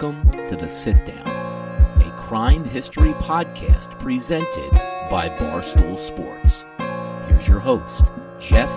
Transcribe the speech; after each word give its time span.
Welcome 0.00 0.46
to 0.46 0.56
The 0.56 0.66
Sit 0.66 1.04
Down, 1.04 1.28
a 2.00 2.16
crime 2.16 2.64
history 2.64 3.12
podcast 3.12 3.98
presented 3.98 4.70
by 5.10 5.28
Barstool 5.28 5.98
Sports. 5.98 6.64
Here's 7.28 7.46
your 7.46 7.58
host, 7.58 8.06
Jeff 8.38 8.70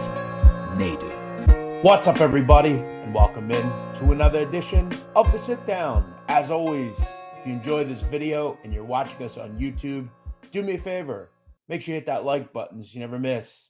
Nadu. 0.76 1.82
What's 1.82 2.08
up, 2.08 2.20
everybody, 2.20 2.72
and 2.72 3.14
welcome 3.14 3.50
in 3.52 3.62
to 4.00 4.12
another 4.12 4.40
edition 4.40 4.94
of 5.16 5.32
The 5.32 5.40
Sit 5.40 5.66
Down. 5.66 6.14
As 6.28 6.52
always, 6.52 6.94
if 7.40 7.48
you 7.48 7.54
enjoy 7.54 7.86
this 7.86 8.02
video 8.02 8.58
and 8.66 8.74
you're 8.74 8.84
watching 8.84 9.26
us 9.26 9.38
on 9.38 9.58
YouTube, 9.58 10.10
do 10.52 10.62
me 10.62 10.74
a 10.74 10.78
favor. 10.78 11.30
Make 11.70 11.84
sure 11.84 11.94
you 11.94 12.00
hit 12.02 12.08
that 12.08 12.26
like 12.26 12.52
button 12.52 12.84
so 12.84 12.90
you 12.92 13.00
never 13.00 13.18
miss 13.18 13.70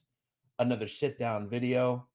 another 0.58 0.88
sit 0.88 1.20
down 1.20 1.48
video. 1.48 2.08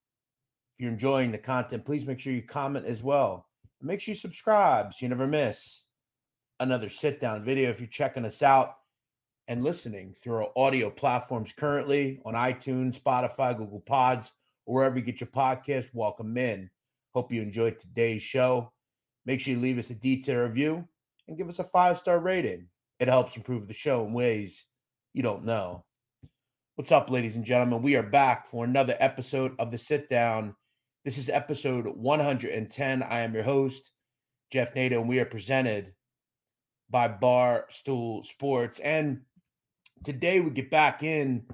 If 0.75 0.83
you're 0.83 0.91
enjoying 0.91 1.31
the 1.31 1.37
content, 1.37 1.85
please 1.85 2.05
make 2.05 2.19
sure 2.19 2.33
you 2.33 2.41
comment 2.41 2.85
as 2.85 3.01
well. 3.01 3.45
Make 3.81 4.01
sure 4.01 4.13
you 4.13 4.19
subscribe 4.19 4.93
so 4.93 4.97
you 5.01 5.09
never 5.09 5.25
miss 5.25 5.83
another 6.59 6.89
sit 6.89 7.21
down 7.21 7.45
video. 7.45 7.69
If 7.69 7.79
you're 7.79 7.87
checking 7.87 8.25
us 8.25 8.41
out 8.41 8.75
and 9.47 9.63
listening 9.63 10.13
through 10.21 10.35
our 10.35 10.49
audio 10.57 10.89
platforms 10.89 11.53
currently 11.55 12.19
on 12.25 12.33
iTunes, 12.33 13.01
Spotify, 13.01 13.57
Google 13.57 13.79
Pods, 13.79 14.33
or 14.65 14.75
wherever 14.75 14.97
you 14.97 15.01
get 15.05 15.21
your 15.21 15.29
podcast, 15.29 15.91
welcome 15.93 16.37
in. 16.37 16.69
Hope 17.13 17.31
you 17.31 17.41
enjoyed 17.41 17.79
today's 17.79 18.21
show. 18.21 18.69
Make 19.25 19.39
sure 19.39 19.53
you 19.53 19.59
leave 19.61 19.79
us 19.79 19.91
a 19.91 19.95
detailed 19.95 20.49
review 20.49 20.85
and 21.29 21.37
give 21.37 21.47
us 21.47 21.59
a 21.59 21.63
five 21.63 21.97
star 21.97 22.19
rating. 22.19 22.67
It 22.99 23.07
helps 23.07 23.37
improve 23.37 23.67
the 23.67 23.73
show 23.73 24.05
in 24.05 24.11
ways 24.11 24.65
you 25.13 25.23
don't 25.23 25.45
know. 25.45 25.85
What's 26.75 26.91
up, 26.91 27.09
ladies 27.09 27.37
and 27.37 27.45
gentlemen? 27.45 27.81
We 27.81 27.95
are 27.95 28.03
back 28.03 28.45
for 28.47 28.65
another 28.65 28.97
episode 28.99 29.55
of 29.57 29.71
the 29.71 29.77
Sit 29.77 30.09
Down. 30.09 30.53
This 31.05 31.17
is 31.17 31.29
episode 31.29 31.87
110. 31.87 33.03
I 33.03 33.19
am 33.21 33.33
your 33.33 33.43
host, 33.43 33.89
Jeff 34.51 34.73
Nadu, 34.73 34.99
and 34.99 35.07
we 35.07 35.19
are 35.19 35.25
presented 35.25 35.93
by 36.89 37.07
Barstool 37.07 38.25
Sports. 38.25 38.79
And 38.79 39.21
today 40.03 40.41
we 40.41 40.49
get 40.49 40.69
back 40.69 41.01
in 41.01 41.45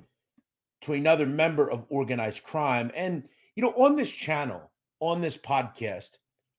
to 0.82 0.94
another 0.94 1.28
member 1.28 1.70
of 1.70 1.86
organized 1.90 2.42
crime. 2.42 2.90
And, 2.96 3.30
you 3.56 3.62
know, 3.62 3.70
on 3.74 3.96
this 3.96 4.10
channel, 4.10 4.72
on 5.00 5.22
this 5.22 5.38
podcast, 5.38 6.10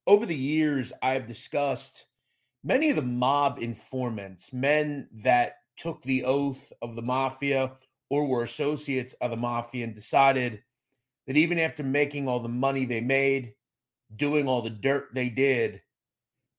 over 0.06 0.24
the 0.24 0.36
years, 0.36 0.92
I've 1.02 1.26
discussed 1.26 2.06
many 2.62 2.90
of 2.90 2.96
the 2.96 3.02
mob 3.02 3.58
informants, 3.60 4.52
men 4.52 5.08
that 5.24 5.56
took 5.76 6.04
the 6.04 6.22
oath 6.22 6.72
of 6.80 6.94
the 6.94 7.02
mafia 7.02 7.72
or 8.10 8.26
were 8.26 8.44
associates 8.44 9.12
of 9.20 9.32
the 9.32 9.36
mafia 9.36 9.82
and 9.82 9.94
decided 9.96 10.62
that 11.26 11.36
even 11.36 11.58
after 11.58 11.82
making 11.82 12.28
all 12.28 12.40
the 12.40 12.48
money 12.48 12.84
they 12.84 13.00
made, 13.00 13.54
doing 14.14 14.46
all 14.46 14.62
the 14.62 14.70
dirt 14.70 15.08
they 15.12 15.28
did, 15.28 15.82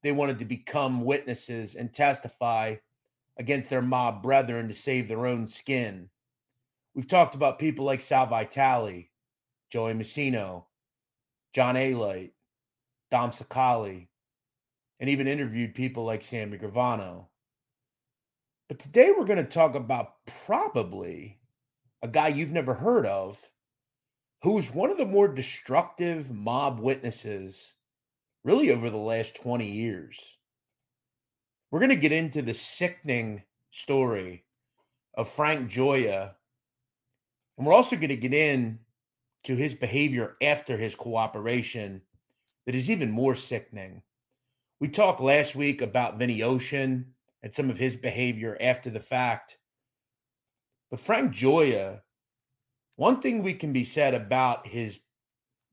they 0.03 0.11
wanted 0.11 0.39
to 0.39 0.45
become 0.45 1.05
witnesses 1.05 1.75
and 1.75 1.93
testify 1.93 2.75
against 3.37 3.69
their 3.69 3.81
mob 3.81 4.21
brethren 4.21 4.67
to 4.67 4.73
save 4.73 5.07
their 5.07 5.25
own 5.25 5.47
skin. 5.47 6.09
We've 6.93 7.07
talked 7.07 7.35
about 7.35 7.59
people 7.59 7.85
like 7.85 8.01
Sal 8.01 8.25
Vitale, 8.25 9.09
Joey 9.69 9.93
Massino, 9.93 10.65
John 11.53 11.75
Alite, 11.75 12.31
Dom 13.11 13.31
Cicale, 13.31 14.07
and 14.99 15.09
even 15.09 15.27
interviewed 15.27 15.75
people 15.75 16.03
like 16.03 16.23
Sammy 16.23 16.57
Gravano. 16.57 17.25
But 18.67 18.79
today 18.79 19.11
we're 19.15 19.25
going 19.25 19.37
to 19.37 19.43
talk 19.43 19.75
about 19.75 20.15
probably 20.45 21.39
a 22.01 22.07
guy 22.07 22.29
you've 22.29 22.51
never 22.51 22.73
heard 22.73 23.05
of 23.05 23.39
who's 24.41 24.73
one 24.73 24.91
of 24.91 24.97
the 24.97 25.05
more 25.05 25.27
destructive 25.27 26.31
mob 26.31 26.79
witnesses 26.79 27.73
really 28.43 28.71
over 28.71 28.89
the 28.89 28.97
last 28.97 29.35
20 29.35 29.69
years. 29.69 30.17
We're 31.71 31.79
going 31.79 31.89
to 31.89 31.95
get 31.95 32.11
into 32.11 32.41
the 32.41 32.53
sickening 32.53 33.43
story 33.71 34.45
of 35.15 35.29
Frank 35.29 35.69
Gioia. 35.69 36.31
And 37.57 37.67
we're 37.67 37.73
also 37.73 37.95
going 37.95 38.09
to 38.09 38.15
get 38.15 38.33
in 38.33 38.79
to 39.43 39.55
his 39.55 39.73
behavior 39.73 40.37
after 40.41 40.77
his 40.77 40.95
cooperation 40.95 42.01
that 42.65 42.75
is 42.75 42.89
even 42.89 43.11
more 43.11 43.35
sickening. 43.35 44.01
We 44.79 44.87
talked 44.89 45.19
last 45.19 45.55
week 45.55 45.81
about 45.81 46.19
Vinny 46.19 46.43
Ocean 46.43 47.13
and 47.41 47.53
some 47.53 47.69
of 47.69 47.77
his 47.77 47.95
behavior 47.95 48.57
after 48.61 48.89
the 48.89 48.99
fact. 48.99 49.57
But 50.89 50.99
Frank 50.99 51.33
Gioia 51.33 52.01
one 52.97 53.21
thing 53.21 53.43
we 53.43 53.53
can 53.53 53.71
be 53.71 53.85
said 53.85 54.13
about 54.13 54.67
his 54.67 54.99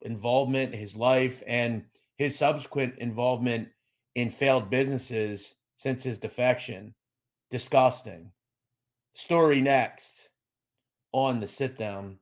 involvement, 0.02 0.74
his 0.74 0.94
life, 0.94 1.42
and 1.46 1.84
his 2.16 2.36
subsequent 2.36 2.98
involvement 2.98 3.68
in 4.14 4.30
failed 4.30 4.70
businesses 4.70 5.54
since 5.76 6.02
his 6.02 6.18
defection 6.18 6.94
disgusting. 7.50 8.30
Story 9.14 9.60
next 9.60 10.28
on 11.12 11.40
the 11.40 11.48
sit 11.48 11.78
down. 11.78 12.18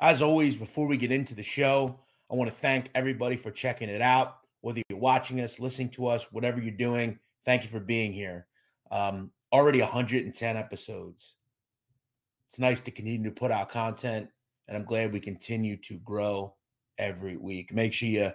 As 0.00 0.22
always, 0.22 0.56
before 0.56 0.86
we 0.86 0.96
get 0.96 1.12
into 1.12 1.34
the 1.34 1.42
show, 1.42 2.00
I 2.30 2.34
want 2.34 2.48
to 2.48 2.56
thank 2.56 2.90
everybody 2.94 3.36
for 3.36 3.50
checking 3.50 3.90
it 3.90 4.00
out. 4.00 4.38
Whether 4.62 4.82
you're 4.88 4.98
watching 4.98 5.40
us, 5.40 5.60
listening 5.60 5.90
to 5.90 6.06
us, 6.06 6.26
whatever 6.32 6.60
you're 6.60 6.70
doing, 6.70 7.18
thank 7.44 7.62
you 7.62 7.68
for 7.68 7.80
being 7.80 8.12
here. 8.12 8.46
Um, 8.90 9.32
already 9.52 9.80
110 9.80 10.56
episodes 10.56 11.34
it's 12.52 12.58
nice 12.58 12.82
to 12.82 12.90
continue 12.90 13.30
to 13.30 13.34
put 13.34 13.50
out 13.50 13.70
content, 13.70 14.28
and 14.68 14.76
I'm 14.76 14.84
glad 14.84 15.10
we 15.10 15.20
continue 15.20 15.78
to 15.78 15.96
grow 16.00 16.54
every 16.98 17.38
week. 17.38 17.72
Make 17.72 17.94
sure 17.94 18.10
you 18.10 18.30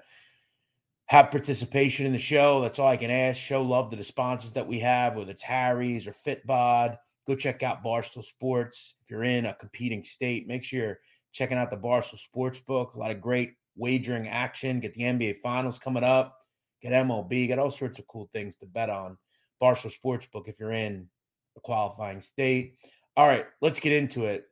have 1.06 1.30
participation 1.30 2.08
in 2.08 2.14
the 2.14 2.18
show. 2.18 2.60
That's 2.60 2.80
all 2.80 2.88
I 2.88 2.98
can 2.98 3.12
ask. 3.12 3.38
Show 3.38 3.62
love 3.62 3.92
to 3.92 3.96
the 3.96 4.04
sponsors 4.04 4.54
that 4.54 4.68
we 4.68 4.80
have, 4.80 5.16
whether 5.16 5.30
it's 5.30 5.44
Harry's 5.44 6.08
or 6.08 6.14
Fitbod. 6.14 6.98
Go 7.28 7.36
check 7.36 7.62
out 7.62 7.84
Barstool 7.84 8.26
Sports. 8.26 8.96
If 9.04 9.12
you're 9.12 9.24
in 9.24 9.46
a 9.46 9.54
competing 9.54 10.04
state, 10.04 10.48
make 10.48 10.64
sure 10.64 10.80
you're 10.80 11.00
checking 11.32 11.60
out 11.60 11.70
the 11.70 11.78
Barstool 11.78 12.18
Sports 12.18 12.58
book. 12.58 12.96
A 12.96 12.98
lot 12.98 13.12
of 13.12 13.22
great 13.22 13.54
wagering 13.76 14.28
action. 14.28 14.80
Get 14.80 14.96
the 14.96 15.04
NBA 15.04 15.42
Finals 15.44 15.78
coming 15.78 16.04
up. 16.04 16.40
Get 16.82 16.92
MLB. 16.92 17.46
Get 17.46 17.60
all 17.60 17.70
sorts 17.70 18.00
of 18.00 18.08
cool 18.08 18.32
things 18.34 18.56
to 18.56 18.66
bet 18.66 18.90
on. 18.90 19.16
Barstool 19.62 19.92
Sports 19.92 20.26
book 20.26 20.48
if 20.48 20.60
you're 20.60 20.72
in 20.72 21.08
a 21.56 21.60
qualifying 21.60 22.22
state. 22.22 22.80
All 23.18 23.28
right, 23.28 23.48
let's 23.62 23.80
get 23.80 23.94
into 23.94 24.26
it. 24.26 24.46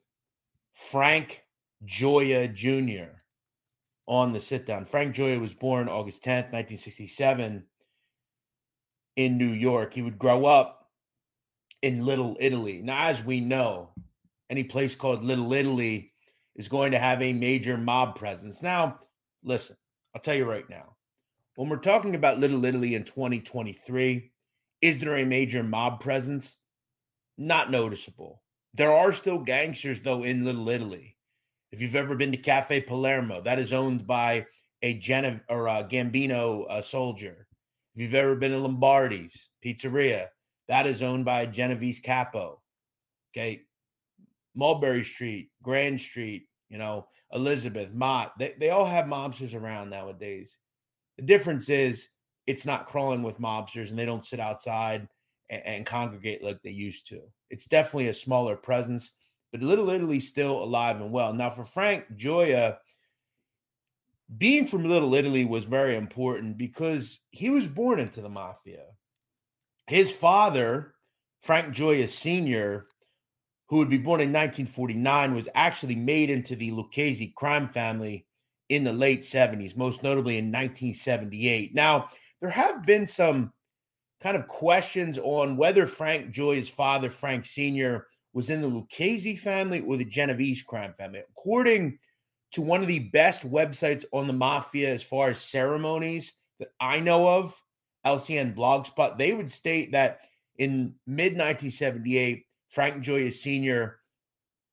Frank 0.73 1.43
Gioia 1.85 2.51
Jr. 2.51 3.11
on 4.07 4.33
the 4.33 4.41
sit 4.41 4.65
down. 4.65 4.85
Frank 4.85 5.15
Gioia 5.15 5.39
was 5.39 5.53
born 5.53 5.87
August 5.87 6.23
10th, 6.23 6.51
1967, 6.51 7.63
in 9.17 9.37
New 9.37 9.51
York. 9.51 9.93
He 9.93 10.01
would 10.01 10.17
grow 10.17 10.45
up 10.45 10.89
in 11.83 12.07
Little 12.07 12.35
Italy. 12.39 12.81
Now, 12.83 13.05
as 13.05 13.23
we 13.23 13.39
know, 13.39 13.91
any 14.49 14.63
place 14.63 14.95
called 14.95 15.23
Little 15.23 15.53
Italy 15.53 16.11
is 16.55 16.67
going 16.67 16.91
to 16.91 16.97
have 16.97 17.21
a 17.21 17.33
major 17.33 17.77
mob 17.77 18.15
presence. 18.15 18.63
Now, 18.63 18.97
listen, 19.43 19.75
I'll 20.15 20.21
tell 20.21 20.33
you 20.33 20.49
right 20.49 20.67
now, 20.71 20.95
when 21.55 21.69
we're 21.69 21.77
talking 21.77 22.15
about 22.15 22.39
Little 22.39 22.65
Italy 22.65 22.95
in 22.95 23.03
2023, 23.03 24.31
is 24.81 24.97
there 24.97 25.17
a 25.17 25.23
major 25.23 25.61
mob 25.61 25.99
presence? 25.99 26.55
Not 27.37 27.69
noticeable. 27.69 28.41
There 28.75 28.91
are 28.91 29.13
still 29.13 29.39
gangsters 29.39 30.01
though 30.01 30.23
in 30.23 30.43
Little 30.43 30.69
Italy. 30.69 31.15
If 31.71 31.81
you've 31.81 31.95
ever 31.95 32.15
been 32.15 32.31
to 32.31 32.37
Cafe 32.37 32.81
Palermo, 32.81 33.41
that 33.41 33.57
is 33.57 33.71
owned 33.71 34.05
by 34.05 34.45
a 34.81 34.99
Genev 34.99 35.41
or 35.49 35.67
a 35.67 35.87
Gambino 35.89 36.65
uh, 36.69 36.81
soldier. 36.81 37.47
If 37.95 38.01
you've 38.01 38.15
ever 38.15 38.35
been 38.35 38.51
to 38.51 38.57
Lombardi's 38.57 39.49
Pizzeria, 39.63 40.27
that 40.67 40.87
is 40.87 41.01
owned 41.01 41.23
by 41.23 41.43
a 41.43 41.47
Genovese 41.47 42.01
capo. 42.01 42.61
Okay, 43.33 43.61
Mulberry 44.55 45.05
Street, 45.05 45.51
Grand 45.63 45.99
Street, 45.99 46.47
you 46.69 46.77
know, 46.77 47.07
Elizabeth, 47.33 47.93
Mott, 47.93 48.33
they, 48.37 48.55
they 48.59 48.71
all 48.71 48.85
have 48.85 49.05
mobsters 49.05 49.55
around 49.55 49.89
nowadays. 49.89 50.57
The 51.17 51.23
difference 51.23 51.69
is 51.69 52.09
it's 52.45 52.65
not 52.65 52.87
crawling 52.87 53.23
with 53.23 53.39
mobsters 53.39 53.89
and 53.89 53.97
they 53.97 54.05
don't 54.05 54.25
sit 54.25 54.39
outside 54.41 55.07
and, 55.49 55.65
and 55.65 55.85
congregate 55.85 56.43
like 56.43 56.61
they 56.61 56.71
used 56.71 57.07
to. 57.07 57.21
It's 57.55 57.67
definitely 57.67 58.09
a 58.09 58.13
smaller 58.13 58.57
presence, 58.57 59.11
but 59.53 59.61
Little 59.61 59.89
Italy's 59.89 60.27
still 60.27 60.61
alive 60.61 60.99
and 60.99 61.09
well. 61.09 61.31
Now, 61.31 61.49
for 61.49 61.63
Frank 61.63 62.03
Gioia, 62.17 62.75
being 64.37 64.67
from 64.67 64.83
Little 64.83 65.15
Italy 65.15 65.45
was 65.45 65.63
very 65.63 65.95
important 65.95 66.57
because 66.57 67.21
he 67.31 67.49
was 67.49 67.65
born 67.65 68.01
into 68.01 68.19
the 68.19 68.27
mafia. 68.27 68.83
His 69.87 70.11
father, 70.11 70.95
Frank 71.43 71.73
Gioia 71.73 72.09
Sr., 72.09 72.87
who 73.69 73.77
would 73.77 73.89
be 73.89 73.99
born 73.99 74.19
in 74.19 74.33
1949, 74.33 75.33
was 75.33 75.47
actually 75.55 75.95
made 75.95 76.29
into 76.29 76.57
the 76.57 76.71
Lucchese 76.71 77.33
crime 77.37 77.69
family 77.69 78.27
in 78.67 78.83
the 78.83 78.91
late 78.91 79.23
70s, 79.23 79.77
most 79.77 80.03
notably 80.03 80.37
in 80.37 80.51
1978. 80.51 81.73
Now, 81.73 82.09
there 82.41 82.49
have 82.49 82.85
been 82.85 83.07
some 83.07 83.53
kind 84.21 84.37
of 84.37 84.47
questions 84.47 85.17
on 85.21 85.57
whether 85.57 85.87
Frank 85.87 86.33
Gioia's 86.33 86.69
father, 86.69 87.09
Frank 87.09 87.45
Sr., 87.45 88.07
was 88.33 88.49
in 88.49 88.61
the 88.61 88.67
Lucchese 88.67 89.37
family 89.37 89.81
or 89.81 89.97
the 89.97 90.05
Genovese 90.05 90.61
crime 90.61 90.93
family. 90.97 91.21
According 91.29 91.99
to 92.51 92.61
one 92.61 92.81
of 92.81 92.87
the 92.87 92.99
best 92.99 93.49
websites 93.49 94.05
on 94.11 94.27
the 94.27 94.33
mafia 94.33 94.93
as 94.93 95.03
far 95.03 95.29
as 95.29 95.39
ceremonies 95.39 96.33
that 96.59 96.69
I 96.79 96.99
know 96.99 97.27
of, 97.27 97.61
LCN 98.05 98.55
Blogspot, 98.55 99.17
they 99.17 99.33
would 99.33 99.51
state 99.51 99.93
that 99.93 100.19
in 100.57 100.95
mid 101.07 101.33
1978, 101.33 102.45
Frank 102.69 103.03
Gioia 103.03 103.33
Sr. 103.33 103.99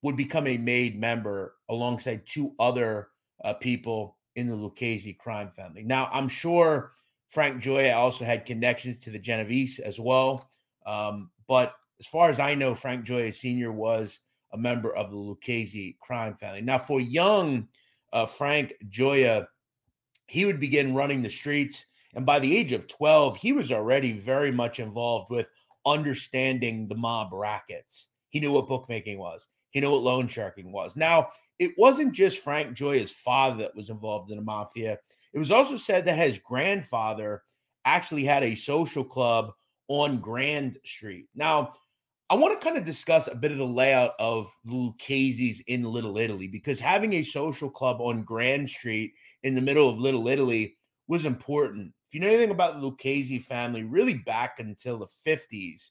would 0.02 0.16
become 0.16 0.46
a 0.46 0.58
made 0.58 0.98
member 0.98 1.54
alongside 1.68 2.26
two 2.26 2.54
other 2.58 3.08
uh, 3.44 3.54
people 3.54 4.18
in 4.36 4.46
the 4.46 4.56
Lucchese 4.56 5.12
crime 5.14 5.50
family. 5.56 5.82
Now, 5.82 6.08
I'm 6.12 6.28
sure 6.28 6.92
Frank 7.32 7.62
Gioia 7.62 7.96
also 7.96 8.26
had 8.26 8.44
connections 8.44 9.00
to 9.00 9.10
the 9.10 9.18
Genovese 9.18 9.78
as 9.78 9.98
well. 9.98 10.50
Um, 10.84 11.30
but 11.48 11.74
as 11.98 12.06
far 12.06 12.28
as 12.28 12.38
I 12.38 12.54
know, 12.54 12.74
Frank 12.74 13.06
Gioia 13.06 13.32
Sr. 13.34 13.72
was 13.72 14.20
a 14.52 14.58
member 14.58 14.94
of 14.94 15.10
the 15.10 15.16
Lucchese 15.16 15.96
crime 15.98 16.36
family. 16.36 16.60
Now, 16.60 16.78
for 16.78 17.00
young 17.00 17.68
uh, 18.12 18.26
Frank 18.26 18.74
Gioia, 18.90 19.46
he 20.26 20.44
would 20.44 20.60
begin 20.60 20.94
running 20.94 21.22
the 21.22 21.30
streets. 21.30 21.86
And 22.14 22.26
by 22.26 22.38
the 22.38 22.54
age 22.54 22.72
of 22.72 22.86
12, 22.86 23.38
he 23.38 23.52
was 23.52 23.72
already 23.72 24.12
very 24.12 24.52
much 24.52 24.78
involved 24.78 25.30
with 25.30 25.46
understanding 25.86 26.86
the 26.86 26.96
mob 26.96 27.32
rackets. 27.32 28.08
He 28.28 28.40
knew 28.40 28.52
what 28.52 28.68
bookmaking 28.68 29.18
was, 29.18 29.48
he 29.70 29.80
knew 29.80 29.90
what 29.90 30.02
loan 30.02 30.28
sharking 30.28 30.70
was. 30.70 30.96
Now, 30.96 31.30
it 31.58 31.72
wasn't 31.78 32.12
just 32.12 32.40
Frank 32.40 32.76
Gioia's 32.76 33.10
father 33.10 33.62
that 33.62 33.74
was 33.74 33.88
involved 33.88 34.30
in 34.30 34.36
the 34.36 34.42
mafia. 34.42 34.98
It 35.32 35.38
was 35.38 35.50
also 35.50 35.76
said 35.76 36.04
that 36.04 36.18
his 36.18 36.38
grandfather 36.38 37.42
actually 37.84 38.24
had 38.24 38.42
a 38.42 38.54
social 38.54 39.04
club 39.04 39.52
on 39.88 40.20
Grand 40.20 40.78
Street. 40.84 41.26
Now, 41.34 41.72
I 42.30 42.34
want 42.34 42.58
to 42.58 42.64
kind 42.64 42.78
of 42.78 42.84
discuss 42.84 43.26
a 43.26 43.34
bit 43.34 43.52
of 43.52 43.58
the 43.58 43.64
layout 43.64 44.12
of 44.18 44.50
Lucchese's 44.64 45.60
in 45.66 45.84
Little 45.84 46.16
Italy 46.16 46.46
because 46.46 46.80
having 46.80 47.14
a 47.14 47.22
social 47.22 47.68
club 47.68 48.00
on 48.00 48.24
Grand 48.24 48.70
Street 48.70 49.12
in 49.42 49.54
the 49.54 49.60
middle 49.60 49.88
of 49.88 49.98
Little 49.98 50.28
Italy 50.28 50.76
was 51.08 51.26
important. 51.26 51.92
If 52.08 52.14
you 52.14 52.20
know 52.20 52.28
anything 52.28 52.50
about 52.50 52.74
the 52.74 52.86
Lucchese 52.86 53.38
family, 53.40 53.82
really 53.82 54.14
back 54.14 54.60
until 54.60 54.98
the 54.98 55.08
50s, 55.26 55.90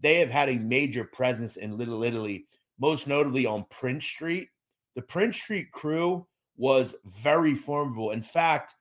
they 0.00 0.18
have 0.18 0.30
had 0.30 0.48
a 0.48 0.56
major 0.56 1.04
presence 1.04 1.56
in 1.56 1.78
Little 1.78 2.04
Italy, 2.04 2.46
most 2.78 3.06
notably 3.06 3.46
on 3.46 3.66
Prince 3.70 4.04
Street. 4.04 4.48
The 4.96 5.02
Prince 5.02 5.36
Street 5.36 5.70
crew 5.72 6.26
was 6.56 6.94
very 7.04 7.54
formidable. 7.54 8.10
In 8.10 8.22
fact, 8.22 8.74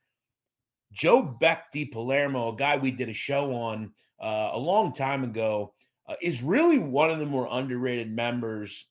Joe 0.92 1.22
Beck 1.22 1.72
di 1.72 1.86
Palermo, 1.86 2.54
a 2.54 2.56
guy 2.56 2.78
we 2.78 2.92
did 2.92 3.10
a 3.10 3.14
show 3.14 3.54
on 3.54 3.92
uh, 4.20 4.52
a 4.54 4.60
long 4.60 4.94
time 4.94 5.24
ago, 5.24 5.74
uh, 6.08 6.16
is 6.22 6.44
really 6.44 6.80
one 6.80 7.10
of 7.10 7.20
the 7.20 7.26
more 7.26 7.48
underrated 7.50 8.12
members 8.12 8.86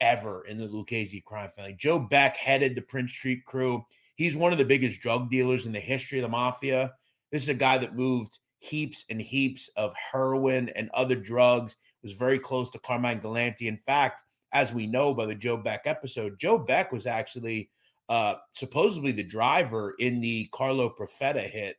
ever 0.00 0.44
in 0.46 0.58
the 0.58 0.66
Lucchese 0.66 1.22
crime 1.22 1.50
family. 1.56 1.74
Joe 1.78 1.98
Beck 1.98 2.36
headed 2.36 2.74
the 2.74 2.82
Prince 2.82 3.12
Street 3.12 3.44
crew. 3.44 3.84
He's 4.16 4.36
one 4.36 4.52
of 4.52 4.58
the 4.58 4.64
biggest 4.64 5.00
drug 5.00 5.30
dealers 5.30 5.66
in 5.66 5.72
the 5.72 5.80
history 5.80 6.18
of 6.18 6.22
the 6.22 6.28
mafia. 6.28 6.92
This 7.32 7.42
is 7.42 7.48
a 7.48 7.54
guy 7.54 7.78
that 7.78 7.96
moved 7.96 8.38
heaps 8.58 9.04
and 9.10 9.20
heaps 9.20 9.70
of 9.76 9.94
heroin 10.12 10.70
and 10.70 10.90
other 10.92 11.16
drugs. 11.16 11.76
Was 12.02 12.12
very 12.12 12.38
close 12.38 12.70
to 12.70 12.78
Carmine 12.78 13.18
Galante. 13.18 13.66
In 13.66 13.78
fact, 13.78 14.22
as 14.52 14.72
we 14.72 14.86
know 14.86 15.12
by 15.12 15.26
the 15.26 15.34
Joe 15.34 15.56
Beck 15.56 15.82
episode, 15.86 16.38
Joe 16.38 16.56
Beck 16.56 16.92
was 16.92 17.04
actually 17.06 17.68
uh, 18.08 18.34
supposedly 18.52 19.12
the 19.12 19.22
driver 19.22 19.94
in 19.98 20.20
the 20.20 20.48
Carlo 20.52 20.94
Profeta 20.98 21.48
hit, 21.48 21.76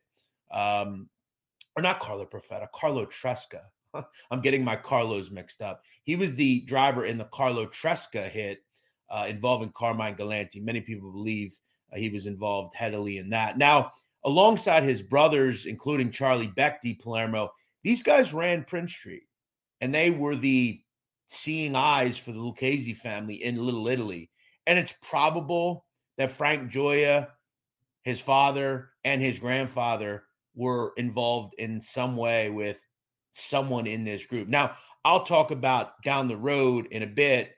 um, 0.50 1.08
or 1.76 1.82
not 1.82 2.00
Carlo 2.00 2.26
Profeta, 2.26 2.66
Carlo 2.74 3.06
Tresca. 3.06 3.62
I'm 4.30 4.42
getting 4.42 4.64
my 4.64 4.76
Carlos 4.76 5.30
mixed 5.30 5.62
up. 5.62 5.82
He 6.04 6.16
was 6.16 6.34
the 6.34 6.60
driver 6.62 7.06
in 7.06 7.18
the 7.18 7.28
Carlo 7.32 7.66
Tresca 7.66 8.28
hit 8.28 8.62
uh, 9.10 9.26
involving 9.28 9.72
Carmine 9.74 10.14
Galante. 10.14 10.60
Many 10.60 10.80
people 10.80 11.10
believe 11.10 11.56
uh, 11.92 11.96
he 11.96 12.10
was 12.10 12.26
involved 12.26 12.74
heavily 12.74 13.18
in 13.18 13.30
that. 13.30 13.56
Now, 13.56 13.90
alongside 14.24 14.82
his 14.82 15.02
brothers, 15.02 15.66
including 15.66 16.10
Charlie 16.10 16.48
Beck 16.48 16.82
di 16.82 16.94
Palermo, 16.94 17.50
these 17.82 18.02
guys 18.02 18.34
ran 18.34 18.64
Prince 18.64 18.92
Street, 18.92 19.22
and 19.80 19.94
they 19.94 20.10
were 20.10 20.36
the 20.36 20.82
seeing 21.28 21.74
eyes 21.76 22.18
for 22.18 22.32
the 22.32 22.40
Lucchese 22.40 22.92
family 22.94 23.42
in 23.42 23.56
Little 23.56 23.88
Italy. 23.88 24.30
And 24.66 24.78
it's 24.78 24.94
probable 25.02 25.86
that 26.18 26.32
Frank 26.32 26.70
Gioia, 26.70 27.28
his 28.02 28.20
father, 28.20 28.90
and 29.04 29.22
his 29.22 29.38
grandfather 29.38 30.24
were 30.54 30.92
involved 30.96 31.54
in 31.58 31.80
some 31.80 32.16
way 32.16 32.50
with 32.50 32.80
someone 33.32 33.86
in 33.86 34.04
this 34.04 34.26
group. 34.26 34.48
Now, 34.48 34.76
I'll 35.04 35.24
talk 35.24 35.50
about 35.50 36.02
down 36.02 36.28
the 36.28 36.36
road 36.36 36.88
in 36.90 37.02
a 37.02 37.06
bit 37.06 37.52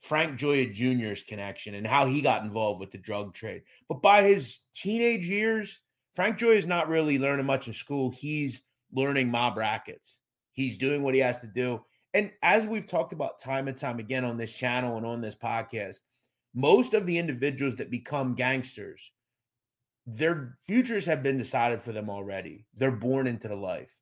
Frank 0.00 0.38
Gioia 0.38 0.72
Jr.'s 0.72 1.22
connection 1.24 1.74
and 1.74 1.86
how 1.86 2.06
he 2.06 2.22
got 2.22 2.44
involved 2.44 2.80
with 2.80 2.90
the 2.90 2.98
drug 2.98 3.34
trade. 3.34 3.62
But 3.88 4.00
by 4.00 4.22
his 4.22 4.60
teenage 4.74 5.28
years, 5.28 5.80
Frank 6.14 6.38
Gioia 6.38 6.56
is 6.56 6.66
not 6.66 6.88
really 6.88 7.18
learning 7.18 7.46
much 7.46 7.66
in 7.66 7.74
school. 7.74 8.10
He's 8.10 8.62
learning 8.92 9.30
mob 9.30 9.56
rackets. 9.56 10.18
He's 10.52 10.78
doing 10.78 11.02
what 11.02 11.14
he 11.14 11.20
has 11.20 11.40
to 11.40 11.46
do. 11.46 11.84
And 12.14 12.32
as 12.42 12.66
we've 12.66 12.86
talked 12.86 13.12
about 13.12 13.40
time 13.40 13.68
and 13.68 13.76
time 13.76 13.98
again 13.98 14.24
on 14.24 14.36
this 14.36 14.52
channel 14.52 14.96
and 14.96 15.06
on 15.06 15.20
this 15.20 15.36
podcast, 15.36 15.98
most 16.54 16.94
of 16.94 17.06
the 17.06 17.18
individuals 17.18 17.76
that 17.76 17.90
become 17.90 18.34
gangsters, 18.34 19.12
their 20.06 20.56
futures 20.66 21.04
have 21.04 21.22
been 21.22 21.38
decided 21.38 21.80
for 21.80 21.92
them 21.92 22.10
already. 22.10 22.66
They're 22.76 22.90
born 22.90 23.26
into 23.26 23.48
the 23.48 23.56
life. 23.56 23.94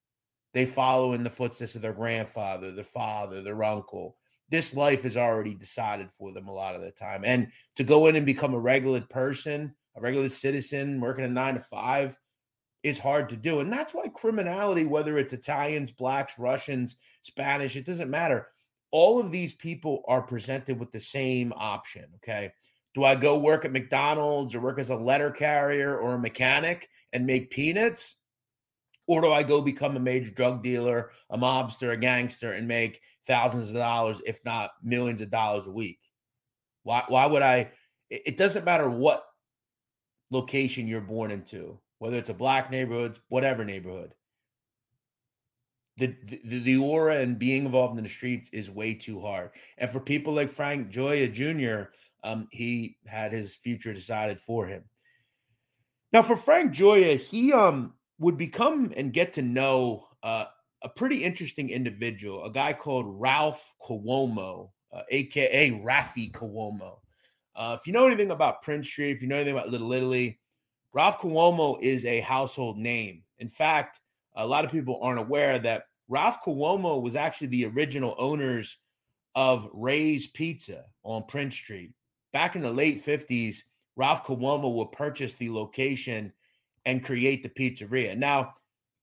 They 0.54 0.64
follow 0.64 1.12
in 1.12 1.22
the 1.22 1.30
footsteps 1.30 1.74
of 1.74 1.82
their 1.82 1.92
grandfather, 1.92 2.72
their 2.72 2.84
father, 2.84 3.42
their 3.42 3.62
uncle. 3.62 4.16
This 4.48 4.74
life 4.74 5.04
is 5.04 5.16
already 5.16 5.54
decided 5.54 6.10
for 6.10 6.32
them 6.32 6.48
a 6.48 6.54
lot 6.54 6.74
of 6.74 6.80
the 6.80 6.90
time. 6.90 7.22
And 7.24 7.48
to 7.76 7.84
go 7.84 8.06
in 8.06 8.16
and 8.16 8.24
become 8.24 8.54
a 8.54 8.58
regular 8.58 9.02
person, 9.02 9.74
a 9.94 10.00
regular 10.00 10.30
citizen, 10.30 11.00
working 11.00 11.24
a 11.24 11.28
nine 11.28 11.54
to 11.54 11.60
five, 11.60 12.16
is 12.82 12.98
hard 12.98 13.28
to 13.28 13.36
do. 13.36 13.60
And 13.60 13.70
that's 13.70 13.92
why 13.92 14.08
criminality, 14.08 14.84
whether 14.84 15.18
it's 15.18 15.34
Italians, 15.34 15.90
blacks, 15.90 16.38
Russians, 16.38 16.96
Spanish, 17.22 17.76
it 17.76 17.84
doesn't 17.84 18.08
matter 18.08 18.46
all 18.90 19.20
of 19.20 19.30
these 19.30 19.52
people 19.54 20.02
are 20.08 20.22
presented 20.22 20.78
with 20.78 20.92
the 20.92 21.00
same 21.00 21.52
option. 21.56 22.06
Okay. 22.16 22.52
Do 22.94 23.04
I 23.04 23.14
go 23.14 23.38
work 23.38 23.64
at 23.64 23.72
McDonald's 23.72 24.54
or 24.54 24.60
work 24.60 24.78
as 24.78 24.90
a 24.90 24.96
letter 24.96 25.30
carrier 25.30 25.96
or 25.98 26.14
a 26.14 26.18
mechanic 26.18 26.88
and 27.12 27.26
make 27.26 27.50
peanuts? 27.50 28.16
Or 29.06 29.20
do 29.20 29.32
I 29.32 29.42
go 29.42 29.60
become 29.62 29.96
a 29.96 30.00
major 30.00 30.30
drug 30.30 30.62
dealer, 30.62 31.10
a 31.30 31.38
mobster, 31.38 31.92
a 31.92 31.96
gangster, 31.96 32.52
and 32.52 32.68
make 32.68 33.00
thousands 33.26 33.68
of 33.68 33.76
dollars, 33.76 34.20
if 34.26 34.44
not 34.44 34.70
millions 34.82 35.20
of 35.20 35.30
dollars 35.30 35.66
a 35.66 35.70
week? 35.70 35.98
Why, 36.82 37.04
why 37.08 37.26
would 37.26 37.42
I? 37.42 37.70
It 38.10 38.36
doesn't 38.36 38.64
matter 38.64 38.88
what 38.88 39.24
location 40.30 40.86
you're 40.86 41.00
born 41.00 41.30
into, 41.30 41.78
whether 41.98 42.18
it's 42.18 42.30
a 42.30 42.34
black 42.34 42.70
neighborhood, 42.70 43.18
whatever 43.28 43.64
neighborhood 43.64 44.14
the, 45.98 46.14
the, 46.44 46.60
the 46.60 46.76
aura 46.76 47.18
and 47.18 47.38
being 47.38 47.66
involved 47.66 47.98
in 47.98 48.04
the 48.04 48.10
streets 48.10 48.48
is 48.52 48.70
way 48.70 48.94
too 48.94 49.20
hard. 49.20 49.50
And 49.78 49.90
for 49.90 50.00
people 50.00 50.32
like 50.32 50.48
Frank 50.48 50.90
Gioia 50.90 51.32
Jr., 51.32 51.90
um, 52.24 52.48
he 52.50 52.96
had 53.06 53.32
his 53.32 53.54
future 53.54 53.92
decided 53.92 54.40
for 54.40 54.66
him. 54.66 54.84
Now, 56.12 56.22
for 56.22 56.36
Frank 56.36 56.72
Gioia, 56.72 57.18
he 57.18 57.52
um 57.52 57.94
would 58.18 58.36
become 58.36 58.92
and 58.96 59.12
get 59.12 59.32
to 59.34 59.42
know 59.42 60.06
uh, 60.22 60.46
a 60.82 60.88
pretty 60.88 61.22
interesting 61.22 61.70
individual, 61.70 62.44
a 62.44 62.50
guy 62.50 62.72
called 62.72 63.20
Ralph 63.20 63.74
Cuomo, 63.82 64.70
uh, 64.92 65.02
aka 65.10 65.70
Rafi 65.72 66.32
Cuomo. 66.32 66.98
Uh, 67.54 67.76
if 67.78 67.86
you 67.86 67.92
know 67.92 68.06
anything 68.06 68.30
about 68.30 68.62
Prince 68.62 68.86
Street, 68.88 69.10
if 69.10 69.22
you 69.22 69.28
know 69.28 69.36
anything 69.36 69.54
about 69.54 69.68
Little 69.68 69.92
Italy, 69.92 70.38
Ralph 70.92 71.20
Cuomo 71.20 71.80
is 71.82 72.04
a 72.04 72.20
household 72.20 72.78
name. 72.78 73.22
In 73.38 73.48
fact, 73.48 74.00
a 74.36 74.46
lot 74.46 74.64
of 74.64 74.70
people 74.70 74.98
aren't 75.02 75.18
aware 75.18 75.58
that 75.58 75.84
Ralph 76.08 76.38
Cuomo 76.42 77.02
was 77.02 77.14
actually 77.14 77.48
the 77.48 77.66
original 77.66 78.14
owners 78.18 78.78
of 79.34 79.68
Ray's 79.74 80.26
Pizza 80.26 80.86
on 81.02 81.24
Prince 81.26 81.54
Street. 81.54 81.92
Back 82.32 82.56
in 82.56 82.62
the 82.62 82.70
late 82.70 83.04
50s, 83.04 83.58
Ralph 83.94 84.24
Cuomo 84.24 84.74
would 84.74 84.92
purchase 84.92 85.34
the 85.34 85.50
location 85.50 86.32
and 86.86 87.04
create 87.04 87.42
the 87.42 87.50
pizzeria. 87.50 88.16
Now, 88.16 88.54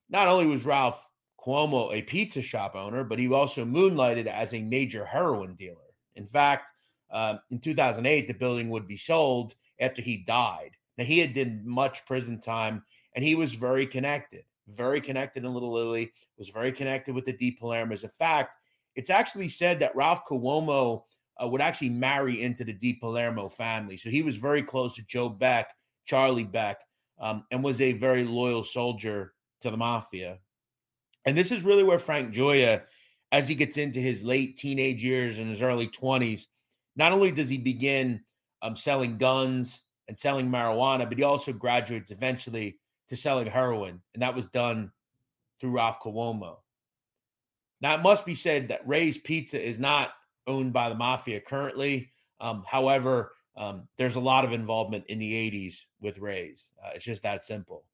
not 0.09 0.27
only 0.27 0.47
was 0.47 0.65
Ralph 0.65 1.05
Cuomo 1.39 1.93
a 1.93 2.01
pizza 2.01 2.41
shop 2.41 2.75
owner, 2.75 3.03
but 3.03 3.19
he 3.19 3.31
also 3.31 3.63
moonlighted 3.65 4.25
as 4.25 4.53
a 4.53 4.61
major 4.61 5.05
heroin 5.05 5.53
dealer. 5.55 5.77
In 6.15 6.25
fact, 6.25 6.65
uh, 7.11 7.37
in 7.51 7.59
2008, 7.59 8.27
the 8.27 8.33
building 8.33 8.69
would 8.69 8.87
be 8.87 8.97
sold 8.97 9.53
after 9.79 10.01
he 10.01 10.17
died. 10.17 10.71
Now, 10.97 11.03
he 11.03 11.19
had 11.19 11.35
did 11.35 11.65
much 11.65 12.05
prison 12.05 12.39
time 12.39 12.83
and 13.13 13.23
he 13.23 13.35
was 13.35 13.53
very 13.53 13.85
connected 13.85 14.43
very 14.67 15.01
connected 15.01 15.43
in 15.43 15.53
Little 15.53 15.77
Italy, 15.77 16.11
was 16.37 16.49
very 16.49 16.71
connected 16.71 17.15
with 17.15 17.25
the 17.25 17.33
Di 17.33 17.57
Palermo's. 17.59 18.03
In 18.03 18.09
fact, 18.17 18.51
it's 18.95 19.09
actually 19.09 19.49
said 19.49 19.79
that 19.79 19.95
Ralph 19.95 20.25
Cuomo 20.25 21.03
uh, 21.41 21.47
would 21.47 21.61
actually 21.61 21.89
marry 21.89 22.41
into 22.41 22.63
the 22.63 22.73
Di 22.73 22.93
Palermo 22.93 23.49
family. 23.49 23.97
So 23.97 24.09
he 24.09 24.21
was 24.21 24.37
very 24.37 24.63
close 24.63 24.95
to 24.95 25.03
Joe 25.03 25.29
Beck, 25.29 25.69
Charlie 26.05 26.43
Beck, 26.43 26.77
um, 27.19 27.45
and 27.51 27.63
was 27.63 27.81
a 27.81 27.93
very 27.93 28.23
loyal 28.23 28.63
soldier 28.63 29.33
to 29.61 29.71
the 29.71 29.77
mafia. 29.77 30.39
And 31.25 31.37
this 31.37 31.51
is 31.51 31.63
really 31.63 31.83
where 31.83 31.99
Frank 31.99 32.33
Gioia, 32.33 32.83
as 33.31 33.47
he 33.47 33.55
gets 33.55 33.77
into 33.77 33.99
his 33.99 34.23
late 34.23 34.57
teenage 34.57 35.03
years 35.03 35.39
and 35.39 35.49
his 35.49 35.61
early 35.61 35.87
20s, 35.87 36.45
not 36.95 37.11
only 37.11 37.31
does 37.31 37.49
he 37.49 37.57
begin 37.57 38.21
um, 38.61 38.75
selling 38.75 39.17
guns 39.17 39.81
and 40.07 40.17
selling 40.17 40.49
marijuana, 40.49 41.07
but 41.07 41.17
he 41.17 41.23
also 41.23 41.51
graduates 41.51 42.11
eventually 42.11 42.77
to 43.09 43.17
selling 43.17 43.47
heroin. 43.47 44.01
And 44.13 44.23
that 44.23 44.35
was 44.35 44.49
done 44.49 44.91
through 45.59 45.71
Ralph 45.71 45.99
Cuomo. 46.01 46.57
Now, 47.81 47.95
it 47.95 48.01
must 48.01 48.25
be 48.25 48.35
said 48.35 48.69
that 48.69 48.87
Ray's 48.87 49.17
Pizza 49.17 49.61
is 49.61 49.79
not 49.79 50.11
owned 50.47 50.73
by 50.73 50.89
the 50.89 50.95
mafia 50.95 51.39
currently. 51.39 52.09
Um, 52.39 52.63
however, 52.67 53.33
um, 53.57 53.87
there's 53.97 54.15
a 54.15 54.21
lot 54.21 54.45
of 54.45 54.51
involvement 54.51 55.05
in 55.07 55.19
the 55.19 55.31
80s 55.31 55.81
with 56.01 56.19
Ray's. 56.19 56.71
Uh, 56.83 56.91
it's 56.95 57.05
just 57.05 57.23
that 57.23 57.45
simple. 57.45 57.85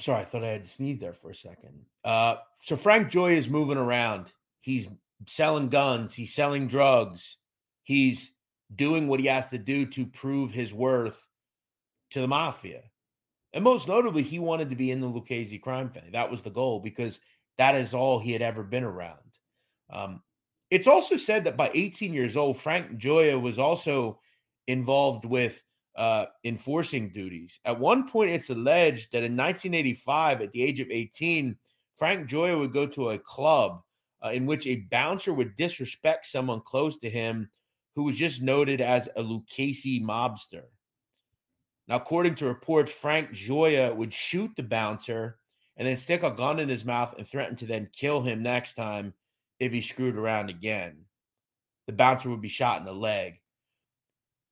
Sorry, 0.00 0.20
I 0.20 0.24
thought 0.24 0.44
I 0.44 0.50
had 0.50 0.64
to 0.64 0.68
sneeze 0.68 0.98
there 0.98 1.12
for 1.12 1.30
a 1.30 1.34
second. 1.34 1.84
Uh, 2.04 2.36
so 2.60 2.76
Frank 2.76 3.10
Joy 3.10 3.36
is 3.36 3.48
moving 3.48 3.78
around. 3.78 4.32
He's 4.60 4.88
selling 5.26 5.68
guns. 5.68 6.14
He's 6.14 6.34
selling 6.34 6.66
drugs. 6.66 7.36
He's 7.84 8.32
doing 8.74 9.06
what 9.08 9.20
he 9.20 9.26
has 9.26 9.48
to 9.48 9.58
do 9.58 9.86
to 9.86 10.06
prove 10.06 10.50
his 10.50 10.74
worth 10.74 11.28
to 12.14 12.20
the 12.20 12.28
mafia. 12.28 12.82
And 13.52 13.62
most 13.62 13.86
notably, 13.86 14.22
he 14.22 14.38
wanted 14.38 14.70
to 14.70 14.76
be 14.76 14.90
in 14.90 15.00
the 15.00 15.08
Lucchese 15.08 15.58
crime 15.58 15.90
family. 15.90 16.10
That 16.12 16.30
was 16.30 16.42
the 16.42 16.50
goal 16.50 16.80
because 16.80 17.20
that 17.58 17.74
is 17.74 17.92
all 17.92 18.18
he 18.18 18.32
had 18.32 18.42
ever 18.42 18.62
been 18.62 18.84
around. 18.84 19.18
Um, 19.90 20.22
it's 20.70 20.86
also 20.86 21.16
said 21.16 21.44
that 21.44 21.56
by 21.56 21.70
18 21.74 22.12
years 22.12 22.36
old, 22.36 22.60
Frank 22.60 22.98
Gioia 22.98 23.40
was 23.40 23.58
also 23.58 24.20
involved 24.68 25.24
with 25.24 25.62
uh, 25.96 26.26
enforcing 26.44 27.10
duties. 27.10 27.58
At 27.64 27.78
one 27.78 28.08
point, 28.08 28.30
it's 28.30 28.50
alleged 28.50 29.12
that 29.12 29.18
in 29.18 29.36
1985, 29.36 30.40
at 30.40 30.52
the 30.52 30.62
age 30.62 30.80
of 30.80 30.90
18, 30.90 31.56
Frank 31.96 32.28
Gioia 32.28 32.58
would 32.58 32.72
go 32.72 32.86
to 32.86 33.10
a 33.10 33.18
club 33.18 33.82
uh, 34.24 34.30
in 34.30 34.46
which 34.46 34.66
a 34.66 34.86
bouncer 34.90 35.34
would 35.34 35.56
disrespect 35.56 36.26
someone 36.26 36.60
close 36.60 36.98
to 37.00 37.10
him 37.10 37.50
who 37.96 38.04
was 38.04 38.16
just 38.16 38.40
noted 38.40 38.80
as 38.80 39.08
a 39.16 39.22
Lucchese 39.22 40.00
mobster. 40.00 40.64
Now, 41.86 41.96
according 41.96 42.36
to 42.36 42.46
reports, 42.46 42.92
Frank 42.92 43.30
Gioia 43.30 43.94
would 43.94 44.14
shoot 44.14 44.52
the 44.56 44.62
bouncer 44.62 45.38
and 45.76 45.86
then 45.86 45.96
stick 45.96 46.22
a 46.22 46.30
gun 46.30 46.58
in 46.58 46.68
his 46.68 46.84
mouth 46.84 47.14
and 47.18 47.26
threaten 47.26 47.56
to 47.56 47.66
then 47.66 47.90
kill 47.92 48.22
him 48.22 48.42
next 48.42 48.74
time 48.74 49.12
if 49.58 49.72
he 49.72 49.82
screwed 49.82 50.16
around 50.16 50.48
again. 50.48 51.04
The 51.86 51.92
bouncer 51.92 52.30
would 52.30 52.40
be 52.40 52.48
shot 52.48 52.80
in 52.80 52.86
the 52.86 52.92
leg. 52.92 53.40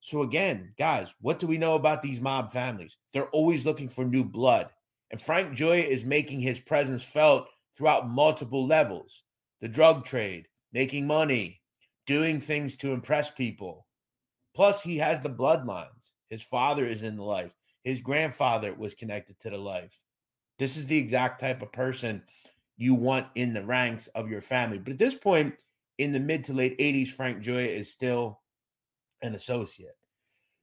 So, 0.01 0.21
again, 0.21 0.73
guys, 0.77 1.13
what 1.21 1.39
do 1.39 1.47
we 1.47 1.57
know 1.57 1.75
about 1.75 2.01
these 2.01 2.19
mob 2.19 2.51
families? 2.51 2.97
They're 3.13 3.29
always 3.29 3.65
looking 3.65 3.89
for 3.89 4.03
new 4.03 4.23
blood. 4.23 4.69
And 5.11 5.21
Frank 5.21 5.57
Gioia 5.57 5.87
is 5.87 6.03
making 6.03 6.41
his 6.41 6.59
presence 6.59 7.03
felt 7.03 7.47
throughout 7.77 8.09
multiple 8.09 8.67
levels 8.67 9.23
the 9.61 9.69
drug 9.69 10.03
trade, 10.03 10.47
making 10.73 11.07
money, 11.07 11.61
doing 12.05 12.41
things 12.41 12.75
to 12.75 12.91
impress 12.91 13.31
people. 13.31 13.87
Plus, 14.53 14.81
he 14.81 14.97
has 14.97 15.21
the 15.21 15.29
bloodlines. 15.29 16.11
His 16.33 16.41
father 16.41 16.87
is 16.87 17.03
in 17.03 17.15
the 17.15 17.23
life, 17.23 17.53
his 17.83 17.99
grandfather 17.99 18.73
was 18.73 18.95
connected 18.95 19.39
to 19.41 19.51
the 19.51 19.57
life. 19.57 19.99
This 20.57 20.77
is 20.77 20.87
the 20.87 20.97
exact 20.97 21.39
type 21.39 21.61
of 21.61 21.71
person 21.71 22.23
you 22.75 22.95
want 22.95 23.27
in 23.35 23.53
the 23.53 23.63
ranks 23.63 24.07
of 24.15 24.31
your 24.31 24.41
family. 24.41 24.79
But 24.79 24.93
at 24.93 24.99
this 24.99 25.13
point, 25.13 25.53
in 25.99 26.11
the 26.11 26.19
mid 26.19 26.43
to 26.45 26.53
late 26.53 26.75
80s, 26.79 27.09
Frank 27.09 27.43
Gioia 27.43 27.67
is 27.67 27.91
still 27.91 28.39
an 29.21 29.35
associate. 29.35 29.95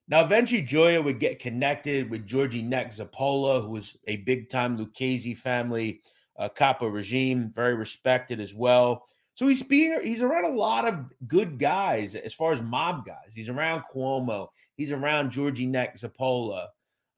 Now, 0.08 0.24
eventually, 0.24 0.64
Gioia 0.64 1.04
would 1.04 1.20
get 1.20 1.38
connected 1.38 2.10
with 2.10 2.26
Georgie 2.26 2.62
Neck 2.62 2.92
Zappola, 2.92 3.62
who 3.62 3.70
was 3.70 3.96
a 4.08 4.16
big 4.16 4.50
time 4.50 4.76
Lucchese 4.76 5.34
family 5.34 6.00
uh, 6.36 6.48
capo 6.48 6.88
regime, 6.88 7.52
very 7.54 7.76
respected 7.76 8.40
as 8.40 8.54
well. 8.54 9.06
So 9.36 9.46
he's 9.46 9.62
being 9.62 10.00
he's 10.02 10.20
around 10.20 10.46
a 10.46 10.56
lot 10.56 10.86
of 10.86 11.06
good 11.28 11.60
guys 11.60 12.16
as 12.16 12.34
far 12.34 12.52
as 12.52 12.60
mob 12.60 13.06
guys. 13.06 13.32
He's 13.32 13.48
around 13.48 13.84
Cuomo. 13.94 14.48
He's 14.80 14.92
around 14.92 15.30
Georgie 15.30 15.66
Neck 15.66 15.99
Zappola. 16.00 16.68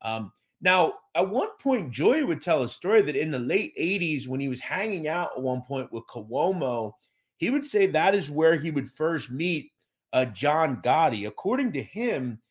Um, 0.01 0.33
now, 0.61 0.95
at 1.15 1.31
one 1.31 1.51
point, 1.61 1.93
Joy 1.93 2.27
would 2.27 2.43
tell 2.43 2.65
a 2.65 2.69
story 2.69 3.03
that 3.03 3.15
in 3.15 3.31
the 3.31 3.39
late 3.39 3.73
80s, 3.79 4.27
when 4.27 4.41
he 4.41 4.49
was 4.49 4.59
hanging 4.59 5.07
out 5.07 5.31
at 5.37 5.43
one 5.43 5.63
point 5.63 5.93
with 5.93 6.03
Cuomo, 6.13 6.91
he 7.37 7.51
would 7.51 7.65
say 7.65 7.87
that 7.87 8.17
is 8.17 8.33
where 8.33 8.57
he 8.57 8.73
would 8.73 8.91
first 8.91 9.31
meet 9.31 9.71
uh, 10.13 10.25
John 10.25 10.83
Gotti. 10.83 11.29
According 11.29 11.71
to 11.75 11.83
him, 11.85 12.43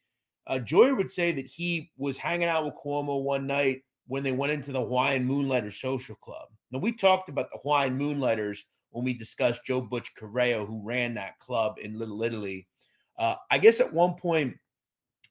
uh, 0.47 0.59
Gioia 0.59 0.95
would 0.95 1.11
say 1.11 1.33
that 1.33 1.45
he 1.45 1.91
was 1.97 2.15
hanging 2.15 2.47
out 2.47 2.63
with 2.63 2.75
Cuomo 2.81 3.21
one 3.21 3.45
night 3.45 3.81
when 4.07 4.23
they 4.23 4.31
went 4.31 4.53
into 4.53 4.71
the 4.71 4.79
Hawaiian 4.79 5.25
Moonlighters 5.25 5.81
Social 5.81 6.15
Club. 6.15 6.47
Now, 6.71 6.79
we 6.79 6.93
talked 6.93 7.27
about 7.27 7.49
the 7.51 7.59
Hawaiian 7.61 7.97
Moonlighters 7.97 8.63
when 8.91 9.03
we 9.03 9.11
discussed 9.11 9.65
Joe 9.65 9.81
Butch 9.81 10.09
Corrao, 10.17 10.65
who 10.65 10.81
ran 10.81 11.13
that 11.15 11.37
club 11.39 11.79
in 11.81 11.99
Little 11.99 12.23
Italy. 12.23 12.65
Uh, 13.19 13.35
I 13.51 13.57
guess 13.57 13.81
at 13.81 13.91
one 13.91 14.13
point, 14.13 14.55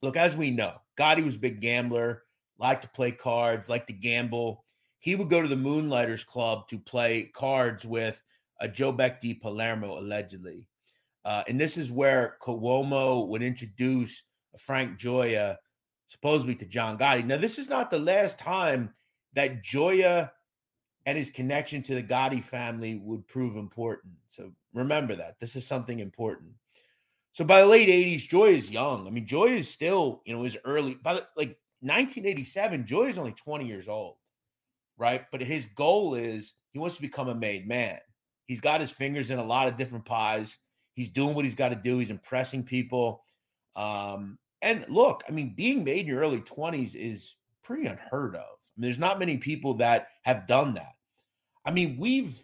look, 0.02 0.16
as 0.16 0.36
we 0.36 0.50
know, 0.50 0.74
Gotti 0.98 1.24
was 1.24 1.36
a 1.36 1.40
big 1.40 1.60
gambler, 1.60 2.22
liked 2.58 2.82
to 2.82 2.88
play 2.88 3.12
cards, 3.12 3.68
liked 3.68 3.88
to 3.88 3.92
gamble. 3.92 4.64
He 4.98 5.14
would 5.14 5.30
go 5.30 5.40
to 5.40 5.48
the 5.48 5.56
Moonlighters 5.56 6.24
Club 6.24 6.68
to 6.68 6.78
play 6.78 7.30
cards 7.34 7.84
with 7.84 8.22
uh, 8.60 8.68
Joe 8.68 8.92
Beck 8.92 9.20
di 9.20 9.34
Palermo, 9.34 9.98
allegedly. 9.98 10.68
Uh, 11.24 11.42
and 11.48 11.60
this 11.60 11.76
is 11.76 11.90
where 11.90 12.36
Cuomo 12.42 13.26
would 13.28 13.42
introduce 13.42 14.22
Frank 14.58 14.98
Gioia, 14.98 15.56
supposedly 16.08 16.54
to 16.56 16.64
John 16.66 16.98
Gotti. 16.98 17.24
Now, 17.24 17.36
this 17.36 17.58
is 17.58 17.68
not 17.68 17.90
the 17.90 17.98
last 17.98 18.38
time 18.38 18.92
that 19.34 19.62
Gioia 19.62 20.30
and 21.06 21.16
his 21.16 21.30
connection 21.30 21.82
to 21.84 21.94
the 21.94 22.02
Gotti 22.02 22.42
family 22.42 23.00
would 23.02 23.26
prove 23.26 23.56
important. 23.56 24.14
So 24.26 24.52
remember 24.74 25.14
that. 25.16 25.38
This 25.40 25.56
is 25.56 25.66
something 25.66 26.00
important. 26.00 26.52
So 27.32 27.44
by 27.44 27.60
the 27.60 27.66
late 27.66 27.88
80s, 27.88 28.28
Joy 28.28 28.54
is 28.54 28.70
young. 28.70 29.06
I 29.06 29.10
mean, 29.10 29.26
Joy 29.26 29.46
is 29.46 29.68
still, 29.68 30.22
you 30.24 30.34
know, 30.34 30.42
his 30.42 30.56
early, 30.64 30.94
by 30.94 31.14
the, 31.14 31.26
like 31.36 31.56
1987, 31.80 32.86
Joy 32.86 33.04
is 33.04 33.18
only 33.18 33.32
20 33.32 33.66
years 33.66 33.88
old, 33.88 34.16
right? 34.98 35.24
But 35.30 35.40
his 35.40 35.66
goal 35.66 36.14
is 36.14 36.54
he 36.72 36.78
wants 36.78 36.96
to 36.96 37.02
become 37.02 37.28
a 37.28 37.34
made 37.34 37.68
man. 37.68 37.98
He's 38.46 38.60
got 38.60 38.80
his 38.80 38.90
fingers 38.90 39.30
in 39.30 39.38
a 39.38 39.44
lot 39.44 39.68
of 39.68 39.76
different 39.76 40.04
pies. 40.04 40.58
He's 40.94 41.10
doing 41.10 41.34
what 41.34 41.44
he's 41.44 41.54
got 41.54 41.68
to 41.68 41.76
do. 41.76 41.98
He's 41.98 42.10
impressing 42.10 42.64
people. 42.64 43.22
Um, 43.76 44.38
and 44.60 44.84
look, 44.88 45.22
I 45.28 45.32
mean, 45.32 45.54
being 45.56 45.84
made 45.84 46.00
in 46.00 46.06
your 46.06 46.20
early 46.20 46.40
20s 46.40 46.94
is 46.94 47.36
pretty 47.62 47.86
unheard 47.86 48.34
of. 48.34 48.42
I 48.42 48.76
mean, 48.76 48.90
there's 48.90 48.98
not 48.98 49.20
many 49.20 49.36
people 49.36 49.74
that 49.74 50.08
have 50.22 50.48
done 50.48 50.74
that. 50.74 50.94
I 51.64 51.70
mean, 51.70 51.96
we've 51.98 52.36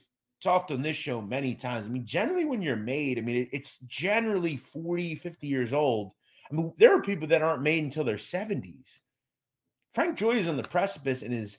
talked 0.42 0.70
on 0.70 0.82
this 0.82 0.96
show 0.96 1.20
many 1.20 1.54
times. 1.54 1.86
I 1.86 1.88
mean, 1.88 2.06
generally, 2.06 2.44
when 2.44 2.62
you're 2.62 2.76
made, 2.76 3.18
I 3.18 3.22
mean, 3.22 3.48
it's 3.52 3.78
generally 3.78 4.56
40, 4.56 5.14
50 5.14 5.46
years 5.46 5.72
old. 5.72 6.12
I 6.50 6.54
mean, 6.54 6.72
there 6.78 6.94
are 6.94 7.02
people 7.02 7.28
that 7.28 7.42
aren't 7.42 7.62
made 7.62 7.82
until 7.82 8.04
their 8.04 8.16
70s. 8.16 9.00
Frank 9.94 10.18
Gioia 10.18 10.36
is 10.36 10.48
on 10.48 10.56
the 10.56 10.62
precipice 10.62 11.22
in 11.22 11.32
his 11.32 11.58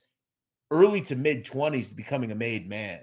early 0.70 1.02
to 1.02 1.16
mid 1.16 1.46
20s 1.46 1.90
to 1.90 1.96
becoming 1.96 2.32
a 2.32 2.36
made 2.36 2.70
man. 2.70 3.00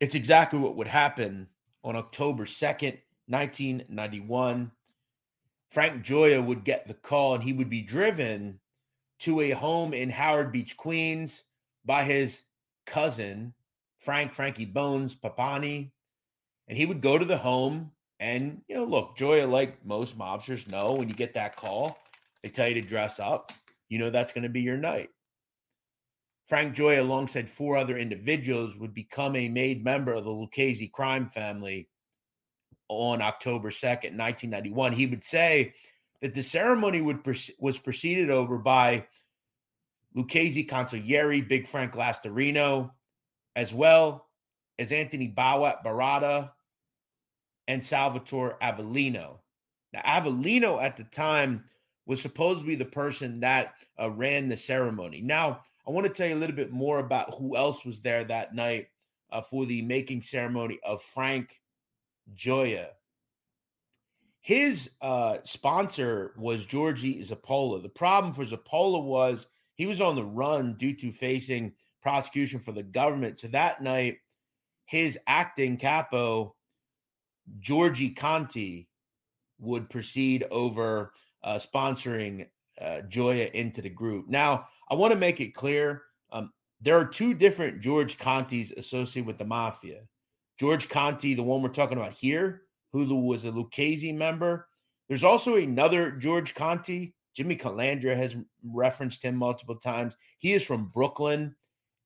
It's 0.00 0.14
exactly 0.14 0.58
what 0.58 0.76
would 0.76 0.86
happen 0.86 1.48
on 1.84 1.96
October 1.96 2.46
2nd, 2.46 2.98
1991. 3.26 4.72
Frank 5.70 6.04
Gioia 6.04 6.44
would 6.44 6.64
get 6.64 6.88
the 6.88 6.94
call 6.94 7.34
and 7.34 7.44
he 7.44 7.52
would 7.52 7.70
be 7.70 7.82
driven 7.82 8.58
to 9.20 9.40
a 9.40 9.50
home 9.50 9.92
in 9.92 10.08
Howard 10.08 10.50
Beach, 10.50 10.76
Queens 10.76 11.42
by 11.84 12.04
his 12.04 12.42
cousin, 12.86 13.54
Frank 13.98 14.32
Frankie 14.32 14.64
Bones 14.64 15.14
Papagni. 15.14 15.90
And 16.68 16.78
he 16.78 16.86
would 16.86 17.00
go 17.00 17.18
to 17.18 17.24
the 17.24 17.38
home 17.38 17.90
and, 18.20 18.60
you 18.68 18.76
know, 18.76 18.84
look, 18.84 19.16
Gioia, 19.16 19.50
like 19.50 19.84
most 19.84 20.16
mobsters 20.16 20.70
know, 20.70 20.92
when 20.92 21.08
you 21.08 21.14
get 21.14 21.34
that 21.34 21.56
call, 21.56 21.98
they 22.42 22.50
tell 22.50 22.68
you 22.68 22.74
to 22.74 22.82
dress 22.82 23.18
up. 23.18 23.50
You 23.88 23.98
know 23.98 24.10
that's 24.10 24.32
going 24.32 24.44
to 24.44 24.50
be 24.50 24.60
your 24.60 24.76
night. 24.76 25.08
Frank 26.46 26.76
Gioia, 26.76 27.00
alongside 27.00 27.48
four 27.48 27.76
other 27.76 27.96
individuals, 27.96 28.76
would 28.76 28.92
become 28.92 29.36
a 29.36 29.48
made 29.48 29.82
member 29.82 30.12
of 30.12 30.24
the 30.24 30.30
Lucchese 30.30 30.88
crime 30.88 31.28
family 31.30 31.88
on 32.88 33.22
October 33.22 33.70
2nd, 33.70 34.16
1991. 34.16 34.92
He 34.92 35.06
would 35.06 35.24
say 35.24 35.72
that 36.20 36.34
the 36.34 36.42
ceremony 36.42 37.00
would 37.00 37.24
was 37.58 37.78
preceded 37.78 38.30
over 38.30 38.58
by 38.58 39.06
Lucchese 40.14 40.66
Consigliere, 40.66 41.46
Big 41.46 41.68
Frank 41.68 41.92
Lastorino, 41.92 42.90
as 43.56 43.72
well 43.72 44.26
as 44.78 44.92
Anthony 44.92 45.28
Bowat 45.28 45.84
Baratta 45.84 46.50
and 47.68 47.84
Salvatore 47.84 48.56
Avellino. 48.62 49.38
Now, 49.92 50.00
Avellino 50.00 50.82
at 50.82 50.96
the 50.96 51.04
time 51.04 51.64
was 52.06 52.20
supposed 52.20 52.60
to 52.60 52.66
be 52.66 52.74
the 52.74 52.84
person 52.84 53.40
that 53.40 53.74
uh, 54.00 54.10
ran 54.10 54.48
the 54.48 54.56
ceremony. 54.56 55.20
Now, 55.20 55.60
I 55.86 55.90
want 55.90 56.06
to 56.06 56.12
tell 56.12 56.28
you 56.28 56.34
a 56.34 56.38
little 56.38 56.56
bit 56.56 56.72
more 56.72 56.98
about 56.98 57.34
who 57.34 57.56
else 57.56 57.84
was 57.84 58.00
there 58.00 58.24
that 58.24 58.54
night 58.54 58.88
uh, 59.30 59.40
for 59.40 59.66
the 59.66 59.82
making 59.82 60.22
ceremony 60.22 60.78
of 60.82 61.02
Frank 61.02 61.60
Gioia. 62.34 62.88
His 64.40 64.90
uh, 65.00 65.38
sponsor 65.44 66.34
was 66.36 66.64
Georgie 66.64 67.22
Zappola. 67.22 67.82
The 67.82 67.88
problem 67.88 68.32
for 68.32 68.44
Zappola 68.44 69.02
was 69.02 69.46
he 69.80 69.86
was 69.86 70.02
on 70.02 70.14
the 70.14 70.22
run 70.22 70.74
due 70.74 70.94
to 70.94 71.10
facing 71.10 71.72
prosecution 72.02 72.60
for 72.60 72.72
the 72.72 72.82
government. 72.82 73.38
So 73.38 73.48
that 73.48 73.82
night, 73.82 74.18
his 74.84 75.18
acting 75.26 75.78
capo, 75.78 76.54
Georgie 77.60 78.10
Conti, 78.10 78.90
would 79.58 79.88
proceed 79.88 80.44
over 80.50 81.14
uh, 81.42 81.58
sponsoring 81.58 82.46
uh, 82.78 83.00
Gioia 83.08 83.50
into 83.52 83.80
the 83.80 83.88
group. 83.88 84.28
Now, 84.28 84.66
I 84.90 84.96
want 84.96 85.14
to 85.14 85.18
make 85.18 85.40
it 85.40 85.54
clear 85.54 86.02
um, 86.30 86.52
there 86.82 86.98
are 86.98 87.06
two 87.06 87.32
different 87.32 87.80
George 87.80 88.18
Contis 88.18 88.76
associated 88.76 89.26
with 89.26 89.38
the 89.38 89.46
mafia. 89.46 90.02
George 90.58 90.90
Conti, 90.90 91.32
the 91.32 91.42
one 91.42 91.62
we're 91.62 91.70
talking 91.70 91.96
about 91.96 92.12
here, 92.12 92.64
who 92.92 93.06
was 93.24 93.46
a 93.46 93.50
Lucchese 93.50 94.12
member. 94.12 94.68
There's 95.08 95.24
also 95.24 95.56
another 95.56 96.10
George 96.10 96.54
Conti. 96.54 97.14
Jimmy 97.34 97.56
Calandra 97.56 98.16
has 98.16 98.36
referenced 98.64 99.22
him 99.22 99.36
multiple 99.36 99.76
times. 99.76 100.16
He 100.38 100.52
is 100.52 100.64
from 100.64 100.86
Brooklyn 100.86 101.54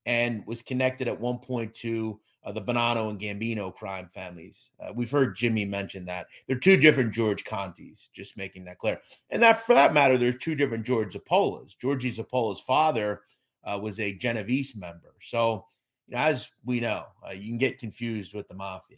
and 0.05 0.45
was 0.45 0.61
connected 0.61 1.07
at 1.07 1.19
one 1.19 1.39
point 1.39 1.73
to 1.75 2.19
uh, 2.43 2.51
the 2.51 2.61
Bonanno 2.61 3.09
and 3.09 3.19
Gambino 3.19 3.73
crime 3.73 4.09
families. 4.13 4.69
Uh, 4.79 4.93
we've 4.93 5.09
heard 5.09 5.35
Jimmy 5.35 5.65
mention 5.65 6.05
that. 6.05 6.27
They're 6.47 6.59
two 6.59 6.77
different 6.77 7.11
George 7.11 7.43
Contis, 7.43 8.07
just 8.13 8.37
making 8.37 8.65
that 8.65 8.77
clear. 8.77 8.99
And 9.31 9.41
that, 9.41 9.65
for 9.65 9.73
that 9.73 9.93
matter, 9.93 10.17
there's 10.17 10.37
two 10.37 10.53
different 10.53 10.85
George 10.85 11.15
Zappolas. 11.15 11.75
Georgie 11.77 12.15
Zappola's 12.15 12.59
father 12.59 13.21
uh, 13.63 13.79
was 13.81 13.99
a 13.99 14.13
Genovese 14.13 14.75
member. 14.75 15.15
So, 15.23 15.65
you 16.07 16.15
know, 16.15 16.21
as 16.21 16.51
we 16.63 16.79
know, 16.79 17.05
uh, 17.27 17.33
you 17.33 17.49
can 17.49 17.57
get 17.57 17.79
confused 17.79 18.35
with 18.35 18.47
the 18.47 18.53
mafia. 18.53 18.97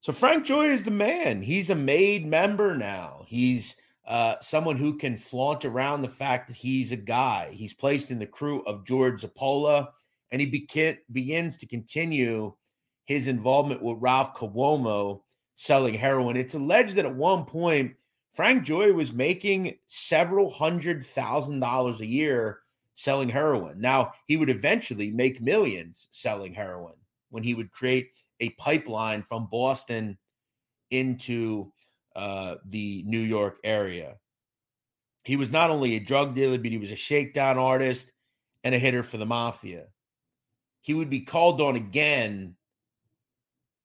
So 0.00 0.12
Frank 0.12 0.46
Joy 0.46 0.70
is 0.70 0.84
the 0.84 0.90
man. 0.90 1.42
He's 1.42 1.68
a 1.68 1.74
made 1.74 2.26
member 2.26 2.74
now. 2.74 3.26
He's 3.26 3.76
uh, 4.08 4.36
someone 4.40 4.76
who 4.76 4.96
can 4.96 5.18
flaunt 5.18 5.66
around 5.66 6.00
the 6.00 6.08
fact 6.08 6.48
that 6.48 6.56
he's 6.56 6.92
a 6.92 6.96
guy. 6.96 7.50
He's 7.52 7.74
placed 7.74 8.10
in 8.10 8.18
the 8.18 8.26
crew 8.26 8.62
of 8.62 8.86
George 8.86 9.22
Zappola, 9.22 9.88
and 10.32 10.40
he 10.40 10.50
beca- 10.50 10.98
begins 11.12 11.58
to 11.58 11.66
continue 11.66 12.54
his 13.04 13.28
involvement 13.28 13.82
with 13.82 13.98
Ralph 14.00 14.34
Cuomo 14.34 15.20
selling 15.56 15.92
heroin. 15.92 16.38
It's 16.38 16.54
alleged 16.54 16.94
that 16.94 17.04
at 17.04 17.14
one 17.14 17.44
point, 17.44 17.94
Frank 18.32 18.64
Joy 18.64 18.92
was 18.92 19.12
making 19.12 19.74
several 19.88 20.50
hundred 20.50 21.04
thousand 21.04 21.60
dollars 21.60 22.00
a 22.00 22.06
year 22.06 22.60
selling 22.94 23.28
heroin. 23.28 23.78
Now, 23.78 24.12
he 24.26 24.38
would 24.38 24.48
eventually 24.48 25.10
make 25.10 25.42
millions 25.42 26.08
selling 26.12 26.54
heroin 26.54 26.94
when 27.28 27.42
he 27.42 27.52
would 27.52 27.70
create 27.72 28.08
a 28.40 28.50
pipeline 28.50 29.22
from 29.22 29.48
Boston 29.50 30.16
into 30.90 31.72
uh, 32.18 32.56
the 32.68 33.04
New 33.06 33.20
York 33.20 33.58
area. 33.62 34.16
He 35.22 35.36
was 35.36 35.52
not 35.52 35.70
only 35.70 35.94
a 35.94 36.00
drug 36.00 36.34
dealer, 36.34 36.58
but 36.58 36.72
he 36.72 36.78
was 36.78 36.90
a 36.90 36.96
shakedown 36.96 37.58
artist 37.58 38.10
and 38.64 38.74
a 38.74 38.78
hitter 38.78 39.04
for 39.04 39.18
the 39.18 39.26
mafia. 39.26 39.84
He 40.80 40.94
would 40.94 41.10
be 41.10 41.20
called 41.20 41.60
on 41.60 41.76
again 41.76 42.56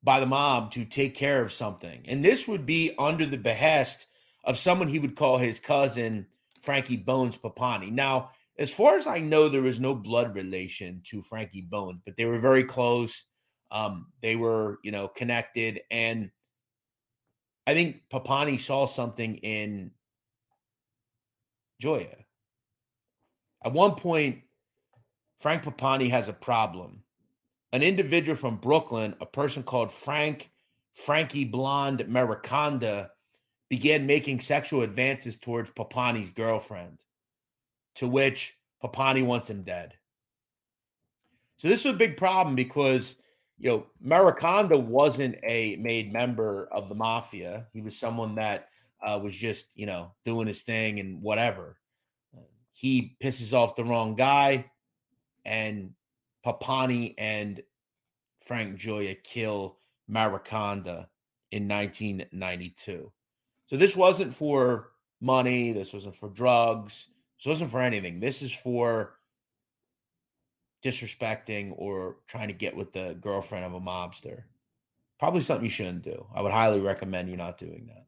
by 0.02 0.20
the 0.20 0.26
mob 0.26 0.72
to 0.72 0.84
take 0.84 1.14
care 1.14 1.44
of 1.44 1.54
something. 1.54 2.02
And 2.08 2.26
this 2.26 2.48
would 2.48 2.66
be 2.66 2.96
under 2.98 3.28
the 3.28 3.38
behest 3.38 4.08
of 4.44 4.58
someone 4.58 4.88
he 4.88 5.00
would 5.00 5.16
call 5.16 5.38
his 5.38 5.60
cousin, 5.60 6.26
Frankie 6.64 6.98
Bones 6.98 7.38
Papagni. 7.38 7.92
Now, 7.92 8.32
as 8.58 8.72
far 8.72 8.98
as 8.98 9.06
I 9.06 9.20
know, 9.20 9.48
there 9.48 9.62
was 9.62 9.80
no 9.80 9.94
blood 9.94 10.34
relation 10.34 11.04
to 11.12 11.22
Frankie 11.22 11.62
Bones, 11.62 12.02
but 12.04 12.18
they 12.18 12.26
were 12.26 12.40
very 12.40 12.64
close. 12.64 13.26
Um, 13.70 14.08
they 14.22 14.36
were, 14.36 14.80
you 14.84 14.92
know, 14.92 15.08
connected. 15.08 15.82
And 15.92 16.32
I 17.66 17.74
think 17.74 18.02
Papagni 18.12 18.60
saw 18.60 18.88
something 18.88 19.36
in 19.38 19.92
Gioia. 21.82 22.16
At 23.64 23.74
one 23.74 23.96
point, 23.96 24.42
Frank 25.40 25.64
Papagni 25.64 26.10
has 26.10 26.28
a 26.28 26.34
problem. 26.34 27.04
An 27.72 27.82
individual 27.82 28.36
from 28.36 28.58
Brooklyn, 28.58 29.16
a 29.22 29.26
person 29.26 29.64
called 29.64 29.92
Frank 29.92 30.50
Frankie 30.94 31.46
Blonde 31.46 32.06
Mariconda, 32.08 33.10
began 33.70 34.06
making 34.06 34.40
sexual 34.40 34.84
advances 34.84 35.38
towards 35.38 35.72
Papagni's 35.72 36.30
girlfriend, 36.30 37.00
to 37.96 38.08
which 38.08 38.56
Papagni 38.84 39.26
wants 39.26 39.50
him 39.50 39.64
dead. 39.64 39.96
So 41.58 41.68
this 41.68 41.84
was 41.84 41.96
a 41.96 41.98
big 41.98 42.18
problem 42.18 42.56
because 42.56 43.16
you 43.64 43.70
know, 43.70 43.86
Mariconda 44.06 44.78
wasn't 44.78 45.38
a 45.42 45.78
made 45.78 46.12
member 46.12 46.68
of 46.70 46.90
the 46.90 46.96
mafia. 46.96 47.66
He 47.72 47.80
was 47.80 47.98
someone 47.98 48.36
that 48.36 48.68
uh, 49.02 49.18
was 49.24 49.34
just, 49.34 49.68
you 49.74 49.86
know, 49.86 50.12
doing 50.26 50.48
his 50.48 50.64
thing 50.64 51.00
and 51.00 51.22
whatever. 51.22 51.78
He 52.74 53.16
pisses 53.24 53.54
off 53.54 53.78
the 53.78 53.86
wrong 53.86 54.16
guy, 54.16 54.66
and 55.46 55.92
Papagni 56.46 57.16
and 57.18 57.64
Frank 58.46 58.78
Gioia 58.78 59.16
kill 59.24 59.78
Mariconda 60.12 61.08
in 61.52 61.70
1992. 61.70 63.10
So 63.68 63.78
this 63.78 63.96
wasn't 63.96 64.36
for 64.36 64.90
money. 65.22 65.72
This 65.72 65.94
wasn't 65.94 66.18
for 66.18 66.28
drugs. 66.28 67.08
This 67.40 67.46
wasn't 67.46 67.72
for 67.72 67.82
anything. 67.82 68.20
This 68.20 68.42
is 68.42 68.52
for 68.52 69.14
disrespecting 70.84 71.74
or 71.76 72.18
trying 72.28 72.50
to 72.50 72.54
get 72.54 72.76
with 72.76 72.94
the 72.94 73.18
girlfriend 73.22 73.66
of 73.66 73.74
a 73.74 73.80
mobster. 73.80 74.44
Probably 75.20 75.42
something 75.42 75.66
you 75.66 75.72
shouldn't 75.72 76.04
do. 76.04 76.26
I 76.34 76.42
would 76.42 76.52
highly 76.52 76.82
recommend 76.82 77.30
you 77.30 77.38
not 77.38 77.58
doing 77.58 77.88
that. 77.88 78.06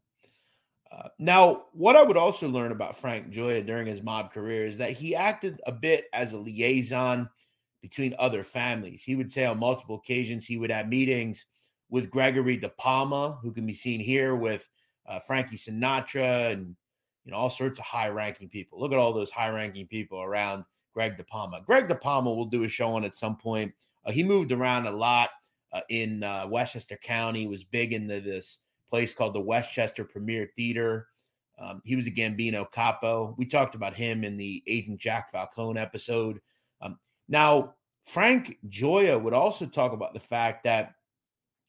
Uh, 0.92 1.10
now, 1.20 1.66
what 1.74 1.96
I 1.96 2.04
would 2.04 2.18
also 2.18 2.48
learn 2.48 2.72
about 2.72 2.98
Frank 2.98 3.32
Gioia 3.32 3.66
during 3.66 3.88
his 3.88 4.04
mob 4.04 4.32
career 4.32 4.66
is 4.66 4.78
that 4.78 4.92
he 4.92 5.16
acted 5.16 5.62
a 5.66 5.72
bit 5.72 6.06
as 6.14 6.34
a 6.34 6.38
liaison 6.38 7.30
between 7.82 8.16
other 8.18 8.44
families. 8.44 9.04
He 9.04 9.16
would 9.16 9.32
say 9.32 9.46
on 9.46 9.60
multiple 9.60 9.98
occasions 9.98 10.46
he 10.46 10.58
would 10.58 10.72
have 10.72 10.88
meetings 10.88 11.46
with 11.90 12.10
Gregory 12.10 12.58
De 12.58 12.70
Palma, 12.70 13.38
who 13.42 13.52
can 13.52 13.66
be 13.66 13.74
seen 13.74 14.00
here 14.00 14.36
with 14.36 14.68
uh, 15.08 15.20
Frankie 15.20 15.58
Sinatra 15.58 16.52
and 16.52 16.76
you 17.26 17.32
know 17.32 17.38
all 17.38 17.50
sorts 17.50 17.80
of 17.80 17.86
high-ranking 17.86 18.50
people. 18.50 18.80
Look 18.80 18.92
at 18.92 18.98
all 18.98 19.14
those 19.14 19.32
high-ranking 19.32 19.88
people 19.88 20.22
around 20.22 20.64
Greg 20.96 21.18
DePalma. 21.18 21.64
Greg 21.66 21.88
DePalma 21.88 22.36
will 22.36 22.46
do 22.46 22.64
a 22.64 22.70
show 22.70 22.96
on 22.96 23.04
at 23.04 23.16
some 23.16 23.36
point. 23.36 23.72
Uh, 24.06 24.12
he 24.12 24.24
moved 24.24 24.52
around 24.52 24.88
a 24.88 24.92
lot 24.92 25.30
uh, 25.74 25.82
in 25.90 26.24
uh, 26.24 26.48
Westchester 26.50 26.98
County. 26.98 27.48
Was 27.48 27.64
big 27.64 27.94
into 27.94 28.22
this 28.22 28.60
place 28.90 29.14
called 29.14 29.36
the 29.36 29.42
Westchester 29.42 30.06
Premier 30.06 30.50
Theater. 30.56 31.08
Um, 31.60 31.82
he 31.86 31.96
was 31.96 32.08
a 32.08 32.12
Gambino 32.12 32.70
capo. 32.72 33.36
We 33.38 33.46
talked 33.46 33.76
about 33.76 33.94
him 33.94 34.24
in 34.24 34.38
the 34.38 34.64
Agent 34.68 35.00
Jack 35.00 35.32
Falcone 35.32 35.80
episode. 35.80 36.40
Um, 36.82 36.98
now, 37.28 37.76
Frank 38.06 38.58
Gioia 38.70 39.22
would 39.22 39.34
also 39.34 39.66
talk 39.66 39.92
about 39.92 40.14
the 40.14 40.20
fact 40.20 40.64
that 40.64 40.94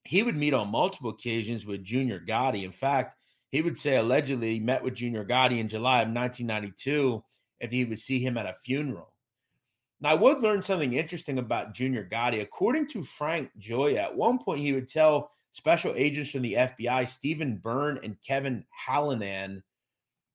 he 0.04 0.22
would 0.22 0.36
meet 0.36 0.54
on 0.54 0.70
multiple 0.70 1.10
occasions 1.10 1.66
with 1.66 1.84
Junior 1.84 2.20
Gotti. 2.20 2.64
In 2.64 2.72
fact, 2.72 3.18
he 3.50 3.62
would 3.62 3.78
say 3.78 3.96
allegedly 3.96 4.54
he 4.54 4.60
met 4.60 4.82
with 4.82 4.94
Junior 4.94 5.24
Gotti 5.24 5.58
in 5.58 5.68
July 5.68 6.02
of 6.02 6.08
1992 6.08 7.22
if 7.60 7.70
he 7.70 7.84
would 7.84 7.98
see 7.98 8.18
him 8.18 8.36
at 8.36 8.46
a 8.46 8.56
funeral. 8.64 9.12
Now, 10.00 10.10
I 10.10 10.14
would 10.14 10.40
learn 10.40 10.62
something 10.62 10.92
interesting 10.92 11.38
about 11.38 11.72
Junior 11.72 12.06
Gotti. 12.10 12.42
According 12.42 12.88
to 12.88 13.02
Frank 13.02 13.50
Gioia, 13.58 13.98
at 13.98 14.16
one 14.16 14.38
point 14.38 14.60
he 14.60 14.72
would 14.72 14.88
tell 14.88 15.30
special 15.52 15.94
agents 15.96 16.30
from 16.30 16.42
the 16.42 16.54
FBI, 16.54 17.08
Stephen 17.08 17.56
Byrne 17.56 17.98
and 18.02 18.16
Kevin 18.26 18.64
Hallinan, 18.86 19.62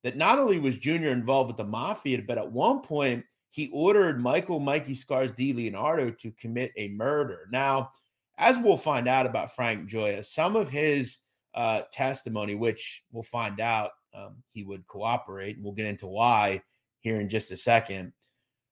that 0.03 0.17
not 0.17 0.39
only 0.39 0.57
was 0.57 0.77
Junior 0.77 1.11
involved 1.11 1.49
with 1.49 1.57
the 1.57 1.63
mafia, 1.63 2.23
but 2.25 2.39
at 2.39 2.51
one 2.51 2.81
point 2.81 3.23
he 3.51 3.69
ordered 3.71 4.19
Michael 4.19 4.59
Mikey 4.59 4.95
Scars 4.95 5.31
DiLeonardo 5.33 6.17
to 6.19 6.31
commit 6.31 6.71
a 6.77 6.87
murder. 6.89 7.47
Now, 7.51 7.91
as 8.39 8.57
we'll 8.57 8.77
find 8.77 9.07
out 9.07 9.27
about 9.27 9.55
Frank 9.55 9.87
Gioia, 9.87 10.25
some 10.25 10.55
of 10.55 10.69
his 10.69 11.19
uh, 11.53 11.81
testimony, 11.93 12.55
which 12.55 13.03
we'll 13.11 13.23
find 13.23 13.59
out 13.59 13.91
um, 14.15 14.37
he 14.53 14.63
would 14.63 14.87
cooperate, 14.87 15.57
and 15.57 15.63
we'll 15.63 15.73
get 15.73 15.85
into 15.85 16.07
why 16.07 16.61
here 17.01 17.19
in 17.19 17.29
just 17.29 17.51
a 17.51 17.57
second 17.57 18.11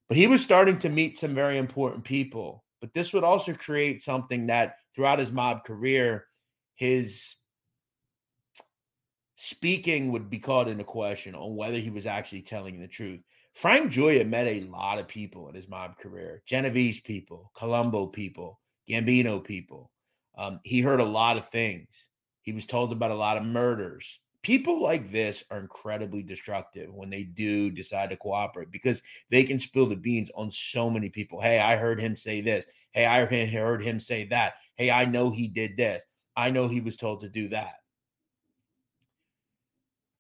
but 0.10 0.18
he 0.18 0.28
was 0.28 0.42
starting 0.42 0.80
to 0.80 0.90
meet 0.90 1.18
some 1.18 1.36
very 1.36 1.58
important 1.58 2.04
people. 2.04 2.66
But 2.82 2.94
this 2.94 3.14
would 3.14 3.24
also 3.24 3.54
create 3.54 4.02
something 4.02 4.48
that 4.48 4.76
throughout 4.96 5.20
his 5.20 5.32
mob 5.32 5.64
career, 5.64 6.26
his 6.76 7.36
speaking 9.36 10.12
would 10.12 10.30
be 10.30 10.40
called 10.40 10.68
into 10.68 10.84
question 10.84 11.36
on 11.36 11.56
whether 11.56 11.78
he 11.78 11.92
was 11.92 12.08
actually 12.08 12.42
telling 12.42 12.80
the 12.80 12.88
truth. 12.88 13.22
Frank 13.54 13.92
Gioia 13.92 14.28
met 14.28 14.48
a 14.48 14.62
lot 14.62 15.00
of 15.00 15.08
people 15.08 15.48
in 15.50 15.56
his 15.56 15.68
mob 15.68 15.98
career 15.98 16.42
Genovese 16.48 17.02
people, 17.02 17.52
Colombo 17.56 18.08
people, 18.08 18.60
Gambino 18.90 19.44
people. 19.44 19.92
Um, 20.38 20.60
he 20.64 20.82
heard 20.82 21.02
a 21.02 21.06
lot 21.06 21.38
of 21.38 21.50
things. 21.50 22.10
He 22.42 22.54
was 22.54 22.66
told 22.66 22.92
about 22.92 23.12
a 23.12 23.16
lot 23.16 23.38
of 23.38 23.44
murders 23.44 24.20
people 24.42 24.82
like 24.82 25.12
this 25.12 25.44
are 25.52 25.60
incredibly 25.60 26.24
destructive 26.24 26.94
when 26.94 27.10
they 27.10 27.24
do 27.24 27.70
decide 27.70 28.10
to 28.10 28.18
cooperate 28.18 28.72
because 28.72 29.02
they 29.30 29.44
can 29.44 29.60
spill 29.60 29.88
the 29.88 29.96
beans 29.96 30.32
on 30.36 30.52
so 30.52 30.90
many 30.90 31.10
people. 31.10 31.42
Hey, 31.42 31.60
I 31.60 31.76
heard 31.76 32.00
him 32.00 32.16
say 32.16 32.42
this. 32.42 32.66
Hey, 32.92 33.06
I 33.06 33.26
heard 33.26 33.84
him 33.84 34.00
say 34.00 34.26
that. 34.26 34.54
Hey, 34.76 34.92
I 34.92 35.06
know 35.06 35.30
he 35.30 35.48
did 35.48 35.78
this. 35.78 36.04
I 36.36 36.52
know 36.52 36.68
he 36.68 36.82
was 36.82 36.96
told 36.96 37.22
to 37.22 37.30
do 37.30 37.50
that. 37.50 37.76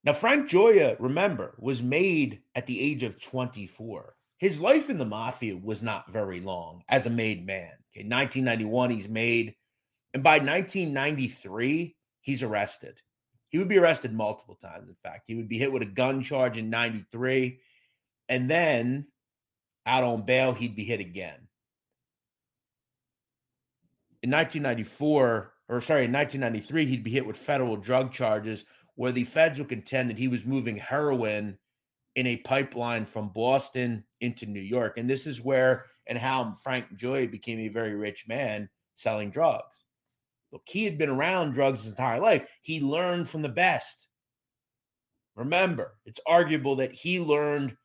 Now, 0.03 0.13
Frank 0.13 0.49
Gioia, 0.49 0.95
remember, 0.99 1.55
was 1.59 1.81
made 1.81 2.41
at 2.55 2.65
the 2.67 2.79
age 2.79 3.03
of 3.03 3.21
24. 3.21 4.15
His 4.37 4.59
life 4.59 4.89
in 4.89 4.97
the 4.97 5.05
mafia 5.05 5.57
was 5.57 5.81
not 5.81 6.11
very 6.11 6.39
long 6.39 6.83
as 6.87 7.05
a 7.05 7.09
made 7.09 7.45
man. 7.45 7.71
Okay, 7.93 8.07
1991, 8.07 8.91
he's 8.91 9.09
made. 9.09 9.55
And 10.13 10.23
by 10.23 10.39
1993, 10.39 11.95
he's 12.21 12.43
arrested. 12.43 12.97
He 13.49 13.57
would 13.57 13.67
be 13.67 13.77
arrested 13.77 14.13
multiple 14.13 14.55
times. 14.55 14.87
In 14.87 14.95
fact, 15.03 15.23
he 15.27 15.35
would 15.35 15.49
be 15.49 15.57
hit 15.57 15.71
with 15.71 15.81
a 15.81 15.87
gun 15.87 16.21
charge 16.21 16.57
in 16.57 16.69
93. 16.69 17.59
and 18.27 18.49
then 18.49 19.07
out 19.85 20.03
on 20.03 20.23
bail, 20.23 20.53
he'd 20.53 20.75
be 20.75 20.83
hit 20.83 20.99
again. 20.99 21.47
In 24.21 24.29
1994, 24.29 25.53
or 25.67 25.81
sorry, 25.81 26.05
in 26.05 26.11
1993, 26.11 26.85
he'd 26.85 27.03
be 27.03 27.11
hit 27.11 27.25
with 27.25 27.37
federal 27.37 27.75
drug 27.75 28.13
charges 28.13 28.65
where 28.95 29.11
the 29.11 29.23
feds 29.23 29.57
would 29.57 29.69
contend 29.69 30.09
that 30.09 30.19
he 30.19 30.27
was 30.27 30.45
moving 30.45 30.77
heroin 30.77 31.57
in 32.15 32.27
a 32.27 32.37
pipeline 32.37 33.05
from 33.05 33.29
Boston 33.29 34.03
into 34.21 34.45
New 34.45 34.59
York. 34.59 34.97
And 34.97 35.09
this 35.09 35.25
is 35.25 35.41
where 35.41 35.85
and 36.05 36.17
how 36.17 36.53
Frank 36.63 36.95
Joy 36.95 37.27
became 37.27 37.59
a 37.59 37.69
very 37.69 37.95
rich 37.95 38.27
man 38.27 38.69
selling 38.95 39.31
drugs. 39.31 39.85
Look, 40.51 40.63
he 40.65 40.83
had 40.83 40.97
been 40.97 41.09
around 41.09 41.53
drugs 41.53 41.83
his 41.83 41.91
entire 41.91 42.19
life. 42.19 42.47
He 42.61 42.79
learned 42.79 43.29
from 43.29 43.41
the 43.41 43.49
best. 43.49 44.07
Remember, 45.35 45.97
it's 46.05 46.19
arguable 46.25 46.75
that 46.77 46.91
he 46.91 47.19
learned 47.19 47.75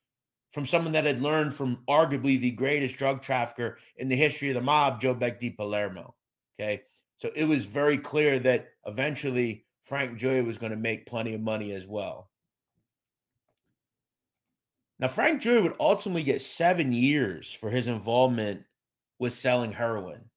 from 0.52 0.66
someone 0.66 0.92
that 0.92 1.04
had 1.04 1.20
learned 1.20 1.54
from 1.54 1.82
arguably 1.88 2.40
the 2.40 2.52
greatest 2.52 2.96
drug 2.96 3.22
trafficker 3.22 3.78
in 3.96 4.08
the 4.08 4.16
history 4.16 4.48
of 4.48 4.54
the 4.54 4.60
mob, 4.60 5.00
Joe 5.00 5.14
Beck 5.14 5.40
di 5.40 5.50
Palermo. 5.50 6.14
Okay. 6.58 6.82
So 7.18 7.30
it 7.34 7.44
was 7.44 7.64
very 7.64 7.98
clear 7.98 8.38
that 8.40 8.68
eventually 8.86 9.66
Frank 9.84 10.18
Gioia 10.18 10.44
was 10.44 10.58
going 10.58 10.70
to 10.70 10.76
make 10.76 11.06
plenty 11.06 11.34
of 11.34 11.40
money 11.40 11.72
as 11.72 11.86
well. 11.86 12.30
Now, 14.98 15.08
Frank 15.08 15.42
Gioia 15.42 15.62
would 15.62 15.76
ultimately 15.80 16.22
get 16.22 16.40
seven 16.40 16.92
years 16.92 17.52
for 17.52 17.68
his 17.68 17.86
involvement 17.86 18.62
with 19.18 19.34
selling 19.34 19.72
heroin. 19.72 20.30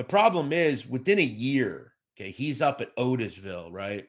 The 0.00 0.04
problem 0.04 0.50
is 0.50 0.86
within 0.86 1.18
a 1.18 1.22
year, 1.22 1.92
okay, 2.16 2.30
he's 2.30 2.62
up 2.62 2.80
at 2.80 2.96
Otisville, 2.96 3.70
right? 3.70 4.08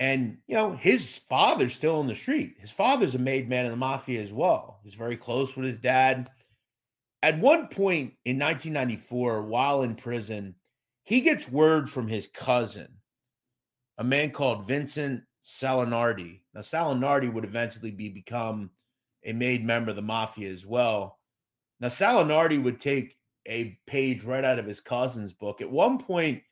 And, 0.00 0.38
you 0.46 0.54
know, 0.54 0.72
his 0.72 1.18
father's 1.28 1.74
still 1.74 1.98
on 1.98 2.06
the 2.06 2.14
street. 2.14 2.54
His 2.58 2.70
father's 2.70 3.14
a 3.14 3.18
made 3.18 3.46
man 3.46 3.66
in 3.66 3.72
the 3.72 3.76
mafia 3.76 4.22
as 4.22 4.32
well. 4.32 4.80
He's 4.82 4.94
very 4.94 5.18
close 5.18 5.54
with 5.54 5.66
his 5.66 5.78
dad. 5.78 6.30
At 7.22 7.38
one 7.40 7.68
point 7.68 8.14
in 8.24 8.38
1994, 8.38 9.42
while 9.42 9.82
in 9.82 9.94
prison, 9.94 10.54
he 11.04 11.20
gets 11.20 11.46
word 11.50 11.90
from 11.90 12.08
his 12.08 12.26
cousin, 12.28 12.88
a 13.98 14.04
man 14.04 14.30
called 14.30 14.66
Vincent 14.66 15.24
Salinardi. 15.44 16.40
Now, 16.54 16.62
Salinardi 16.62 17.30
would 17.30 17.44
eventually 17.44 17.90
be 17.90 18.08
become 18.08 18.70
a 19.24 19.34
made 19.34 19.62
member 19.62 19.90
of 19.90 19.96
the 19.96 20.00
mafia 20.00 20.50
as 20.50 20.64
well. 20.64 21.18
Now, 21.80 21.88
Salinardi 21.88 22.62
would 22.62 22.80
take 22.80 23.17
a 23.48 23.78
page 23.86 24.24
right 24.24 24.44
out 24.44 24.58
of 24.58 24.66
his 24.66 24.80
cousin's 24.80 25.32
book. 25.32 25.60
At 25.60 25.70
one 25.70 25.98
point, 25.98 26.42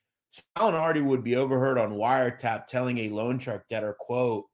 Salinardi 0.59 1.05
would 1.05 1.23
be 1.23 1.37
overheard 1.37 1.79
on 1.79 1.93
wiretap 1.93 2.67
telling 2.67 2.99
a 2.99 3.11
loan 3.11 3.39
shark 3.39 3.69
debtor, 3.69 3.97
quote, 4.01 4.45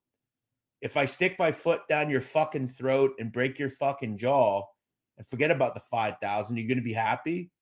if 0.80 0.96
I 0.96 1.06
stick 1.06 1.38
my 1.38 1.52
foot 1.52 1.82
down 1.88 2.10
your 2.10 2.20
fucking 2.20 2.68
throat 2.68 3.12
and 3.18 3.32
break 3.32 3.58
your 3.58 3.70
fucking 3.70 4.18
jaw 4.18 4.64
and 5.16 5.26
forget 5.28 5.52
about 5.52 5.74
the 5.74 5.80
5,000, 5.80 6.56
you're 6.56 6.66
going 6.66 6.76
to 6.76 6.82
be 6.82 6.92
happy? 6.92 7.52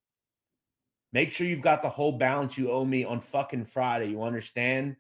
Make 1.13 1.33
sure 1.33 1.47
you've 1.47 1.61
got 1.61 1.83
the 1.83 1.89
whole 1.91 2.13
balance 2.13 2.57
you 2.57 2.71
owe 2.71 2.85
me 2.85 3.05
on 3.05 3.21
fucking 3.21 3.67
Friday. 3.67 4.07
You 4.07 4.23
understand? 4.23 4.97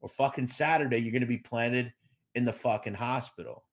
Or 0.00 0.08
fucking 0.08 0.48
Saturday, 0.48 0.98
you're 0.98 1.12
going 1.12 1.22
to 1.22 1.26
be 1.26 1.38
planted 1.38 1.92
in 2.34 2.44
the 2.44 2.52
fucking 2.52 2.94
hospital. 2.94 3.64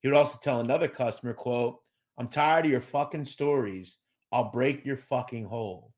He 0.00 0.08
would 0.08 0.16
also 0.16 0.38
tell 0.42 0.60
another 0.60 0.88
customer, 0.88 1.34
quote, 1.34 1.78
I'm 2.16 2.28
tired 2.28 2.64
of 2.64 2.70
your 2.70 2.80
fucking 2.80 3.24
stories. 3.24 3.96
I'll 4.32 4.50
break 4.50 4.84
your 4.84 4.96
fucking 4.96 5.44
hole. 5.44 5.92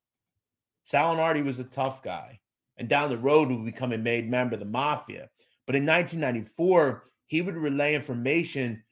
Salinardi 0.91 1.45
was 1.45 1.59
a 1.59 1.65
tough 1.65 2.03
guy. 2.03 2.41
And 2.77 2.89
down 2.89 3.09
the 3.09 3.17
road 3.17 3.49
would 3.49 3.65
become 3.65 3.93
a 3.93 3.99
made 3.99 4.29
member 4.29 4.55
of 4.55 4.61
the 4.61 4.67
mafia. 4.67 5.31
But 5.67 5.77
in 5.77 5.87
1994, 5.87 7.05
he 7.27 7.41
would 7.41 7.57
relay 7.57 7.95
information 7.95 8.83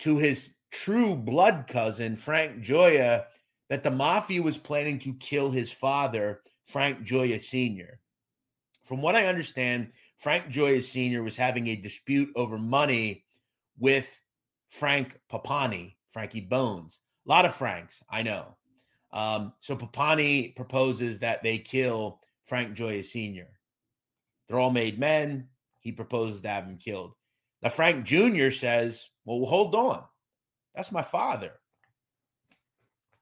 to 0.00 0.16
his 0.16 0.48
true 0.72 1.14
blood 1.14 1.66
cousin, 1.68 2.16
Frank 2.16 2.64
Gioia, 2.64 3.26
that 3.68 3.82
the 3.82 3.90
mafia 3.90 4.42
was 4.42 4.56
planning 4.56 4.98
to 5.00 5.12
kill 5.14 5.50
his 5.50 5.70
father, 5.70 6.40
Frank 6.66 7.06
Gioia 7.06 7.40
Sr. 7.40 8.00
From 8.84 9.02
what 9.02 9.16
I 9.16 9.26
understand, 9.26 9.92
Frank 10.18 10.46
Gioia 10.46 10.82
Sr. 10.82 11.22
was 11.22 11.36
having 11.36 11.66
a 11.66 11.76
dispute 11.76 12.30
over 12.36 12.58
money 12.58 13.24
with 13.78 14.20
Frank 14.70 15.18
Papagni, 15.30 15.96
Frankie 16.10 16.40
Bones. 16.40 16.98
A 17.26 17.28
lot 17.28 17.44
of 17.44 17.54
Franks, 17.54 18.02
I 18.08 18.22
know. 18.22 18.56
Um, 19.16 19.54
so 19.62 19.74
Papagni 19.74 20.54
proposes 20.54 21.20
that 21.20 21.42
they 21.42 21.56
kill 21.56 22.20
Frank 22.44 22.76
Gioia 22.76 23.02
Sr. 23.02 23.48
They're 24.46 24.58
all 24.58 24.70
made 24.70 25.00
men. 25.00 25.48
He 25.80 25.90
proposes 25.90 26.42
to 26.42 26.48
have 26.48 26.64
him 26.64 26.76
killed. 26.76 27.14
Now, 27.62 27.70
Frank 27.70 28.04
Jr. 28.04 28.50
says, 28.50 29.08
Well, 29.24 29.46
hold 29.46 29.74
on. 29.74 30.04
That's 30.74 30.92
my 30.92 31.00
father. 31.00 31.52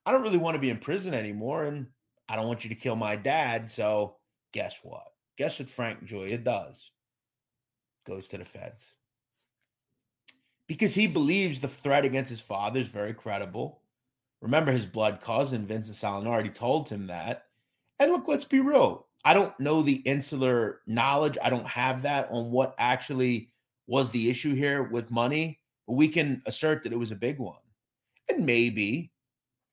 I 0.04 0.10
don't 0.10 0.22
really 0.22 0.36
want 0.36 0.56
to 0.56 0.60
be 0.60 0.70
in 0.70 0.78
prison 0.78 1.14
anymore, 1.14 1.66
and 1.66 1.86
I 2.28 2.34
don't 2.34 2.48
want 2.48 2.64
you 2.64 2.70
to 2.70 2.74
kill 2.74 2.96
my 2.96 3.14
dad. 3.14 3.70
So 3.70 4.16
guess 4.52 4.80
what? 4.82 5.06
Guess 5.38 5.60
what 5.60 5.70
Frank 5.70 6.06
Gioia 6.06 6.42
does? 6.42 6.90
Goes 8.04 8.26
to 8.28 8.38
the 8.38 8.44
feds. 8.44 8.84
Because 10.66 10.92
he 10.92 11.06
believes 11.06 11.60
the 11.60 11.68
threat 11.68 12.04
against 12.04 12.30
his 12.30 12.40
father 12.40 12.80
is 12.80 12.88
very 12.88 13.14
credible. 13.14 13.83
Remember, 14.44 14.72
his 14.72 14.84
blood 14.84 15.22
cousin, 15.22 15.66
Vincent 15.66 15.96
Salinardi, 15.96 16.54
told 16.54 16.86
him 16.86 17.06
that. 17.06 17.46
And 17.98 18.12
look, 18.12 18.28
let's 18.28 18.44
be 18.44 18.60
real. 18.60 19.06
I 19.24 19.32
don't 19.32 19.58
know 19.58 19.80
the 19.80 19.94
insular 19.94 20.82
knowledge. 20.86 21.38
I 21.42 21.48
don't 21.48 21.66
have 21.66 22.02
that 22.02 22.28
on 22.30 22.50
what 22.50 22.74
actually 22.76 23.52
was 23.86 24.10
the 24.10 24.28
issue 24.28 24.54
here 24.54 24.82
with 24.82 25.10
money, 25.10 25.60
but 25.86 25.94
we 25.94 26.08
can 26.08 26.42
assert 26.44 26.82
that 26.82 26.92
it 26.92 26.98
was 26.98 27.10
a 27.10 27.16
big 27.16 27.38
one. 27.38 27.56
And 28.28 28.44
maybe 28.44 29.10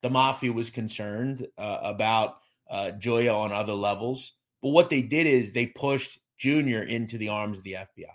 the 0.04 0.10
mafia 0.10 0.54
was 0.54 0.70
concerned 0.70 1.48
uh, 1.58 1.80
about 1.84 2.38
uh, 2.70 2.92
Gioia 2.98 3.36
on 3.36 3.52
other 3.52 3.74
levels. 3.74 4.32
But 4.62 4.70
what 4.70 4.90
they 4.90 5.02
did 5.02 5.28
is 5.28 5.52
they 5.52 5.66
pushed 5.66 6.18
Junior 6.38 6.84
into 6.84 7.18
the 7.18 7.28
arms 7.28 7.58
of 7.58 7.66
the 7.66 7.74
FBI. 7.74 8.08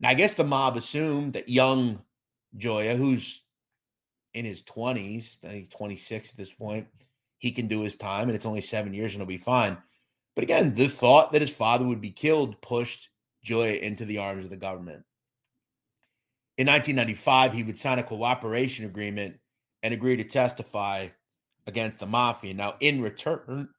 Now, 0.00 0.08
I 0.08 0.14
guess 0.14 0.34
the 0.34 0.42
mob 0.42 0.76
assumed 0.76 1.34
that 1.34 1.48
young 1.48 2.00
Gioia, 2.58 2.96
who's 2.96 3.42
in 4.36 4.44
his 4.44 4.62
20s, 4.64 5.38
I 5.44 5.48
think 5.48 5.70
26 5.70 6.28
at 6.28 6.36
this 6.36 6.52
point, 6.52 6.86
he 7.38 7.50
can 7.50 7.68
do 7.68 7.80
his 7.80 7.96
time 7.96 8.28
and 8.28 8.36
it's 8.36 8.44
only 8.44 8.60
seven 8.60 8.92
years 8.92 9.12
and 9.12 9.20
he'll 9.20 9.26
be 9.26 9.38
fine. 9.38 9.78
But 10.34 10.44
again, 10.44 10.74
the 10.74 10.88
thought 10.88 11.32
that 11.32 11.40
his 11.40 11.50
father 11.50 11.86
would 11.86 12.02
be 12.02 12.10
killed 12.10 12.60
pushed 12.60 13.08
Gioia 13.44 13.80
into 13.80 14.04
the 14.04 14.18
arms 14.18 14.44
of 14.44 14.50
the 14.50 14.56
government. 14.56 15.04
In 16.58 16.66
1995, 16.66 17.54
he 17.54 17.62
would 17.62 17.78
sign 17.78 17.98
a 17.98 18.02
cooperation 18.02 18.84
agreement 18.84 19.36
and 19.82 19.94
agree 19.94 20.16
to 20.16 20.24
testify 20.24 21.08
against 21.66 21.98
the 21.98 22.06
mafia. 22.06 22.52
Now, 22.52 22.74
in 22.80 23.00
return, 23.00 23.70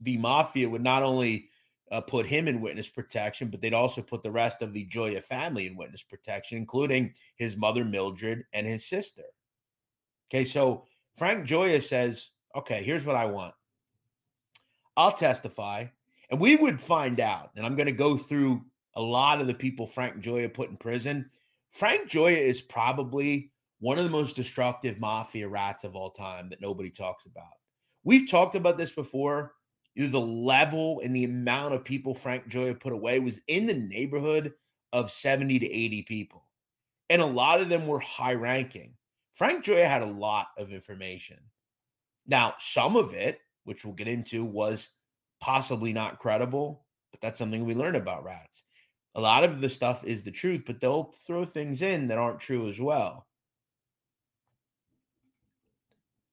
the 0.00 0.16
mafia 0.16 0.68
would 0.68 0.82
not 0.82 1.02
only 1.02 1.48
uh, 1.90 2.00
put 2.00 2.24
him 2.24 2.46
in 2.46 2.60
witness 2.60 2.88
protection, 2.88 3.48
but 3.48 3.60
they'd 3.60 3.74
also 3.74 4.00
put 4.00 4.22
the 4.22 4.30
rest 4.30 4.62
of 4.62 4.72
the 4.72 4.86
Gioia 4.86 5.22
family 5.22 5.66
in 5.66 5.76
witness 5.76 6.04
protection, 6.04 6.56
including 6.56 7.14
his 7.36 7.56
mother 7.56 7.84
Mildred 7.84 8.44
and 8.52 8.64
his 8.64 8.86
sister. 8.86 9.22
Okay, 10.30 10.44
so 10.44 10.84
Frank 11.16 11.46
Gioia 11.46 11.82
says, 11.82 12.30
okay, 12.56 12.82
here's 12.82 13.04
what 13.04 13.16
I 13.16 13.26
want. 13.26 13.54
I'll 14.96 15.12
testify, 15.12 15.86
and 16.30 16.40
we 16.40 16.56
would 16.56 16.80
find 16.80 17.20
out, 17.20 17.50
and 17.56 17.66
I'm 17.66 17.74
going 17.76 17.86
to 17.86 17.92
go 17.92 18.16
through 18.16 18.62
a 18.94 19.02
lot 19.02 19.40
of 19.40 19.46
the 19.46 19.54
people 19.54 19.86
Frank 19.86 20.22
Gioia 20.22 20.52
put 20.52 20.70
in 20.70 20.76
prison. 20.76 21.28
Frank 21.70 22.08
Gioia 22.08 22.38
is 22.38 22.60
probably 22.60 23.50
one 23.80 23.98
of 23.98 24.04
the 24.04 24.10
most 24.10 24.36
destructive 24.36 25.00
mafia 25.00 25.48
rats 25.48 25.84
of 25.84 25.96
all 25.96 26.10
time 26.10 26.48
that 26.48 26.60
nobody 26.60 26.90
talks 26.90 27.26
about. 27.26 27.52
We've 28.04 28.30
talked 28.30 28.54
about 28.54 28.78
this 28.78 28.92
before. 28.92 29.54
The 29.96 30.20
level 30.20 31.00
and 31.04 31.14
the 31.14 31.24
amount 31.24 31.74
of 31.74 31.84
people 31.84 32.14
Frank 32.14 32.48
Gioia 32.48 32.78
put 32.78 32.92
away 32.92 33.20
was 33.20 33.40
in 33.48 33.66
the 33.66 33.74
neighborhood 33.74 34.52
of 34.92 35.10
70 35.10 35.58
to 35.58 35.66
80 35.66 36.02
people. 36.02 36.44
And 37.10 37.20
a 37.20 37.26
lot 37.26 37.60
of 37.60 37.68
them 37.68 37.86
were 37.86 38.00
high 38.00 38.34
ranking. 38.34 38.94
Frank 39.34 39.64
Gioia 39.64 39.86
had 39.86 40.02
a 40.02 40.06
lot 40.06 40.48
of 40.56 40.72
information. 40.72 41.38
Now, 42.26 42.54
some 42.58 42.96
of 42.96 43.12
it, 43.12 43.40
which 43.64 43.84
we'll 43.84 43.94
get 43.94 44.08
into, 44.08 44.44
was 44.44 44.90
possibly 45.40 45.92
not 45.92 46.18
credible, 46.18 46.84
but 47.10 47.20
that's 47.20 47.38
something 47.38 47.64
we 47.64 47.74
learn 47.74 47.96
about 47.96 48.24
rats. 48.24 48.64
A 49.14 49.20
lot 49.20 49.44
of 49.44 49.60
the 49.60 49.70
stuff 49.70 50.04
is 50.04 50.22
the 50.22 50.30
truth, 50.30 50.62
but 50.66 50.80
they'll 50.80 51.14
throw 51.26 51.44
things 51.44 51.82
in 51.82 52.08
that 52.08 52.18
aren't 52.18 52.40
true 52.40 52.68
as 52.68 52.80
well 52.80 53.26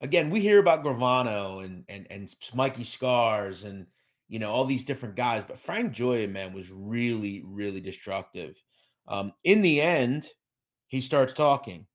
again, 0.02 0.30
we 0.30 0.42
hear 0.42 0.60
about 0.60 0.84
Gravano 0.84 1.64
and 1.64 1.86
and 1.88 2.08
and 2.10 2.36
Mikey 2.54 2.84
Scars 2.84 3.64
and 3.64 3.86
you 4.28 4.40
know 4.40 4.50
all 4.50 4.66
these 4.66 4.86
different 4.86 5.16
guys, 5.16 5.44
but 5.48 5.60
Frank 5.60 5.94
Gioia, 5.94 6.30
man, 6.30 6.54
was 6.54 6.70
really 6.72 7.44
really 7.46 7.80
destructive. 7.80 8.62
Um, 9.08 9.34
in 9.44 9.62
the 9.62 9.82
end, 9.82 10.28
he 10.88 11.02
starts 11.02 11.34
talking, 11.34 11.86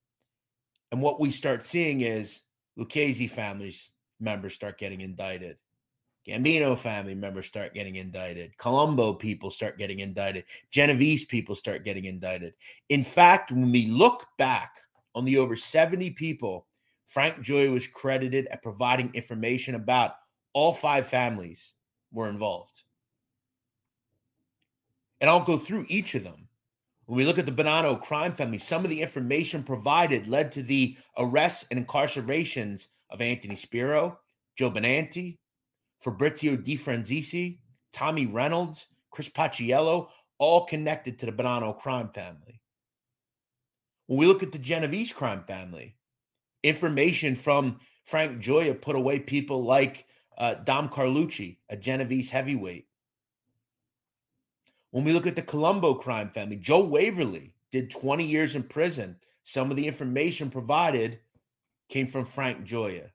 and 0.92 1.00
what 1.00 1.20
we 1.20 1.30
start 1.30 1.64
seeing 1.64 2.00
is 2.00 2.42
Lucchese 2.76 3.28
families 3.28 3.92
members 4.20 4.54
start 4.54 4.78
getting 4.78 5.00
indicted. 5.00 5.56
Gambino 6.26 6.76
family 6.76 7.14
members 7.14 7.46
start 7.46 7.72
getting 7.72 7.96
indicted. 7.96 8.56
Colombo 8.58 9.12
people 9.14 9.50
start 9.50 9.78
getting 9.78 10.00
indicted. 10.00 10.44
Genovese 10.72 11.24
people 11.24 11.54
start 11.54 11.84
getting 11.84 12.06
indicted. 12.06 12.54
In 12.88 13.04
fact, 13.04 13.52
when 13.52 13.70
we 13.70 13.86
look 13.86 14.26
back 14.36 14.72
on 15.14 15.24
the 15.24 15.38
over 15.38 15.54
70 15.54 16.10
people 16.10 16.66
Frank 17.06 17.40
Joy 17.40 17.70
was 17.70 17.86
credited 17.86 18.46
at 18.48 18.62
providing 18.62 19.10
information 19.14 19.74
about, 19.74 20.16
all 20.52 20.72
five 20.74 21.06
families 21.06 21.74
were 22.12 22.28
involved. 22.28 22.82
And 25.20 25.30
I'll 25.30 25.44
go 25.44 25.58
through 25.58 25.86
each 25.88 26.14
of 26.14 26.24
them. 26.24 26.45
When 27.06 27.18
we 27.18 27.24
look 27.24 27.38
at 27.38 27.46
the 27.46 27.52
Bonanno 27.52 28.02
crime 28.02 28.34
family, 28.34 28.58
some 28.58 28.84
of 28.84 28.90
the 28.90 29.00
information 29.00 29.62
provided 29.62 30.26
led 30.26 30.50
to 30.52 30.62
the 30.62 30.96
arrests 31.16 31.64
and 31.70 31.84
incarcerations 31.84 32.88
of 33.10 33.20
Anthony 33.20 33.54
Spero, 33.54 34.18
Joe 34.58 34.72
Benanti, 34.72 35.38
Fabrizio 36.00 36.56
Di 36.56 36.76
Franzisi, 36.76 37.58
Tommy 37.92 38.26
Reynolds, 38.26 38.86
Chris 39.10 39.28
Paciello, 39.28 40.08
all 40.38 40.66
connected 40.66 41.18
to 41.18 41.26
the 41.26 41.32
Bonanno 41.32 41.78
crime 41.78 42.10
family. 42.12 42.60
When 44.06 44.18
we 44.18 44.26
look 44.26 44.42
at 44.42 44.52
the 44.52 44.58
Genovese 44.58 45.12
crime 45.12 45.44
family, 45.46 45.96
information 46.64 47.36
from 47.36 47.78
Frank 48.04 48.42
Gioia 48.42 48.80
put 48.80 48.96
away 48.96 49.20
people 49.20 49.64
like 49.64 50.06
uh, 50.38 50.54
Dom 50.54 50.88
Carlucci, 50.88 51.58
a 51.68 51.76
Genovese 51.76 52.30
heavyweight. 52.30 52.85
When 54.96 55.04
we 55.04 55.12
look 55.12 55.26
at 55.26 55.36
the 55.36 55.42
Colombo 55.42 55.92
crime 55.92 56.30
family, 56.30 56.56
Joe 56.56 56.82
Waverly 56.82 57.52
did 57.70 57.90
20 57.90 58.24
years 58.24 58.56
in 58.56 58.62
prison. 58.62 59.16
Some 59.42 59.70
of 59.70 59.76
the 59.76 59.86
information 59.86 60.48
provided 60.48 61.18
came 61.90 62.06
from 62.06 62.24
Frank 62.24 62.64
Gioia. 62.64 63.10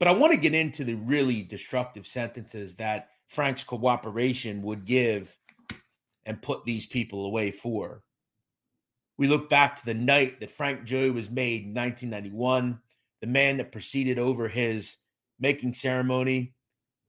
But 0.00 0.08
I 0.08 0.10
want 0.10 0.32
to 0.32 0.36
get 0.36 0.52
into 0.52 0.82
the 0.82 0.96
really 0.96 1.42
destructive 1.42 2.08
sentences 2.08 2.74
that 2.74 3.10
Frank's 3.28 3.62
cooperation 3.62 4.62
would 4.62 4.84
give 4.84 5.38
and 6.26 6.42
put 6.42 6.64
these 6.64 6.86
people 6.86 7.26
away 7.26 7.52
for. 7.52 8.02
We 9.16 9.28
look 9.28 9.48
back 9.48 9.76
to 9.76 9.84
the 9.86 9.94
night 9.94 10.40
that 10.40 10.50
Frank 10.50 10.88
Gioia 10.88 11.14
was 11.14 11.30
made 11.30 11.66
in 11.66 11.72
1991. 11.72 12.80
The 13.20 13.28
man 13.28 13.58
that 13.58 13.70
proceeded 13.70 14.18
over 14.18 14.48
his 14.48 14.96
making 15.38 15.74
ceremony 15.74 16.56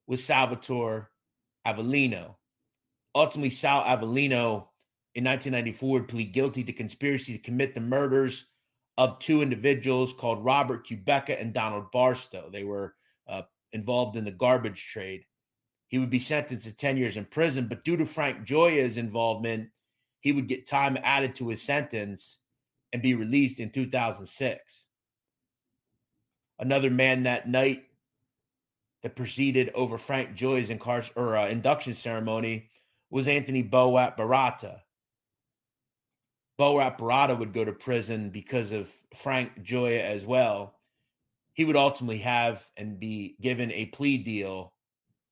was 0.05 0.23
Salvatore 0.23 1.09
Avellino. 1.65 2.35
Ultimately, 3.15 3.49
Sal 3.49 3.81
Avellino 3.81 4.67
in 5.15 5.23
1994 5.23 5.89
would 5.91 6.07
plead 6.09 6.33
guilty 6.33 6.65
to 6.65 6.73
conspiracy 6.73 7.37
to 7.37 7.43
commit 7.43 7.73
the 7.73 7.79
murders 7.79 8.45
of 8.97 9.19
two 9.19 9.41
individuals 9.41 10.13
called 10.13 10.43
Robert 10.43 10.85
Kubecka 10.85 11.39
and 11.39 11.53
Donald 11.53 11.91
Barstow. 11.91 12.49
They 12.51 12.65
were 12.65 12.93
uh, 13.27 13.43
involved 13.71 14.17
in 14.17 14.25
the 14.25 14.31
garbage 14.31 14.85
trade. 14.91 15.23
He 15.87 15.99
would 15.99 16.09
be 16.09 16.19
sentenced 16.19 16.65
to 16.65 16.73
10 16.73 16.97
years 16.97 17.15
in 17.15 17.25
prison, 17.25 17.67
but 17.67 17.85
due 17.85 17.95
to 17.97 18.05
Frank 18.05 18.45
Gioia's 18.45 18.97
involvement, 18.97 19.69
he 20.19 20.33
would 20.33 20.47
get 20.47 20.67
time 20.67 20.97
added 21.01 21.35
to 21.35 21.47
his 21.47 21.61
sentence 21.61 22.39
and 22.91 23.01
be 23.01 23.13
released 23.13 23.59
in 23.59 23.69
2006. 23.69 24.87
Another 26.59 26.89
man 26.89 27.23
that 27.23 27.47
night 27.47 27.83
that 29.03 29.15
proceeded 29.15 29.71
over 29.73 29.97
Frank 29.97 30.35
incar- 30.37 31.11
or, 31.15 31.37
uh, 31.37 31.47
induction 31.47 31.93
ceremony 31.93 32.69
was 33.09 33.27
Anthony 33.27 33.61
Bowat 33.61 34.17
Baratta. 34.17 34.79
Bowat 36.57 36.97
Baratta 36.97 37.37
would 37.37 37.53
go 37.53 37.65
to 37.65 37.73
prison 37.73 38.29
because 38.29 38.71
of 38.71 38.89
Frank 39.15 39.63
Gioia 39.63 40.01
as 40.01 40.25
well. 40.25 40.75
He 41.53 41.65
would 41.65 41.75
ultimately 41.75 42.19
have 42.19 42.67
and 42.77 42.99
be 42.99 43.35
given 43.41 43.71
a 43.71 43.87
plea 43.87 44.17
deal 44.17 44.73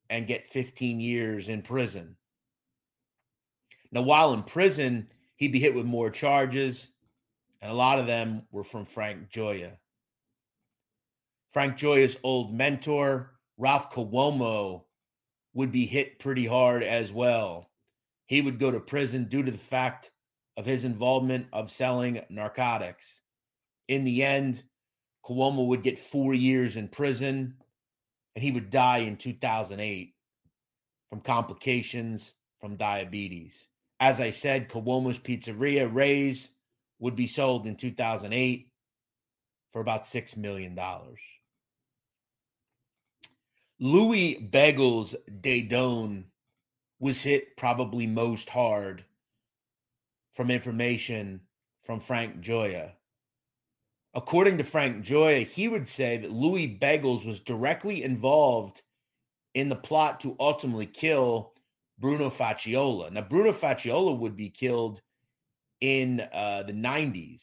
and 0.10 0.28
get 0.28 0.48
15 0.48 1.00
years 1.00 1.50
in 1.50 1.62
prison. 1.62 2.16
Now, 3.92 4.02
while 4.02 4.34
in 4.34 4.44
prison, 4.44 5.08
he'd 5.38 5.52
be 5.52 5.60
hit 5.60 5.76
with 5.76 5.86
more 5.86 6.10
charges, 6.10 6.90
and 7.62 7.72
a 7.72 7.76
lot 7.76 8.00
of 8.00 8.08
them 8.08 8.44
were 8.52 8.64
from 8.64 8.86
Frank 8.86 9.30
Gioia. 9.30 9.72
Frank 11.52 11.78
Gioia's 11.78 12.18
old 12.24 12.54
mentor, 12.54 13.34
Ralph 13.58 13.92
Cuomo, 13.92 14.84
would 15.54 15.72
be 15.72 15.86
hit 15.86 16.20
pretty 16.20 16.46
hard 16.46 16.84
as 16.84 17.12
well. 17.12 17.70
He 18.28 18.42
would 18.42 18.60
go 18.60 18.72
to 18.72 18.80
prison 18.80 19.26
due 19.26 19.44
to 19.44 19.52
the 19.52 19.58
fact 19.58 20.12
of 20.58 20.66
his 20.66 20.86
involvement 20.86 21.48
of 21.54 21.72
selling 21.72 22.22
narcotics. 22.30 23.06
In 23.88 24.04
the 24.06 24.24
end, 24.24 24.64
Cuomo 25.26 25.68
would 25.68 25.84
get 25.84 26.00
four 26.00 26.34
years 26.34 26.76
in 26.76 26.88
prison 26.88 27.56
and 28.36 28.44
he 28.44 28.52
would 28.52 28.70
die 28.70 29.00
in 29.00 29.18
2008 29.18 30.14
from 31.10 31.22
complications 31.22 32.34
from 32.60 32.76
diabetes. 32.76 33.68
As 34.00 34.20
I 34.20 34.32
said, 34.32 34.70
Cuomo's 34.70 35.20
Pizzeria 35.20 35.88
Ray's 35.94 36.50
would 37.00 37.16
be 37.16 37.28
sold 37.28 37.68
in 37.68 37.76
2008 37.76 38.70
for 39.72 39.82
about 39.82 40.06
$6 40.06 40.38
million. 40.38 40.78
Louis 43.80 44.36
Bagels 44.36 45.16
Daidone 45.42 46.26
was 47.00 47.22
hit 47.22 47.58
probably 47.58 48.08
most 48.08 48.50
hard 48.50 49.04
from 50.34 50.52
information 50.52 51.42
from 51.84 52.00
Frank 52.00 52.42
Gioia. 52.42 52.92
According 54.14 54.60
to 54.60 54.64
Frank 54.64 55.04
Gioia, 55.04 55.46
he 55.46 55.68
would 55.68 55.88
say 55.88 56.18
that 56.18 56.32
Louis 56.32 56.78
Bagels 56.80 57.26
was 57.26 57.40
directly 57.40 58.04
involved 58.04 58.82
in 59.54 59.70
the 59.70 59.76
plot 59.76 60.20
to 60.22 60.36
ultimately 60.40 60.86
kill 60.86 61.54
Bruno 62.00 62.30
Facciola. 62.30 63.12
Now, 63.12 63.22
Bruno 63.22 63.52
Facciola 63.52 64.18
would 64.18 64.36
be 64.36 64.50
killed 64.50 65.02
in 65.82 66.22
uh, 66.32 66.64
the 66.64 66.74
90s. 66.74 67.42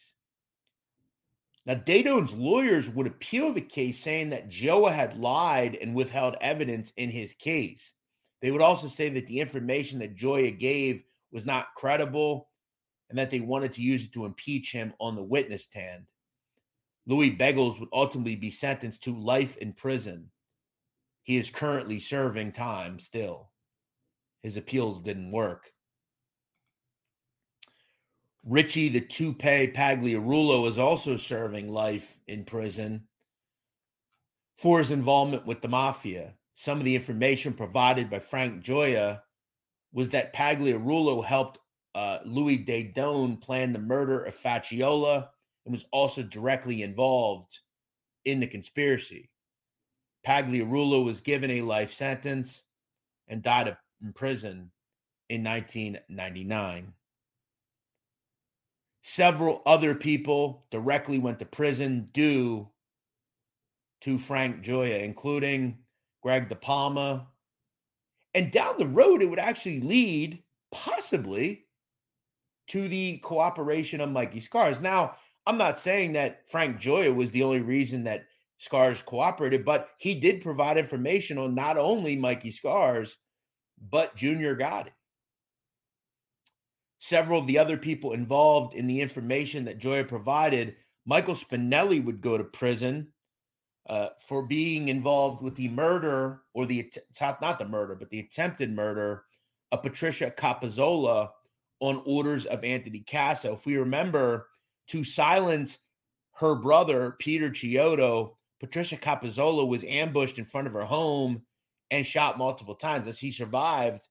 Now, 1.67 1.75
Daidone's 1.75 2.33
lawyers 2.33 2.89
would 2.89 3.07
appeal 3.07 3.53
the 3.53 3.61
case, 3.61 4.01
saying 4.01 4.31
that 4.31 4.49
Gioia 4.49 4.93
had 4.93 5.19
lied 5.19 5.77
and 5.77 5.95
withheld 5.95 6.37
evidence 6.41 6.93
in 6.97 7.11
his 7.11 7.35
case. 7.35 7.93
They 8.41 8.51
would 8.51 8.63
also 8.63 8.89
say 8.89 9.11
that 9.11 9.27
the 9.27 9.41
information 9.41 9.99
that 9.99 10.17
Gioia 10.17 10.59
gave 10.59 11.05
was 11.33 11.45
not 11.45 11.75
credible 11.77 12.49
and 13.11 13.19
that 13.19 13.31
they 13.31 13.41
wanted 13.41 13.75
to 13.75 13.83
use 13.83 14.05
it 14.05 14.13
to 14.15 14.25
impeach 14.25 14.73
him 14.73 14.95
on 14.99 15.17
the 15.17 15.23
witness 15.23 15.65
stand. 15.65 16.07
Louis 17.07 17.37
Bagels 17.37 17.79
would 17.81 17.89
ultimately 17.93 18.37
be 18.37 18.51
sentenced 18.51 19.03
to 19.05 19.19
life 19.19 19.57
in 19.59 19.73
prison. 19.73 20.31
He 21.25 21.37
is 21.37 21.51
currently 21.51 22.01
serving 22.01 22.53
time 22.53 22.99
still. 22.99 23.51
His 24.43 24.57
appeals 24.57 25.03
didn't 25.03 25.33
work. 25.33 25.71
Richie 28.45 28.89
the 28.89 29.03
Toupee 29.03 29.71
Pagliarulo 29.71 30.67
is 30.67 30.79
also 30.79 31.17
serving 31.17 31.69
life 31.69 32.19
in 32.27 32.45
prison 32.45 33.07
for 34.57 34.79
his 34.79 34.91
involvement 34.91 35.47
with 35.47 35.61
the 35.61 35.69
mafia. 35.69 36.35
Some 36.55 36.79
of 36.79 36.85
the 36.85 36.97
information 36.97 37.53
provided 37.53 38.09
by 38.09 38.19
Frank 38.19 38.65
Gioia 38.65 39.21
was 39.93 40.11
that 40.11 40.35
Pagliarulo 40.35 41.25
helped 41.25 41.59
uh, 41.95 42.19
Louis 42.25 42.59
Daidone 42.59 43.41
plan 43.41 43.73
the 43.73 43.79
murder 43.79 44.25
of 44.25 44.35
Facciola 44.35 45.29
and 45.67 45.73
was 45.73 45.85
also 45.93 46.23
directly 46.23 46.83
involved 46.83 47.59
in 48.25 48.41
the 48.41 48.47
conspiracy. 48.47 49.31
Pagliarulo 50.27 51.05
was 51.05 51.21
given 51.21 51.51
a 51.51 51.63
life 51.63 51.93
sentence 51.93 52.63
and 53.29 53.43
died 53.43 53.77
in 54.03 54.13
prison 54.13 54.71
in 55.29 55.45
1999. 55.45 56.93
Several 59.03 59.63
other 59.65 59.95
people 59.95 60.67
directly 60.71 61.19
went 61.19 61.39
to 61.39 61.45
prison 61.47 62.11
due 62.13 62.69
to 64.03 64.19
Frank 64.19 64.63
Gioia, 64.63 65.03
including 65.03 65.79
Greg 66.23 66.49
DePalma. 66.49 67.27
And 68.35 68.53
down 68.53 68.77
the 68.79 68.87
road, 68.87 69.23
it 69.23 69.27
would 69.27 69.39
actually 69.39 69.81
lead 69.81 70.43
possibly 70.71 71.65
to 72.69 72.89
the 72.89 73.19
cooperation 73.19 74.01
of 74.01 74.11
Mikey 74.11 74.41
Scars. 74.41 74.81
Now, 74.81 75.17
I'm 75.47 75.59
not 75.59 75.81
saying 75.81 76.13
that 76.13 76.49
Frank 76.49 76.81
Gioia 76.81 77.15
was 77.15 77.31
the 77.31 77.43
only 77.43 77.61
reason 77.61 78.05
that 78.05 78.27
Scars 78.59 79.03
cooperated, 79.03 79.65
but 79.65 79.89
he 79.99 80.15
did 80.15 80.43
provide 80.43 80.77
information 80.77 81.39
on 81.39 81.55
not 81.55 81.79
only 81.79 82.15
Mikey 82.15 82.51
Scars, 82.51 83.17
but 83.91 84.15
Junior 84.15 84.55
Gotti. 84.55 84.91
Several 87.01 87.41
of 87.41 87.47
the 87.47 87.59
other 87.59 87.79
people 87.79 88.13
involved 88.13 88.75
in 88.75 88.87
the 88.87 89.01
information 89.01 89.65
that 89.65 89.81
Gioia 89.81 90.07
provided, 90.07 90.77
Michael 91.07 91.35
Spinelli 91.35 92.05
would 92.05 92.21
go 92.21 92.37
to 92.37 92.45
prison 92.45 93.09
uh, 93.89 94.11
for 94.29 94.43
being 94.43 94.89
involved 94.89 95.43
with 95.43 95.57
the 95.57 95.69
murder 95.69 96.43
or 96.53 96.67
the 96.67 96.93
not 97.41 97.59
the 97.59 97.65
murder, 97.65 97.95
but 97.95 98.11
the 98.11 98.21
attempted 98.21 98.71
murder 98.71 99.25
of 99.73 99.83
Patricia 99.83 100.31
Capozzalo 100.31 101.31
on 101.81 102.03
orders 102.05 102.45
of 102.45 102.63
Anthony 102.65 103.01
Casso. 103.01 103.55
If 103.55 103.65
we 103.65 103.79
remember, 103.79 104.49
to 104.89 105.03
silence 105.03 105.79
her 106.35 106.55
brother, 106.55 107.17
Peter 107.19 107.49
Chiodo, 107.49 108.37
Patricia 108.61 108.97
Capozzalo 108.97 109.67
was 109.67 109.85
ambushed 109.85 110.39
in 110.39 110.45
front 110.45 110.67
of 110.67 110.75
her 110.75 110.85
home 110.85 111.43
and 111.91 112.05
shot 112.05 112.37
multiple 112.37 112.75
times. 112.75 113.07
That 113.07 113.17
she 113.17 113.33
survived, 113.33 114.07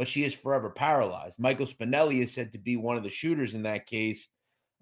but 0.00 0.08
she 0.08 0.24
is 0.24 0.32
forever 0.32 0.70
paralyzed. 0.70 1.38
Michael 1.38 1.66
Spinelli 1.66 2.22
is 2.22 2.32
said 2.32 2.52
to 2.52 2.58
be 2.58 2.74
one 2.74 2.96
of 2.96 3.02
the 3.02 3.10
shooters 3.10 3.52
in 3.52 3.64
that 3.64 3.84
case. 3.84 4.28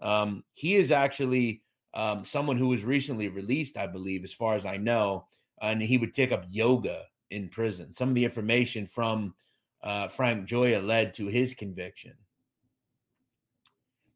Um, 0.01 0.45
he 0.55 0.77
is 0.77 0.93
actually 0.93 1.65
um, 1.93 2.25
someone 2.25 2.57
who 2.57 2.69
was 2.69 2.85
recently 2.85 3.27
released, 3.27 3.77
I 3.77 3.89
believe, 3.89 4.23
as 4.23 4.33
far 4.33 4.55
as 4.55 4.65
I 4.65 4.77
know, 4.77 5.27
and 5.61 5.83
he 5.83 5.99
would 5.99 6.15
take 6.15 6.31
up 6.31 6.45
yoga 6.49 7.03
in 7.33 7.49
prison. 7.49 7.93
Some 7.93 8.11
of 8.11 8.15
the 8.15 8.25
information 8.25 8.87
from 8.87 9.35
uh, 9.83 10.07
Frank 10.07 10.49
Gioia 10.49 10.87
led 10.87 11.15
to 11.15 11.27
his 11.27 11.53
conviction. 11.53 12.15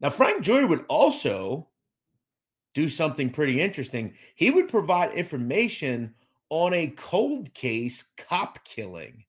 Now, 0.00 0.10
Frank 0.10 0.44
Gioia 0.44 0.68
would 0.68 0.84
also 0.88 1.68
do 2.74 2.88
something 2.88 3.28
pretty 3.28 3.60
interesting. 3.60 4.14
He 4.36 4.52
would 4.52 4.68
provide 4.68 5.14
information 5.14 6.14
on 6.48 6.72
a 6.72 6.94
cold 6.96 7.52
case 7.54 8.04
cop 8.16 8.64
killing. 8.64 9.24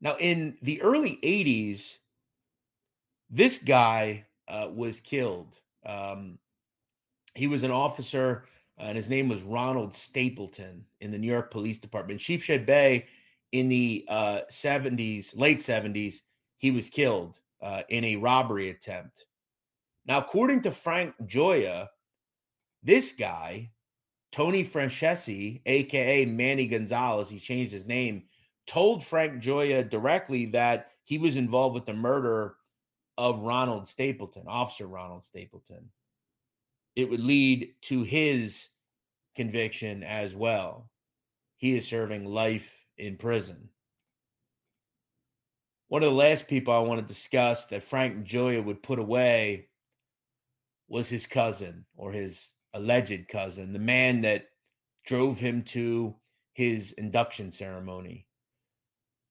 Now, 0.00 0.16
in 0.18 0.56
the 0.62 0.82
early 0.82 1.18
80s, 1.22 1.98
this 3.30 3.58
guy 3.58 4.26
uh, 4.48 4.68
was 4.72 5.00
killed. 5.00 5.56
Um, 5.84 6.38
he 7.34 7.46
was 7.46 7.64
an 7.64 7.70
officer, 7.70 8.44
uh, 8.78 8.84
and 8.84 8.96
his 8.96 9.08
name 9.08 9.28
was 9.28 9.42
Ronald 9.42 9.94
Stapleton 9.94 10.84
in 11.00 11.10
the 11.10 11.18
New 11.18 11.30
York 11.30 11.50
Police 11.50 11.78
Department. 11.78 12.20
Sheepshead 12.20 12.66
Bay 12.66 13.06
in 13.52 13.68
the 13.68 14.04
uh, 14.08 14.40
70s, 14.50 15.36
late 15.36 15.58
70s, 15.58 16.16
he 16.58 16.70
was 16.70 16.88
killed 16.88 17.40
uh, 17.62 17.82
in 17.88 18.04
a 18.04 18.16
robbery 18.16 18.70
attempt. 18.70 19.26
Now, 20.06 20.18
according 20.18 20.62
to 20.62 20.70
Frank 20.70 21.14
Gioia, 21.26 21.88
this 22.82 23.12
guy, 23.12 23.70
Tony 24.32 24.64
Francesi, 24.64 25.62
aka 25.64 26.26
Manny 26.26 26.66
Gonzalez, 26.66 27.28
he 27.28 27.38
changed 27.38 27.72
his 27.72 27.86
name, 27.86 28.24
told 28.66 29.04
Frank 29.04 29.42
Gioia 29.42 29.88
directly 29.88 30.46
that 30.46 30.90
he 31.04 31.18
was 31.18 31.36
involved 31.36 31.74
with 31.74 31.86
the 31.86 31.94
murder 31.94 32.56
of 33.18 33.40
Ronald 33.40 33.86
Stapleton, 33.86 34.44
Officer 34.46 34.86
Ronald 34.86 35.24
Stapleton. 35.24 35.90
It 36.96 37.10
would 37.10 37.20
lead 37.20 37.74
to 37.82 38.02
his 38.02 38.68
conviction 39.34 40.02
as 40.02 40.34
well. 40.34 40.90
He 41.56 41.76
is 41.76 41.86
serving 41.86 42.24
life 42.24 42.84
in 42.96 43.16
prison. 43.16 43.68
One 45.88 46.02
of 46.02 46.10
the 46.10 46.16
last 46.16 46.48
people 46.48 46.72
I 46.72 46.80
want 46.80 47.00
to 47.00 47.14
discuss 47.14 47.66
that 47.66 47.82
Frank 47.82 48.26
Gioia 48.26 48.64
would 48.64 48.82
put 48.82 48.98
away 48.98 49.68
was 50.88 51.08
his 51.08 51.26
cousin 51.26 51.84
or 51.96 52.12
his 52.12 52.50
alleged 52.72 53.28
cousin, 53.28 53.72
the 53.72 53.78
man 53.78 54.22
that 54.22 54.46
drove 55.04 55.38
him 55.38 55.62
to 55.62 56.14
his 56.52 56.92
induction 56.92 57.52
ceremony. 57.52 58.23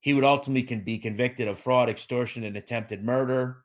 He 0.03 0.13
would 0.13 0.25
ultimately 0.25 0.75
be 0.79 0.99
convicted 0.99 1.47
of 1.47 1.57
fraud, 1.57 1.87
extortion, 1.87 2.43
and 2.43 2.57
attempted 2.57 3.01
murder. 3.01 3.63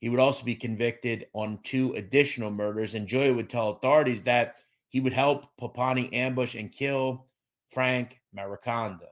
He 0.00 0.08
would 0.08 0.18
also 0.18 0.44
be 0.44 0.56
convicted 0.56 1.26
on 1.34 1.60
two 1.62 1.94
additional 1.94 2.50
murders. 2.50 2.96
And 2.96 3.06
Gioia 3.06 3.36
would 3.36 3.48
tell 3.48 3.70
authorities 3.70 4.22
that 4.22 4.56
he 4.88 4.98
would 4.98 5.12
help 5.12 5.46
Papagni 5.60 6.12
ambush 6.12 6.56
and 6.56 6.72
kill 6.72 7.28
Frank 7.70 8.20
Mariconda, 8.36 9.06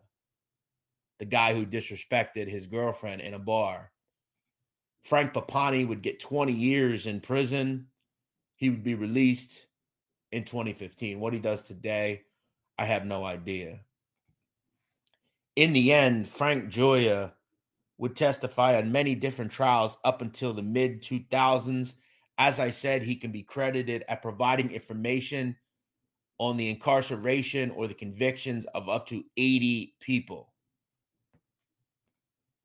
the 1.21 1.25
guy 1.25 1.55
who 1.55 1.65
disrespected 1.65 2.49
his 2.49 2.67
girlfriend 2.67 3.21
in 3.21 3.35
a 3.35 3.39
bar. 3.39 3.93
Frank 5.05 5.33
Papagni 5.33 5.87
would 5.87 6.03
get 6.03 6.19
20 6.19 6.53
years 6.53 7.07
in 7.07 7.21
prison. 7.21 7.87
He 8.57 8.71
would 8.71 8.83
be 8.83 8.97
released 8.97 9.69
in 10.33 10.43
2015. 10.43 11.21
What 11.21 11.33
he 11.33 11.39
does 11.39 11.63
today, 11.63 12.23
I 12.77 12.87
have 12.87 13.07
no 13.07 13.23
idea. 13.23 13.83
In 15.57 15.73
the 15.73 15.93
end, 15.93 16.29
Frank 16.29 16.71
Gioia 16.73 17.33
would 17.99 18.17
testify 18.17 18.79
on 18.79 18.93
many 18.93 19.15
different 19.15 19.53
trials 19.53 19.99
up 20.05 20.23
until 20.23 20.55
the 20.55 20.63
mid 20.63 21.03
2000s. 21.03 21.95
As 22.39 22.59
I 22.59 22.71
said, 22.71 23.03
he 23.03 23.17
can 23.17 23.33
be 23.33 23.43
credited 23.43 24.05
at 24.09 24.23
providing 24.23 24.71
information 24.71 25.57
on 26.39 26.57
the 26.57 26.71
incarceration 26.71 27.71
or 27.73 27.87
the 27.87 27.95
convictions 27.95 28.65
of 28.75 28.89
up 28.89 29.07
to 29.09 29.23
80 29.37 29.95
people. 30.01 30.55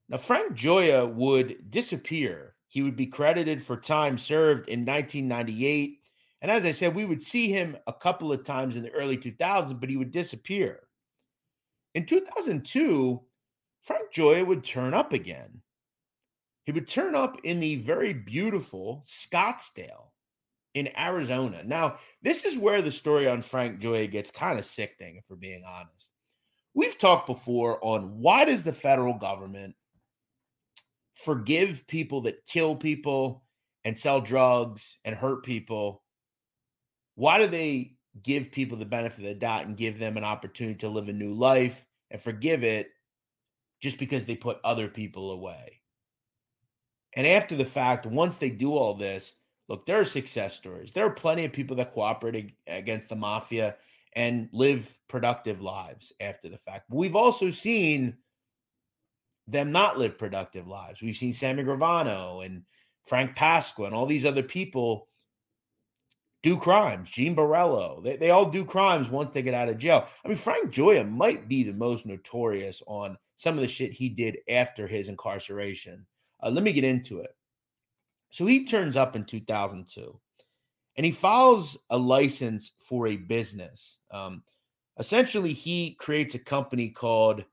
Now, 0.08 0.18
Frank 0.18 0.54
Gioia 0.54 1.12
would 1.14 1.70
disappear. 1.70 2.56
He 2.70 2.84
would 2.84 2.96
be 2.96 3.08
credited 3.08 3.62
for 3.62 3.76
time 3.76 4.18
served 4.18 4.70
in 4.70 4.86
1998. 4.86 6.00
And 6.42 6.52
as 6.52 6.64
I 6.64 6.72
said, 6.72 6.96
we 6.96 7.06
would 7.06 7.22
see 7.22 7.50
him 7.50 7.76
a 7.88 7.94
couple 7.94 8.32
of 8.32 8.46
times 8.46 8.76
in 8.76 8.84
the 8.84 8.92
early 8.92 9.18
2000s, 9.18 9.78
but 9.80 9.90
he 9.90 9.98
would 9.98 10.12
disappear. 10.12 10.82
In 11.96 12.06
2002, 12.06 13.22
Frank 13.82 14.14
Gioia 14.14 14.46
would 14.46 14.66
turn 14.66 14.94
up 14.94 15.14
again. 15.14 15.62
He 16.66 16.74
would 16.74 16.90
turn 16.90 17.16
up 17.16 17.38
in 17.46 17.62
the 17.62 17.78
very 17.78 18.12
beautiful 18.12 19.06
Scottsdale 19.08 20.10
in 20.74 20.90
Arizona. 20.98 21.64
Now, 21.64 22.00
this 22.22 22.44
is 22.44 22.58
where 22.58 22.82
the 22.82 22.92
story 22.92 23.30
on 23.30 23.42
Frank 23.42 23.80
Gioia 23.80 24.12
gets 24.12 24.30
kind 24.30 24.60
of 24.60 24.66
sickening, 24.66 25.16
if 25.16 25.24
we're 25.30 25.38
being 25.38 25.64
honest. 25.66 26.10
We've 26.74 26.98
talked 26.98 27.28
before 27.28 27.80
on 27.82 28.20
why 28.20 28.44
does 28.44 28.64
the 28.64 28.74
federal 28.74 29.14
government 29.14 29.76
forgive 31.16 31.88
people 31.88 32.22
that 32.22 32.46
kill 32.46 32.76
people 32.76 33.46
and 33.86 33.98
sell 33.98 34.20
drugs 34.20 35.00
and 35.06 35.16
hurt 35.16 35.46
people? 35.46 36.04
Why 37.16 37.38
do 37.38 37.48
they 37.48 37.96
give 38.22 38.52
people 38.52 38.78
the 38.78 38.86
benefit 38.86 39.20
of 39.20 39.26
the 39.26 39.36
doubt 39.36 39.66
and 39.66 39.78
give 39.78 40.00
them 40.00 40.18
an 40.18 40.24
opportunity 40.24 40.80
to 40.80 40.90
live 40.90 41.10
a 41.10 41.14
new 41.14 41.34
life 41.34 41.85
and 42.12 42.22
forgive 42.22 42.64
it 42.64 42.90
just 43.82 43.98
because 43.98 44.26
they 44.26 44.36
put 44.36 44.60
other 44.64 44.88
people 44.88 45.32
away. 45.32 45.82
And 47.16 47.26
after 47.26 47.56
the 47.56 47.66
fact, 47.66 48.06
once 48.06 48.38
they 48.38 48.50
do 48.50 48.74
all 48.74 48.94
this, 48.94 49.36
look, 49.70 49.86
there 49.86 50.02
are 50.02 50.06
success 50.06 50.56
stories. 50.56 50.92
There 50.92 51.06
are 51.06 51.12
plenty 51.12 51.46
of 51.46 51.54
people 51.54 51.76
that 51.78 51.94
cooperate 51.94 52.54
against 52.68 53.10
the 53.10 53.16
mafia 53.16 53.76
and 54.14 54.50
live 54.52 54.98
productive 55.08 55.62
lives 55.62 56.14
after 56.20 56.50
the 56.50 56.58
fact. 56.58 56.86
But 56.90 56.98
we've 56.98 57.16
also 57.16 57.52
seen 57.52 58.18
them 59.48 59.72
not 59.72 59.98
live 59.98 60.18
productive 60.18 60.68
lives. 60.68 61.02
We've 61.02 61.16
seen 61.16 61.34
Sammy 61.34 61.64
Gravano 61.64 62.46
and 62.46 62.64
Frank 63.06 63.36
Pasqua 63.36 63.86
and 63.86 63.96
all 63.96 64.06
these 64.06 64.26
other 64.26 64.44
people 64.44 65.08
do 66.46 66.56
crimes. 66.56 67.10
Gene 67.10 67.36
Borrello, 67.36 68.04
they, 68.04 68.18
they 68.18 68.30
all 68.30 68.46
do 68.46 68.64
crimes 68.64 69.10
once 69.10 69.32
they 69.32 69.42
get 69.42 69.56
out 69.56 69.68
of 69.68 69.80
jail. 69.80 70.08
I 70.24 70.28
mean, 70.28 70.38
Frank 70.38 70.72
Gioia 70.72 71.10
might 71.10 71.48
be 71.48 71.64
the 71.64 71.74
most 71.74 72.06
notorious 72.06 72.84
on 72.86 73.18
some 73.36 73.56
of 73.56 73.62
the 73.62 73.68
shit 73.68 73.92
he 73.92 74.10
did 74.10 74.38
after 74.48 74.86
his 74.86 75.10
incarceration. 75.10 76.06
Uh, 76.44 76.52
let 76.52 76.64
me 76.64 76.72
get 76.72 76.84
into 76.84 77.22
it. 77.22 77.36
So 78.30 78.46
he 78.46 78.64
turns 78.64 78.96
up 78.96 79.16
in 79.16 79.26
2002 79.26 80.20
and 80.98 81.04
he 81.04 81.12
files 81.12 81.80
a 81.90 81.98
license 81.98 82.74
for 82.78 83.08
a 83.08 83.18
business. 83.18 83.98
Um, 84.12 84.44
essentially, 85.00 85.52
he 85.52 85.96
creates 85.96 86.36
a 86.36 86.40
company 86.40 86.90
called 86.90 87.44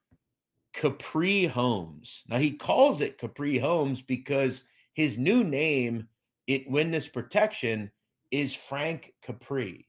Capri 0.74 1.46
Homes. 1.46 2.24
Now, 2.28 2.36
he 2.36 2.50
calls 2.50 3.00
it 3.00 3.16
Capri 3.16 3.56
Homes 3.56 4.02
because 4.02 4.64
his 4.92 5.16
new 5.16 5.44
name 5.44 6.08
it 6.46 6.68
witness 6.68 7.08
protection 7.08 7.90
is 8.32 8.54
Frank 8.54 9.12
Capri. 9.22 9.86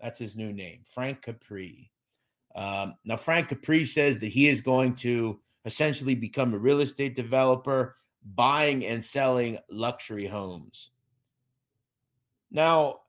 That's 0.00 0.20
his 0.20 0.36
new 0.36 0.52
name, 0.52 0.80
Frank 0.86 1.22
Capri. 1.22 1.90
Um, 2.54 2.94
now, 3.04 3.16
Frank 3.16 3.48
Capri 3.48 3.84
says 3.84 4.18
that 4.18 4.28
he 4.28 4.46
is 4.46 4.60
going 4.60 4.94
to 4.96 5.40
essentially 5.64 6.14
become 6.14 6.54
a 6.54 6.58
real 6.58 6.80
estate 6.80 7.16
developer, 7.16 7.96
buying 8.24 8.84
and 8.84 9.04
selling 9.04 9.58
luxury 9.70 10.26
homes. 10.26 10.90
Now, 12.50 13.00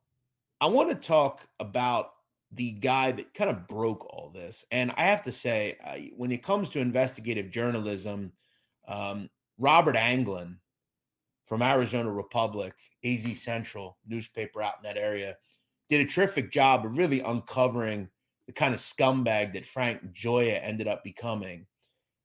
I 0.60 0.68
want 0.68 0.90
to 0.90 1.08
talk 1.08 1.42
about 1.60 2.12
the 2.52 2.72
guy 2.72 3.12
that 3.12 3.34
kind 3.34 3.50
of 3.50 3.68
broke 3.68 4.06
all 4.06 4.32
this. 4.34 4.64
And 4.72 4.92
I 4.96 5.04
have 5.06 5.24
to 5.24 5.32
say, 5.32 5.78
when 6.16 6.32
it 6.32 6.44
comes 6.44 6.70
to 6.72 6.80
investigative 6.80 7.52
journalism, 7.52 8.32
um, 8.88 9.30
Robert 9.58 9.96
Anglen 9.96 10.56
from 11.46 11.62
Arizona 11.62 12.12
Republic, 12.12 12.74
AZ 13.04 13.40
Central 13.42 13.98
newspaper 14.08 14.62
out 14.62 14.76
in 14.78 14.84
that 14.84 14.98
area, 14.98 15.36
did 15.90 16.02
a 16.02 16.10
terrific 16.10 16.52
job 16.52 16.86
of 16.86 16.98
really 16.98 17.22
uncovering 17.22 18.10
the 18.48 18.54
kind 18.54 18.74
of 18.74 18.80
scumbag 18.80 19.54
that 19.54 19.66
Frank 19.66 20.02
Gioia 20.14 20.60
ended 20.62 20.88
up 20.88 21.04
becoming. 21.04 21.66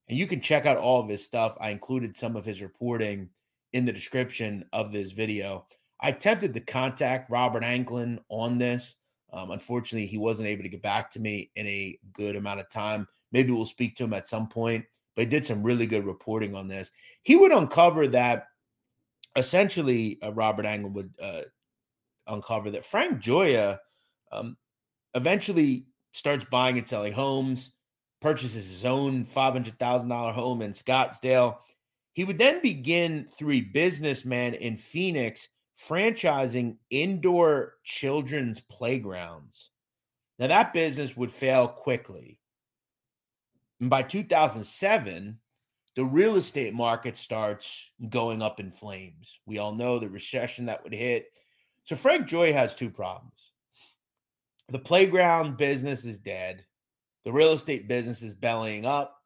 And 0.08 0.18
you 0.18 0.26
can 0.26 0.40
check 0.40 0.66
out 0.66 0.76
all 0.76 1.00
of 1.00 1.08
his 1.08 1.24
stuff. 1.24 1.56
I 1.60 1.70
included 1.70 2.16
some 2.16 2.36
of 2.36 2.44
his 2.44 2.62
reporting 2.62 3.28
in 3.72 3.84
the 3.84 3.92
description 3.92 4.64
of 4.72 4.92
this 4.92 5.12
video. 5.12 5.66
I 6.00 6.10
attempted 6.10 6.54
to 6.54 6.60
contact 6.60 7.30
Robert 7.30 7.62
Anglen 7.62 8.18
on 8.28 8.58
this. 8.58 8.96
Um, 9.32 9.52
unfortunately, 9.52 10.06
he 10.06 10.18
wasn't 10.18 10.48
able 10.48 10.64
to 10.64 10.68
get 10.68 10.82
back 10.82 11.10
to 11.12 11.20
me 11.20 11.50
in 11.54 11.66
a 11.66 11.98
good 12.12 12.36
amount 12.36 12.60
of 12.60 12.70
time. 12.70 13.06
Maybe 13.32 13.52
we'll 13.52 13.66
speak 13.66 13.96
to 13.96 14.04
him 14.04 14.14
at 14.14 14.28
some 14.28 14.48
point, 14.48 14.84
but 15.14 15.22
he 15.22 15.26
did 15.26 15.46
some 15.46 15.62
really 15.62 15.86
good 15.86 16.04
reporting 16.04 16.54
on 16.54 16.66
this. 16.66 16.90
He 17.22 17.36
would 17.36 17.52
uncover 17.52 18.08
that 18.08 18.46
essentially, 19.36 20.18
uh, 20.22 20.32
Robert 20.32 20.66
Anglen 20.66 20.92
would 20.92 21.12
uh, 21.22 21.42
uncover 22.26 22.70
that 22.70 22.84
Frank 22.84 23.22
Gioia 23.22 23.78
um, 24.32 24.56
eventually 25.14 25.86
starts 26.12 26.44
buying 26.50 26.78
and 26.78 26.86
selling 26.86 27.12
homes, 27.12 27.72
purchases 28.20 28.68
his 28.68 28.84
own 28.84 29.24
$500,000 29.24 30.32
home 30.32 30.62
in 30.62 30.72
Scottsdale. 30.72 31.58
He 32.12 32.24
would 32.24 32.38
then 32.38 32.60
begin 32.60 33.28
through 33.38 33.52
a 33.52 33.60
businessman 33.62 34.54
in 34.54 34.76
Phoenix 34.76 35.48
franchising 35.88 36.76
indoor 36.90 37.74
children's 37.84 38.60
playgrounds. 38.60 39.70
Now, 40.38 40.48
that 40.48 40.72
business 40.72 41.16
would 41.16 41.32
fail 41.32 41.68
quickly. 41.68 42.38
And 43.80 43.88
by 43.88 44.02
2007, 44.02 45.38
the 45.96 46.04
real 46.04 46.36
estate 46.36 46.74
market 46.74 47.16
starts 47.16 47.90
going 48.08 48.42
up 48.42 48.60
in 48.60 48.70
flames. 48.70 49.38
We 49.46 49.58
all 49.58 49.74
know 49.74 49.98
the 49.98 50.08
recession 50.08 50.66
that 50.66 50.82
would 50.84 50.94
hit. 50.94 51.26
So, 51.84 51.96
Frank 51.96 52.28
Gioia 52.28 52.52
has 52.52 52.74
two 52.74 52.90
problems. 52.90 53.52
The 54.68 54.78
playground 54.78 55.56
business 55.56 56.04
is 56.04 56.18
dead, 56.18 56.64
the 57.24 57.32
real 57.32 57.52
estate 57.52 57.88
business 57.88 58.22
is 58.22 58.34
bellying 58.34 58.84
up. 58.84 59.16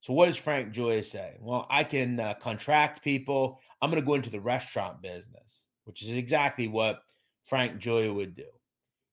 So, 0.00 0.12
what 0.12 0.26
does 0.26 0.36
Frank 0.36 0.74
Gioia 0.74 1.04
say? 1.04 1.36
Well, 1.40 1.66
I 1.70 1.84
can 1.84 2.18
uh, 2.18 2.34
contract 2.34 3.02
people. 3.02 3.60
I'm 3.80 3.90
going 3.90 4.02
to 4.02 4.06
go 4.06 4.14
into 4.14 4.30
the 4.30 4.40
restaurant 4.40 5.00
business, 5.00 5.64
which 5.84 6.02
is 6.02 6.16
exactly 6.16 6.68
what 6.68 7.02
Frank 7.44 7.80
Gioia 7.80 8.14
would 8.14 8.34
do. 8.34 8.44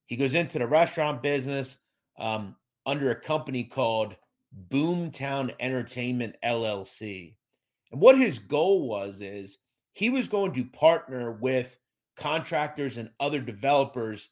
He 0.08 0.16
goes 0.16 0.36
into 0.36 0.60
the 0.60 0.68
restaurant 0.68 1.24
business 1.24 1.78
um, 2.20 2.56
under 2.86 3.12
a 3.12 3.20
company 3.20 3.64
called 3.64 4.16
Boomtown 4.70 5.53
Entertainment 5.60 6.36
LLC. 6.43 7.36
And 7.91 8.01
what 8.01 8.18
his 8.18 8.39
goal 8.39 8.88
was 8.88 9.22
is 9.22 9.58
he 9.93 10.10
was 10.10 10.28
going 10.28 10.53
to 10.53 10.66
partner 10.66 11.32
with 11.32 11.78
contractors 12.16 12.97
and 12.97 13.10
other 13.20 13.39
developers 13.39 14.30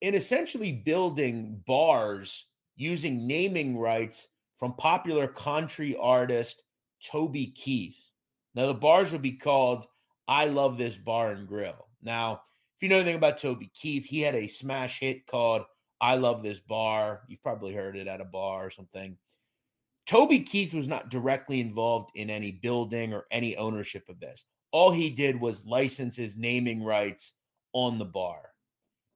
in 0.00 0.14
essentially 0.14 0.72
building 0.72 1.62
bars 1.66 2.46
using 2.76 3.26
naming 3.26 3.78
rights 3.78 4.26
from 4.58 4.74
popular 4.74 5.28
country 5.28 5.96
artist 5.98 6.62
Toby 7.04 7.46
Keith. 7.46 7.98
Now, 8.54 8.66
the 8.66 8.74
bars 8.74 9.12
would 9.12 9.22
be 9.22 9.32
called 9.32 9.86
I 10.28 10.46
Love 10.46 10.78
This 10.78 10.96
Bar 10.96 11.32
and 11.32 11.48
Grill. 11.48 11.88
Now, 12.02 12.42
if 12.76 12.82
you 12.82 12.88
know 12.88 12.96
anything 12.96 13.16
about 13.16 13.38
Toby 13.38 13.70
Keith, 13.74 14.04
he 14.04 14.20
had 14.20 14.34
a 14.34 14.48
smash 14.48 15.00
hit 15.00 15.26
called 15.26 15.62
I 16.00 16.16
Love 16.16 16.42
This 16.42 16.58
Bar. 16.60 17.22
You've 17.28 17.42
probably 17.42 17.74
heard 17.74 17.96
it 17.96 18.08
at 18.08 18.20
a 18.20 18.24
bar 18.24 18.66
or 18.66 18.70
something. 18.70 19.16
Toby 20.06 20.40
Keith 20.40 20.74
was 20.74 20.88
not 20.88 21.10
directly 21.10 21.60
involved 21.60 22.10
in 22.14 22.28
any 22.28 22.50
building 22.50 23.12
or 23.12 23.26
any 23.30 23.56
ownership 23.56 24.08
of 24.08 24.18
this. 24.20 24.44
All 24.72 24.90
he 24.90 25.10
did 25.10 25.40
was 25.40 25.64
license 25.64 26.16
his 26.16 26.36
naming 26.36 26.82
rights 26.82 27.32
on 27.72 27.98
the 27.98 28.04
bar. 28.04 28.40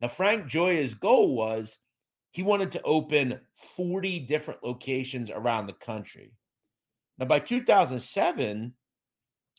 Now, 0.00 0.08
Frank 0.08 0.46
Gioia's 0.46 0.94
goal 0.94 1.34
was 1.34 1.78
he 2.30 2.42
wanted 2.42 2.72
to 2.72 2.82
open 2.82 3.40
40 3.76 4.20
different 4.20 4.62
locations 4.62 5.30
around 5.30 5.66
the 5.66 5.72
country. 5.72 6.32
Now, 7.18 7.26
by 7.26 7.40
2007, 7.40 8.74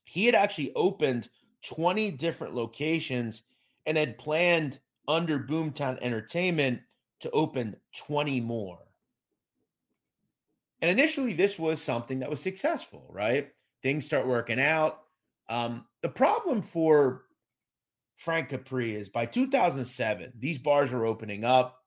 he 0.05 0.25
had 0.25 0.35
actually 0.35 0.73
opened 0.75 1.29
20 1.63 2.11
different 2.11 2.53
locations 2.53 3.43
and 3.85 3.97
had 3.97 4.17
planned 4.17 4.79
under 5.07 5.39
Boomtown 5.39 5.97
Entertainment 6.01 6.81
to 7.21 7.31
open 7.31 7.75
20 7.97 8.41
more. 8.41 8.79
And 10.81 10.91
initially, 10.91 11.33
this 11.33 11.57
was 11.57 11.81
something 11.81 12.19
that 12.19 12.29
was 12.29 12.41
successful, 12.41 13.07
right? 13.09 13.49
Things 13.81 14.05
start 14.05 14.27
working 14.27 14.59
out. 14.59 14.99
Um, 15.49 15.85
the 16.01 16.09
problem 16.09 16.61
for 16.61 17.23
Frank 18.17 18.49
Capri 18.49 18.95
is 18.95 19.09
by 19.09 19.25
2007, 19.25 20.33
these 20.39 20.57
bars 20.57 20.91
are 20.93 21.05
opening 21.05 21.43
up. 21.43 21.81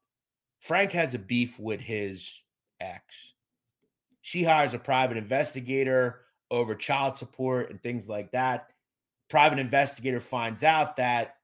Frank 0.61 0.93
has 0.93 1.15
a 1.15 1.19
beef 1.19 1.59
with 1.59 1.81
his 1.81 2.29
ex. 2.81 3.03
She 4.21 4.45
hires 4.45 4.75
a 4.75 4.79
private 4.79 5.17
investigator 5.17 6.21
over 6.51 6.75
child 6.75 7.17
support 7.17 7.71
and 7.71 7.83
things 7.83 8.07
like 8.09 8.33
that. 8.33 8.69
Private 9.29 9.59
investigator 9.59 10.21
finds 10.21 10.63
out 10.63 10.97
that 10.97 11.37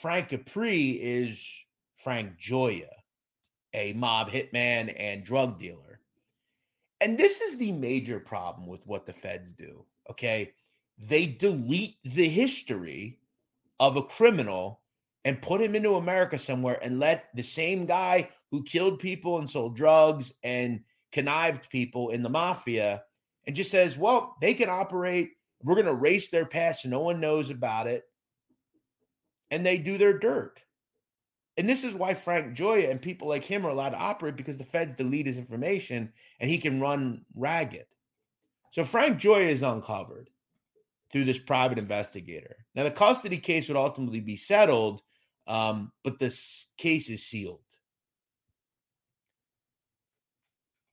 Frank 0.00 0.28
Capri 0.28 0.90
is 0.90 1.44
Frank 2.02 2.38
Gioia, 2.38 2.88
a 3.74 3.92
mob 3.94 4.30
hitman 4.30 4.94
and 4.96 5.24
drug 5.24 5.58
dealer. 5.58 5.89
And 7.00 7.16
this 7.16 7.40
is 7.40 7.56
the 7.56 7.72
major 7.72 8.20
problem 8.20 8.66
with 8.66 8.86
what 8.86 9.06
the 9.06 9.12
feds 9.12 9.52
do. 9.52 9.84
Okay. 10.10 10.52
They 10.98 11.26
delete 11.26 11.96
the 12.04 12.28
history 12.28 13.18
of 13.78 13.96
a 13.96 14.02
criminal 14.02 14.80
and 15.24 15.40
put 15.40 15.60
him 15.60 15.74
into 15.74 15.94
America 15.94 16.38
somewhere 16.38 16.78
and 16.82 16.98
let 16.98 17.28
the 17.34 17.42
same 17.42 17.86
guy 17.86 18.28
who 18.50 18.62
killed 18.64 18.98
people 18.98 19.38
and 19.38 19.48
sold 19.48 19.76
drugs 19.76 20.34
and 20.42 20.80
connived 21.12 21.68
people 21.70 22.10
in 22.10 22.22
the 22.22 22.28
mafia 22.28 23.02
and 23.46 23.56
just 23.56 23.70
says, 23.70 23.96
well, 23.96 24.36
they 24.40 24.54
can 24.54 24.68
operate. 24.68 25.30
We're 25.62 25.74
going 25.74 25.86
to 25.86 25.92
erase 25.92 26.30
their 26.30 26.46
past 26.46 26.86
no 26.86 27.00
one 27.00 27.20
knows 27.20 27.50
about 27.50 27.86
it. 27.86 28.04
And 29.50 29.64
they 29.64 29.78
do 29.78 29.98
their 29.98 30.18
dirt. 30.18 30.60
And 31.60 31.68
this 31.68 31.84
is 31.84 31.92
why 31.92 32.14
Frank 32.14 32.56
Gioia 32.56 32.90
and 32.90 33.02
people 33.02 33.28
like 33.28 33.44
him 33.44 33.66
are 33.66 33.68
allowed 33.68 33.90
to 33.90 33.98
operate 33.98 34.34
because 34.34 34.56
the 34.56 34.64
feds 34.64 34.96
delete 34.96 35.26
his 35.26 35.36
information 35.36 36.10
and 36.40 36.48
he 36.48 36.56
can 36.56 36.80
run 36.80 37.26
ragged. 37.34 37.84
So 38.70 38.82
Frank 38.82 39.20
Gioia 39.20 39.50
is 39.50 39.62
uncovered 39.62 40.30
through 41.12 41.26
this 41.26 41.38
private 41.38 41.76
investigator. 41.76 42.56
Now, 42.74 42.84
the 42.84 42.90
custody 42.90 43.36
case 43.36 43.68
would 43.68 43.76
ultimately 43.76 44.20
be 44.20 44.38
settled, 44.38 45.02
um, 45.46 45.92
but 46.02 46.18
this 46.18 46.68
case 46.78 47.10
is 47.10 47.26
sealed. 47.26 47.60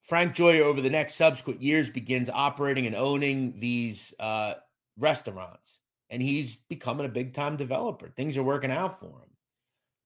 Frank 0.03 0.36
Gioia, 0.36 0.63
over 0.63 0.82
the 0.82 0.89
next 0.89 1.15
subsequent 1.15 1.61
years, 1.61 1.89
begins 1.89 2.30
operating 2.30 2.88
and 2.88 2.95
owning 2.97 3.57
these 3.61 4.13
uh, 4.20 4.55
restaurants, 4.97 5.80
and 6.09 6.22
he's 6.22 6.57
becoming 6.68 7.05
a 7.05 7.09
big 7.09 7.34
time 7.34 7.55
developer. 7.55 8.09
Things 8.09 8.36
are 8.36 8.43
working 8.43 8.72
out 8.72 8.99
for 8.99 9.05
him. 9.05 9.30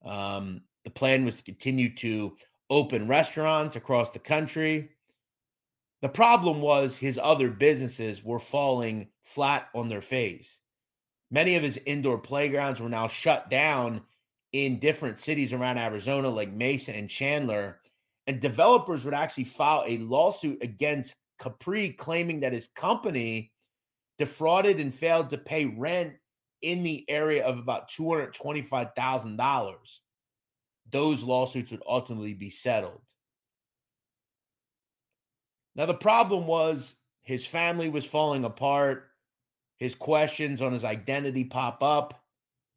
Um, 0.03 0.61
the 0.83 0.89
plan 0.89 1.25
was 1.25 1.37
to 1.37 1.43
continue 1.43 1.93
to 1.95 2.35
open 2.69 3.07
restaurants 3.07 3.75
across 3.75 4.11
the 4.11 4.19
country. 4.19 4.89
The 6.01 6.09
problem 6.09 6.61
was 6.61 6.97
his 6.97 7.19
other 7.21 7.49
businesses 7.49 8.23
were 8.23 8.39
falling 8.39 9.09
flat 9.21 9.67
on 9.75 9.89
their 9.89 10.01
face. 10.01 10.59
Many 11.29 11.55
of 11.55 11.63
his 11.63 11.79
indoor 11.85 12.17
playgrounds 12.17 12.81
were 12.81 12.89
now 12.89 13.07
shut 13.07 13.49
down 13.49 14.01
in 14.51 14.79
different 14.79 15.19
cities 15.19 15.53
around 15.53 15.77
Arizona, 15.77 16.29
like 16.29 16.51
Mesa 16.51 16.93
and 16.93 17.09
Chandler, 17.09 17.79
and 18.27 18.39
developers 18.39 19.05
would 19.05 19.13
actually 19.13 19.45
file 19.45 19.83
a 19.87 19.97
lawsuit 19.99 20.61
against 20.61 21.15
Capri 21.39 21.89
claiming 21.89 22.41
that 22.41 22.53
his 22.53 22.67
company 22.75 23.51
defrauded 24.17 24.79
and 24.79 24.93
failed 24.93 25.29
to 25.29 25.37
pay 25.37 25.65
rent 25.65 26.13
in 26.61 26.83
the 26.83 27.05
area 27.09 27.43
of 27.43 27.57
about 27.57 27.89
$225,000. 27.91 29.75
Those 30.91 31.23
lawsuits 31.23 31.71
would 31.71 31.83
ultimately 31.87 32.33
be 32.33 32.49
settled. 32.49 33.01
Now, 35.75 35.85
the 35.85 35.93
problem 35.93 36.47
was 36.47 36.95
his 37.21 37.45
family 37.45 37.89
was 37.89 38.05
falling 38.05 38.43
apart. 38.43 39.07
His 39.77 39.95
questions 39.95 40.61
on 40.61 40.73
his 40.73 40.83
identity 40.83 41.45
pop 41.45 41.81
up 41.81 42.21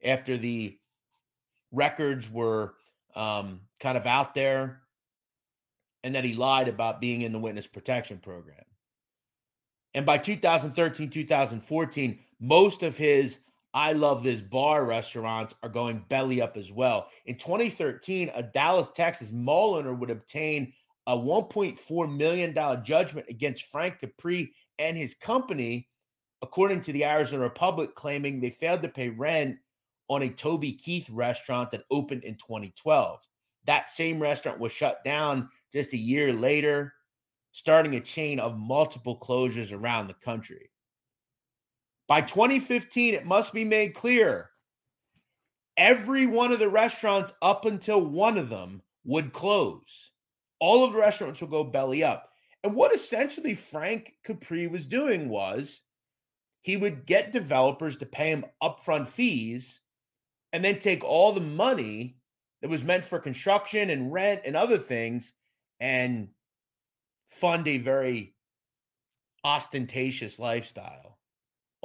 after 0.03 0.37
the 0.37 0.79
records 1.73 2.31
were 2.31 2.75
um, 3.15 3.61
kind 3.81 3.99
of 3.99 4.07
out 4.07 4.35
there 4.35 4.81
and 6.03 6.15
that 6.15 6.25
he 6.25 6.35
lied 6.35 6.69
about 6.69 7.01
being 7.01 7.23
in 7.23 7.33
the 7.33 7.39
witness 7.39 7.67
protection 7.67 8.19
program. 8.19 8.65
And 9.95 10.05
by 10.05 10.19
2013, 10.19 11.09
2014, 11.09 12.19
most 12.41 12.83
of 12.83 12.97
his 12.97 13.39
I 13.75 13.93
love 13.93 14.23
this 14.23 14.41
bar 14.41 14.85
restaurants 14.85 15.53
are 15.65 15.69
going 15.69 16.05
belly 16.09 16.41
up 16.41 16.57
as 16.57 16.71
well. 16.71 17.09
In 17.27 17.37
2013, 17.37 18.31
a 18.33 18.43
Dallas, 18.43 18.89
Texas 18.95 19.33
mall 19.33 19.75
owner 19.75 19.93
would 19.93 20.11
obtain 20.11 20.73
a 21.09 21.17
$1.4 21.17 22.17
million 22.17 22.85
judgment 22.85 23.27
against 23.29 23.65
Frank 23.65 23.99
Capri 23.99 24.55
and 24.79 24.97
his 24.97 25.15
company, 25.17 25.89
according 26.41 26.83
to 26.83 26.93
the 26.93 27.05
Arizona 27.05 27.43
Republic, 27.43 27.97
claiming 27.97 28.41
they 28.41 28.51
failed 28.51 28.83
to 28.83 28.89
pay 28.89 29.09
rent 29.09 29.57
on 30.09 30.23
a 30.23 30.31
Toby 30.31 30.73
Keith 30.73 31.11
restaurant 31.11 31.73
that 31.73 31.85
opened 31.91 32.23
in 32.23 32.35
2012. 32.35 33.21
That 33.67 33.91
same 33.91 34.21
restaurant 34.21 34.61
was 34.61 34.71
shut 34.71 35.03
down 35.05 35.49
just 35.73 35.93
a 35.95 35.99
year 35.99 36.33
later, 36.33 36.93
starting 37.51 37.97
a 37.97 38.01
chain 38.01 38.39
of 38.39 38.57
multiple 38.57 39.19
closures 39.19 39.73
around 39.73 40.07
the 40.07 40.15
country. 40.15 40.71
By 42.07 42.21
2015, 42.21 43.15
it 43.15 43.27
must 43.27 43.53
be 43.53 43.65
made 43.65 43.95
clear 43.95 44.51
every 45.77 46.27
one 46.27 46.53
of 46.53 46.59
the 46.59 46.69
restaurants 46.69 47.33
up 47.43 47.65
until 47.65 48.05
one 48.05 48.39
of 48.39 48.49
them 48.49 48.83
would 49.05 49.33
close. 49.33 50.11
All 50.61 50.85
of 50.85 50.93
the 50.93 50.99
restaurants 50.99 51.41
would 51.41 51.51
go 51.51 51.65
belly 51.65 52.05
up. 52.05 52.31
And 52.63 52.75
what 52.75 52.95
essentially 52.95 53.55
Frank 53.55 54.13
Capri 54.25 54.67
was 54.67 54.87
doing 54.87 55.29
was 55.29 55.81
he 56.63 56.77
would 56.77 57.05
get 57.05 57.33
developers 57.33 57.99
to 57.99 58.07
pay 58.07 58.31
him 58.31 58.47
upfront 58.63 59.09
fees 59.09 59.81
and 60.53 60.65
then 60.65 60.79
take 60.79 61.05
all 61.05 61.33
the 61.33 61.41
money 61.41 62.17
that 62.63 62.71
was 62.71 62.83
meant 62.83 63.05
for 63.05 63.19
construction 63.19 63.91
and 63.91 64.13
rent 64.13 64.43
and 64.47 64.57
other 64.57 64.79
things 64.79 65.35
and 65.81 66.29
fund 67.29 67.69
a 67.69 67.77
very 67.77 68.35
ostentatious 69.45 70.39
lifestyle. 70.39 71.14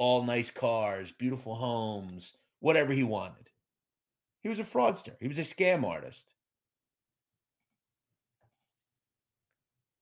All 0.00 0.24
nice 0.24 0.50
cars, 0.50 1.12
beautiful 1.12 1.54
homes, 1.54 2.32
whatever 2.60 2.94
he 2.94 3.02
wanted. 3.02 3.50
He 4.42 4.48
was 4.48 4.58
a 4.58 4.64
fraudster, 4.64 5.12
he 5.20 5.28
was 5.28 5.38
a 5.38 5.42
scam 5.42 5.84
artist. 5.84 6.24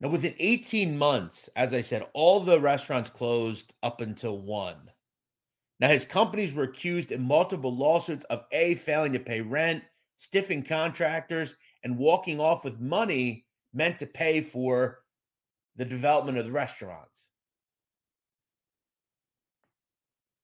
Now, 0.01 0.11
within 0.11 0.37
18 0.39 0.97
months, 0.97 1.51
as 1.57 1.75
I 1.75 1.81
said, 1.81 2.07
all 2.13 2.39
the 2.39 2.61
restaurants 2.61 3.11
closed 3.11 3.75
up 3.83 4.01
until 4.01 4.39
one. 4.41 4.93
Now, 5.81 5.89
his 5.89 6.05
companies 6.05 6.55
were 6.55 6.63
accused 6.63 7.11
in 7.11 7.21
multiple 7.23 7.77
lawsuits 7.77 8.25
of 8.27 8.45
A, 8.53 8.77
failing 8.77 9.15
to 9.15 9.19
pay 9.19 9.41
rent, 9.41 9.83
stiffing 10.17 10.63
contractors, 10.63 11.57
and 11.83 11.99
walking 11.99 12.39
off 12.39 12.63
with 12.63 12.79
money 12.79 13.47
meant 13.75 13.99
to 13.99 14.07
pay 14.07 14.43
for 14.43 15.01
the 15.75 15.85
development 15.85 16.39
of 16.39 16.45
the 16.47 16.53
restaurants. 16.53 17.28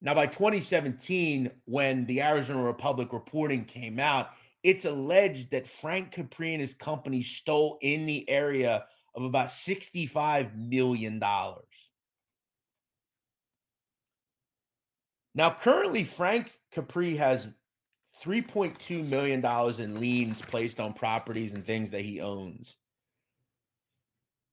Now, 0.04 0.14
by 0.14 0.26
2017, 0.26 1.50
when 1.64 2.04
the 2.04 2.20
Arizona 2.20 2.62
Republic 2.62 3.14
reporting 3.14 3.64
came 3.64 3.98
out, 3.98 4.28
it's 4.62 4.84
alleged 4.84 5.50
that 5.52 5.66
Frank 5.66 6.12
Capri 6.12 6.52
and 6.52 6.60
his 6.60 6.74
company 6.74 7.22
stole 7.22 7.78
in 7.80 8.04
the 8.04 8.28
area 8.28 8.84
of 9.14 9.24
about 9.24 9.48
$65 9.48 10.54
million. 10.56 11.18
Now, 15.34 15.50
currently, 15.58 16.04
Frank 16.04 16.52
Capri 16.70 17.16
has 17.16 17.46
$3.2 18.22 19.08
million 19.08 19.42
in 19.80 20.00
liens 20.00 20.42
placed 20.42 20.80
on 20.80 20.92
properties 20.92 21.54
and 21.54 21.64
things 21.64 21.92
that 21.92 22.02
he 22.02 22.20
owns. 22.20 22.76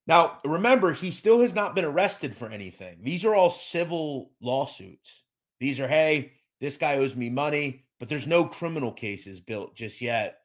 Now, 0.07 0.39
remember, 0.45 0.93
he 0.93 1.11
still 1.11 1.41
has 1.41 1.53
not 1.53 1.75
been 1.75 1.85
arrested 1.85 2.37
for 2.37 2.47
anything. 2.47 2.99
These 3.01 3.25
are 3.25 3.35
all 3.35 3.51
civil 3.51 4.31
lawsuits. 4.41 5.20
These 5.61 5.79
are, 5.79 5.87
hey, 5.87 6.33
this 6.59 6.77
guy 6.77 6.97
owes 6.97 7.15
me 7.15 7.29
money, 7.29 7.85
but 7.99 8.09
there's 8.09 8.25
no 8.25 8.45
criminal 8.45 8.91
cases 8.91 9.39
built 9.39 9.75
just 9.75 10.01
yet 10.01 10.39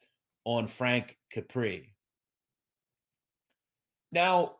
on 0.45 0.67
Frank 0.67 1.17
Capri. 1.33 1.95
Now, 4.12 4.57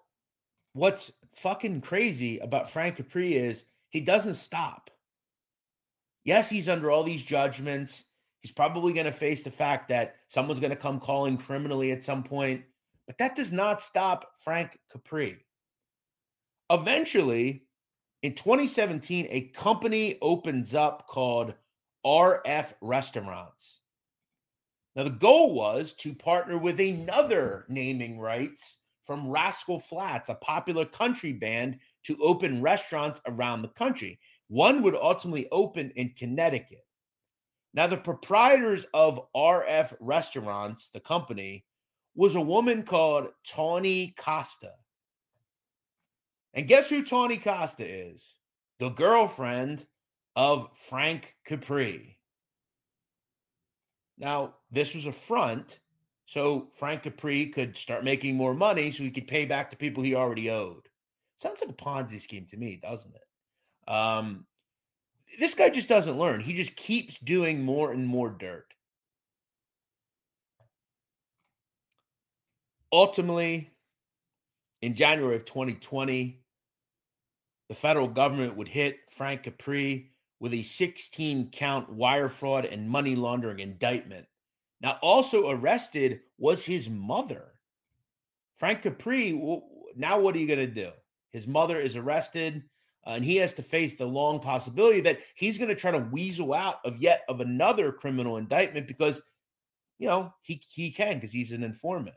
what's 0.73 1.13
fucking 1.37 1.83
crazy 1.83 2.39
about 2.39 2.71
Frank 2.71 2.97
Capri 2.97 3.35
is 3.35 3.65
he 3.91 4.01
doesn't 4.01 4.37
stop. 4.37 4.91
Yes, 6.25 6.49
he's 6.49 6.71
under 6.71 6.91
all 6.91 7.05
these 7.05 7.23
judgments. 7.23 8.05
He's 8.41 8.51
probably 8.51 8.95
going 8.95 9.05
to 9.05 9.13
face 9.13 9.43
the 9.43 9.51
fact 9.51 9.91
that 9.91 10.17
someone's 10.27 10.61
going 10.61 10.71
to 10.71 10.77
come 10.77 11.01
calling 11.01 11.37
criminally 11.37 11.93
at 11.93 12.03
some 12.03 12.23
point, 12.23 12.65
but 13.07 13.19
that 13.19 13.37
does 13.37 13.53
not 13.53 13.83
stop 13.83 14.33
Frank 14.43 14.79
Capri. 14.91 15.37
Eventually, 16.71 17.66
in 18.23 18.35
2017, 18.35 19.27
a 19.31 19.49
company 19.49 20.19
opens 20.21 20.75
up 20.75 21.07
called 21.07 21.55
RF 22.05 22.73
Restaurants. 22.81 23.81
Now, 24.95 25.05
the 25.05 25.11
goal 25.11 25.55
was 25.55 25.93
to 25.99 26.15
partner 26.15 26.57
with 26.57 26.81
another 26.81 27.67
naming 27.69 28.19
rights 28.19 28.79
from 29.05 29.29
Rascal 29.29 29.79
Flatts, 29.79 30.31
a 30.31 30.35
popular 30.35 30.87
country 30.87 31.33
band, 31.33 31.79
to 32.05 32.17
open 32.23 32.63
restaurants 32.63 33.21
around 33.27 33.63
the 33.63 33.69
country. 33.69 34.19
One 34.49 34.83
would 34.83 34.95
ultimately 34.95 35.49
open 35.53 35.93
in 35.97 36.15
Connecticut. 36.19 36.87
Now, 37.75 37.87
the 37.87 37.99
proprietors 37.99 38.87
of 38.95 39.21
RF 39.37 39.95
Restaurants, 40.01 40.89
the 40.95 41.01
company, 41.01 41.67
was 42.15 42.35
a 42.35 42.41
woman 42.41 42.83
called 42.83 43.29
Tawny 43.47 44.15
Costa. 44.17 44.73
And 46.57 46.67
guess 46.67 46.89
who 46.89 47.05
Tawny 47.05 47.37
Costa 47.37 47.85
is? 47.85 48.25
The 48.81 48.89
girlfriend 48.89 49.87
of 50.35 50.71
Frank 50.89 51.35
Capri. 51.45 52.19
Now, 54.19 54.55
this 54.73 54.95
was 54.95 55.05
a 55.07 55.13
front 55.13 55.79
so 56.27 56.69
Frank 56.75 57.05
Capri 57.05 57.47
could 57.47 57.77
start 57.77 58.03
making 58.03 58.35
more 58.35 58.55
money 58.55 58.91
so 58.91 59.05
he 59.05 59.11
could 59.11 59.29
pay 59.29 59.45
back 59.45 59.71
the 59.71 59.77
people 59.77 60.03
he 60.03 60.17
already 60.17 60.51
owed. 60.51 60.89
Sounds 61.37 61.61
like 61.61 61.71
a 61.71 61.73
Ponzi 61.73 62.21
scheme 62.21 62.47
to 62.51 62.57
me, 62.57 62.81
doesn't 62.83 63.15
it? 63.15 63.93
Um, 63.93 64.45
this 65.39 65.55
guy 65.55 65.69
just 65.69 65.89
doesn't 65.89 66.19
learn. 66.19 66.41
He 66.41 66.55
just 66.55 66.75
keeps 66.75 67.19
doing 67.19 67.63
more 67.63 67.93
and 67.93 68.07
more 68.07 68.31
dirt. 68.31 68.67
Ultimately, 72.93 73.71
in 74.83 74.95
January 74.95 75.37
of 75.37 75.45
2020, 75.45 76.41
the 77.69 77.75
federal 77.75 78.09
government 78.09 78.57
would 78.57 78.69
hit 78.69 78.99
Frank 79.11 79.45
Capri 79.45 80.11
with 80.41 80.53
a 80.55 80.63
16 80.63 81.51
count 81.51 81.91
wire 81.91 82.29
fraud 82.29 82.65
and 82.65 82.89
money 82.89 83.17
laundering 83.17 83.61
indictment 83.61 84.27
now, 84.81 84.99
also 85.03 85.51
arrested 85.51 86.21
was 86.39 86.65
his 86.65 86.89
mother. 86.89 87.53
Frank 88.59 88.83
Capri, 88.83 89.33
now 89.97 90.21
what 90.21 90.35
are 90.35 90.39
you 90.39 90.47
going 90.47 90.59
to 90.59 90.67
do? 90.67 90.91
His 91.33 91.47
mother 91.47 91.79
is 91.79 91.97
arrested, 91.97 92.63
uh, 93.07 93.11
and 93.11 93.25
he 93.25 93.37
has 93.37 93.55
to 93.55 93.63
face 93.63 93.95
the 93.95 94.07
long 94.07 94.41
possibility 94.41 95.01
that 95.03 95.21
he's 95.35 95.59
going 95.59 95.69
to 95.69 95.75
try 95.75 95.91
to 95.91 96.09
weasel 96.11 96.55
out 96.55 96.81
of 96.85 96.99
yet 96.99 97.23
of 97.29 97.41
another 97.41 97.93
criminal 97.93 98.37
indictment 98.37 98.87
because, 98.87 99.21
you 99.99 100.09
know, 100.09 100.33
he, 100.43 100.63
he 100.71 100.91
can 100.91 101.15
because 101.15 101.33
he's 101.33 101.53
an 101.53 101.63
informant. 101.63 102.17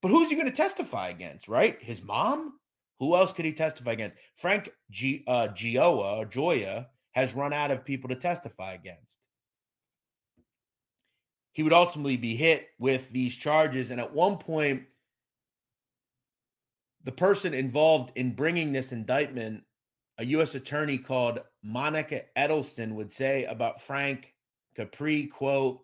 But 0.00 0.08
who's 0.08 0.28
he 0.28 0.34
going 0.34 0.50
to 0.50 0.52
testify 0.52 1.08
against, 1.08 1.46
right? 1.46 1.80
His 1.80 2.02
mom? 2.02 2.58
Who 3.02 3.16
else 3.16 3.32
could 3.32 3.44
he 3.44 3.52
testify 3.52 3.92
against? 3.92 4.16
Frank 4.36 4.70
G, 4.90 5.24
uh, 5.26 5.48
Gioia, 5.48 6.30
Joya 6.30 6.86
has 7.12 7.34
run 7.34 7.52
out 7.52 7.70
of 7.70 7.84
people 7.84 8.08
to 8.08 8.16
testify 8.16 8.72
against 8.72 9.18
he 11.52 11.62
would 11.62 11.72
ultimately 11.72 12.16
be 12.16 12.34
hit 12.34 12.68
with 12.78 13.10
these 13.10 13.34
charges. 13.34 13.90
And 13.90 14.00
at 14.00 14.12
one 14.12 14.38
point, 14.38 14.84
the 17.04 17.12
person 17.12 17.52
involved 17.52 18.12
in 18.16 18.34
bringing 18.34 18.72
this 18.72 18.92
indictment, 18.92 19.62
a 20.18 20.24
U.S. 20.26 20.54
attorney 20.54 20.98
called 20.98 21.40
Monica 21.62 22.22
Edelstein, 22.36 22.94
would 22.94 23.12
say 23.12 23.44
about 23.44 23.82
Frank 23.82 24.34
Capri, 24.74 25.26
quote, 25.26 25.80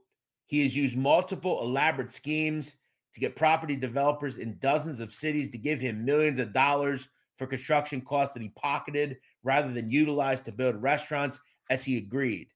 he 0.46 0.62
has 0.62 0.74
used 0.74 0.96
multiple 0.96 1.60
elaborate 1.60 2.12
schemes 2.12 2.76
to 3.14 3.20
get 3.20 3.36
property 3.36 3.76
developers 3.76 4.38
in 4.38 4.58
dozens 4.58 5.00
of 5.00 5.14
cities 5.14 5.50
to 5.50 5.58
give 5.58 5.80
him 5.80 6.04
millions 6.04 6.38
of 6.38 6.52
dollars 6.52 7.08
for 7.36 7.46
construction 7.46 8.00
costs 8.00 8.34
that 8.34 8.42
he 8.42 8.50
pocketed 8.50 9.16
rather 9.42 9.72
than 9.72 9.90
utilized 9.90 10.44
to 10.44 10.52
build 10.52 10.82
restaurants 10.82 11.38
as 11.70 11.84
he 11.84 11.96
agreed. 11.96 12.48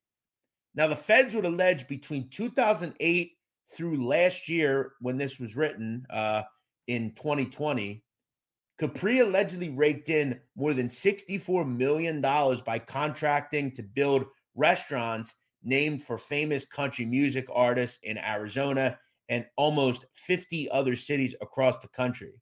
Now, 0.75 0.87
the 0.87 0.97
feds 0.97 1.35
would 1.35 1.45
allege 1.45 1.87
between 1.87 2.29
2008 2.31 3.33
through 3.77 4.07
last 4.07 4.49
year, 4.49 4.93
when 5.01 5.17
this 5.17 5.39
was 5.39 5.57
written 5.57 6.07
uh, 6.11 6.43
in 6.87 7.13
2020, 7.15 8.03
Capri 8.79 9.21
allegedly 9.21 9.71
raked 9.71 10.09
in 10.09 10.41
more 10.57 10.75
than 10.75 10.89
$64 10.89 11.67
million 11.67 12.21
by 12.21 12.79
contracting 12.79 13.71
to 13.73 13.83
build 13.83 14.27
restaurants 14.55 15.35
named 15.63 16.03
for 16.03 16.19
famous 16.19 16.65
country 16.65 17.05
music 17.05 17.47
artists 17.53 17.99
in 18.03 18.19
Arizona 18.19 18.99
and 19.29 19.47
almost 19.57 20.05
50 20.15 20.71
other 20.71 20.97
cities 20.97 21.35
across 21.41 21.79
the 21.79 21.89
country. 21.89 22.33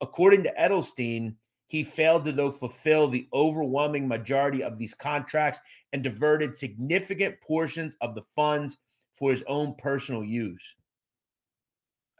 According 0.00 0.42
to 0.44 0.54
Edelstein, 0.58 1.36
he 1.66 1.84
failed 1.84 2.24
to, 2.24 2.32
though, 2.32 2.50
fulfill 2.50 3.08
the 3.08 3.28
overwhelming 3.32 4.08
majority 4.08 4.62
of 4.62 4.76
these 4.76 4.94
contracts 4.94 5.60
and 5.92 6.02
diverted 6.02 6.56
significant 6.56 7.40
portions 7.40 7.96
of 8.00 8.14
the 8.14 8.24
funds 8.34 8.78
for 9.14 9.30
his 9.30 9.44
own 9.46 9.74
personal 9.78 10.24
use. 10.24 10.64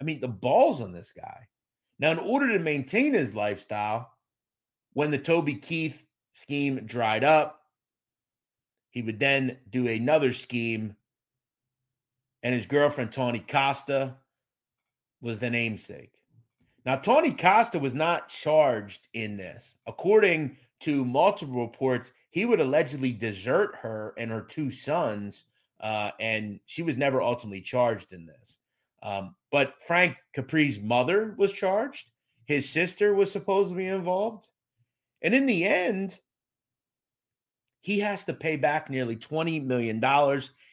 I 0.00 0.04
mean, 0.04 0.20
the 0.20 0.28
balls 0.28 0.80
on 0.80 0.92
this 0.92 1.12
guy. 1.12 1.48
Now, 1.98 2.12
in 2.12 2.18
order 2.18 2.48
to 2.52 2.58
maintain 2.58 3.12
his 3.12 3.34
lifestyle, 3.34 4.12
when 4.92 5.10
the 5.10 5.18
Toby 5.18 5.54
Keith 5.54 6.06
scheme 6.32 6.86
dried 6.86 7.24
up, 7.24 7.60
he 8.90 9.02
would 9.02 9.18
then 9.18 9.58
do 9.70 9.88
another 9.88 10.32
scheme, 10.32 10.94
and 12.42 12.54
his 12.54 12.66
girlfriend, 12.66 13.12
Tawny 13.12 13.40
Costa, 13.40 14.16
was 15.20 15.38
the 15.38 15.50
namesake. 15.50 16.12
Now, 16.86 16.96
Tawny 16.96 17.32
Costa 17.32 17.78
was 17.78 17.94
not 17.94 18.28
charged 18.28 19.08
in 19.12 19.36
this. 19.36 19.76
According 19.86 20.56
to 20.80 21.04
multiple 21.04 21.60
reports, 21.60 22.12
he 22.30 22.46
would 22.46 22.60
allegedly 22.60 23.12
desert 23.12 23.76
her 23.82 24.14
and 24.16 24.30
her 24.30 24.40
two 24.40 24.70
sons, 24.70 25.44
uh, 25.80 26.12
and 26.18 26.60
she 26.66 26.82
was 26.82 26.96
never 26.96 27.20
ultimately 27.20 27.60
charged 27.60 28.12
in 28.12 28.24
this. 28.24 28.56
Um, 29.02 29.34
but 29.50 29.74
Frank 29.86 30.16
Capri's 30.34 30.78
mother 30.78 31.34
was 31.36 31.52
charged. 31.52 32.06
His 32.46 32.68
sister 32.68 33.14
was 33.14 33.30
supposed 33.30 33.70
to 33.70 33.76
be 33.76 33.86
involved. 33.86 34.48
And 35.22 35.34
in 35.34 35.46
the 35.46 35.64
end, 35.64 36.18
he 37.80 38.00
has 38.00 38.24
to 38.24 38.34
pay 38.34 38.56
back 38.56 38.90
nearly 38.90 39.16
$20 39.16 39.64
million. 39.64 40.02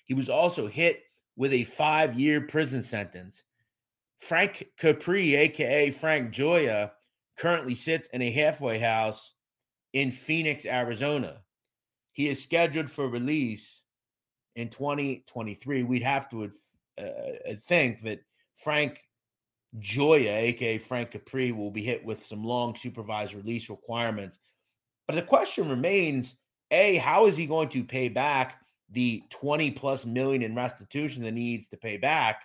He 0.05 0.13
was 0.13 0.29
also 0.29 0.67
hit 0.67 1.03
with 1.37 1.53
a 1.53 1.63
five 1.63 2.19
year 2.19 2.41
prison 2.41 2.83
sentence. 2.83 3.43
Frank 4.19 4.67
Capri, 4.77 5.35
aka 5.35 5.91
Frank 5.91 6.33
Gioia, 6.33 6.91
currently 7.37 7.75
sits 7.75 8.09
in 8.09 8.21
a 8.21 8.31
halfway 8.31 8.79
house 8.79 9.33
in 9.93 10.11
Phoenix, 10.11 10.65
Arizona. 10.65 11.37
He 12.13 12.27
is 12.27 12.41
scheduled 12.41 12.89
for 12.89 13.07
release 13.07 13.83
in 14.55 14.69
2023. 14.69 15.83
We'd 15.83 16.01
have 16.01 16.29
to 16.31 16.51
uh, 16.99 17.01
uh, 17.01 17.53
think 17.67 18.03
that 18.03 18.19
Frank 18.55 19.03
Gioia, 19.79 20.35
aka 20.35 20.79
Frank 20.79 21.11
Capri, 21.11 21.51
will 21.51 21.69
be 21.69 21.83
hit 21.83 22.03
with 22.03 22.25
some 22.25 22.43
long 22.43 22.75
supervised 22.75 23.35
release 23.35 23.69
requirements. 23.69 24.39
But 25.05 25.15
the 25.15 25.21
question 25.21 25.69
remains 25.69 26.35
A, 26.71 26.95
how 26.95 27.27
is 27.27 27.37
he 27.37 27.45
going 27.45 27.69
to 27.69 27.83
pay 27.83 28.09
back 28.09 28.61
the 28.91 29.23
20 29.29 29.71
plus 29.71 30.05
million 30.05 30.41
in 30.41 30.55
restitution 30.55 31.23
that 31.23 31.33
he 31.33 31.43
needs 31.43 31.69
to 31.69 31.77
pay 31.77 31.97
back? 31.97 32.43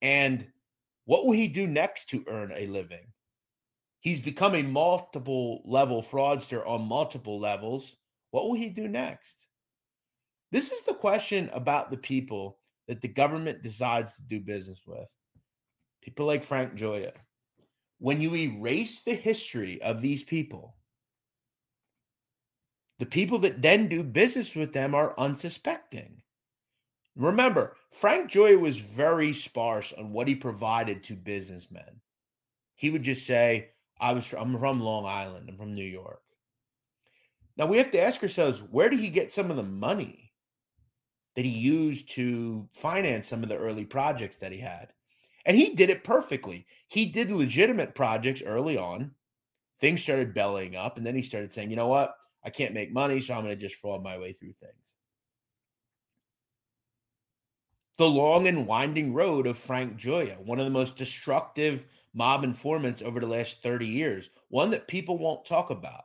And 0.00 0.46
what 1.04 1.24
will 1.24 1.32
he 1.32 1.48
do 1.48 1.66
next 1.66 2.08
to 2.10 2.24
earn 2.28 2.52
a 2.54 2.66
living? 2.66 3.06
He's 4.00 4.20
become 4.20 4.54
a 4.54 4.62
multiple 4.62 5.62
level 5.64 6.02
fraudster 6.02 6.66
on 6.66 6.82
multiple 6.82 7.38
levels. 7.38 7.96
What 8.30 8.44
will 8.44 8.54
he 8.54 8.68
do 8.68 8.88
next? 8.88 9.46
This 10.50 10.72
is 10.72 10.82
the 10.82 10.94
question 10.94 11.50
about 11.52 11.90
the 11.90 11.96
people 11.96 12.58
that 12.88 13.00
the 13.00 13.08
government 13.08 13.62
decides 13.62 14.14
to 14.16 14.22
do 14.22 14.40
business 14.40 14.80
with. 14.86 15.08
People 16.02 16.26
like 16.26 16.42
Frank 16.42 16.74
Gioia 16.74 17.12
When 17.98 18.20
you 18.20 18.34
erase 18.34 19.02
the 19.02 19.14
history 19.14 19.80
of 19.82 20.02
these 20.02 20.24
people, 20.24 20.74
the 23.02 23.06
people 23.06 23.40
that 23.40 23.60
then 23.60 23.88
do 23.88 24.04
business 24.04 24.54
with 24.54 24.72
them 24.72 24.94
are 24.94 25.18
unsuspecting. 25.18 26.22
Remember, 27.16 27.74
Frank 27.90 28.30
Gioia 28.30 28.60
was 28.60 28.78
very 28.78 29.32
sparse 29.32 29.92
on 29.98 30.12
what 30.12 30.28
he 30.28 30.36
provided 30.36 31.02
to 31.02 31.16
businessmen. 31.16 32.00
He 32.76 32.90
would 32.90 33.02
just 33.02 33.26
say, 33.26 33.70
I 34.00 34.12
was 34.12 34.32
I'm 34.38 34.56
from 34.56 34.78
Long 34.78 35.04
Island, 35.04 35.48
I'm 35.48 35.56
from 35.56 35.74
New 35.74 35.82
York. 35.84 36.22
Now 37.56 37.66
we 37.66 37.76
have 37.78 37.90
to 37.90 38.00
ask 38.00 38.22
ourselves, 38.22 38.62
where 38.70 38.88
did 38.88 39.00
he 39.00 39.10
get 39.10 39.32
some 39.32 39.50
of 39.50 39.56
the 39.56 39.64
money 39.64 40.32
that 41.34 41.44
he 41.44 41.50
used 41.50 42.08
to 42.10 42.68
finance 42.72 43.26
some 43.26 43.42
of 43.42 43.48
the 43.48 43.58
early 43.58 43.84
projects 43.84 44.36
that 44.36 44.52
he 44.52 44.58
had? 44.58 44.92
And 45.44 45.56
he 45.56 45.74
did 45.74 45.90
it 45.90 46.04
perfectly. 46.04 46.66
He 46.86 47.06
did 47.06 47.32
legitimate 47.32 47.96
projects 47.96 48.42
early 48.46 48.78
on. 48.78 49.10
Things 49.80 50.00
started 50.04 50.34
bellying 50.34 50.76
up, 50.76 50.98
and 50.98 51.04
then 51.04 51.16
he 51.16 51.22
started 51.22 51.52
saying, 51.52 51.68
you 51.68 51.74
know 51.74 51.88
what? 51.88 52.14
I 52.44 52.50
can't 52.50 52.74
make 52.74 52.92
money, 52.92 53.20
so 53.20 53.34
I'm 53.34 53.44
going 53.44 53.58
to 53.58 53.64
just 53.64 53.80
fraud 53.80 54.02
my 54.02 54.18
way 54.18 54.32
through 54.32 54.54
things. 54.60 54.74
The 57.98 58.08
long 58.08 58.48
and 58.48 58.66
winding 58.66 59.14
road 59.14 59.46
of 59.46 59.58
Frank 59.58 59.96
Gioia, 59.96 60.38
one 60.38 60.58
of 60.58 60.64
the 60.64 60.70
most 60.70 60.96
destructive 60.96 61.84
mob 62.14 62.42
informants 62.42 63.02
over 63.02 63.20
the 63.20 63.26
last 63.26 63.62
30 63.62 63.86
years, 63.86 64.30
one 64.48 64.70
that 64.70 64.88
people 64.88 65.18
won't 65.18 65.44
talk 65.44 65.70
about, 65.70 66.04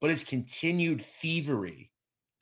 but 0.00 0.10
his 0.10 0.24
continued 0.24 1.04
thievery 1.20 1.90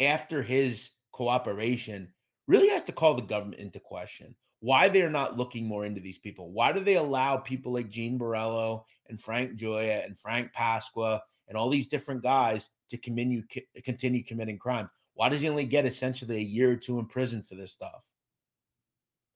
after 0.01 0.43
his 0.43 0.91
cooperation 1.13 2.13
really 2.47 2.69
has 2.69 2.85
to 2.85 2.93
call 2.93 3.15
the 3.15 3.23
government 3.23 3.61
into 3.61 3.81
question 3.81 4.35
why 4.65 4.89
they're 4.89 5.11
not 5.11 5.37
looking 5.37 5.67
more 5.67 5.85
into 5.85 6.01
these 6.01 6.17
people. 6.17 6.51
Why 6.51 6.73
do 6.73 6.81
they 6.81 6.97
allow 6.97 7.37
people 7.37 7.75
like 7.75 7.91
Gene 7.91 8.19
Borrello 8.19 8.85
and 9.11 9.21
Frank 9.21 9.57
Gioia 9.57 10.03
and 10.07 10.19
Frank 10.19 10.55
Pasqua 10.55 11.21
and 11.49 11.59
all 11.59 11.69
these 11.69 11.87
different 11.87 12.23
guys 12.23 12.71
to 12.91 12.99
continue 12.99 13.43
continue 13.85 14.25
committing 14.25 14.59
crime? 14.59 14.91
Why 15.15 15.29
does 15.29 15.41
he 15.41 15.49
only 15.49 15.65
get 15.65 15.87
essentially 15.87 16.37
a 16.37 16.41
year 16.41 16.73
or 16.73 16.77
two 16.77 16.99
in 16.99 17.07
prison 17.07 17.43
for 17.43 17.55
this 17.55 17.73
stuff? 17.73 18.03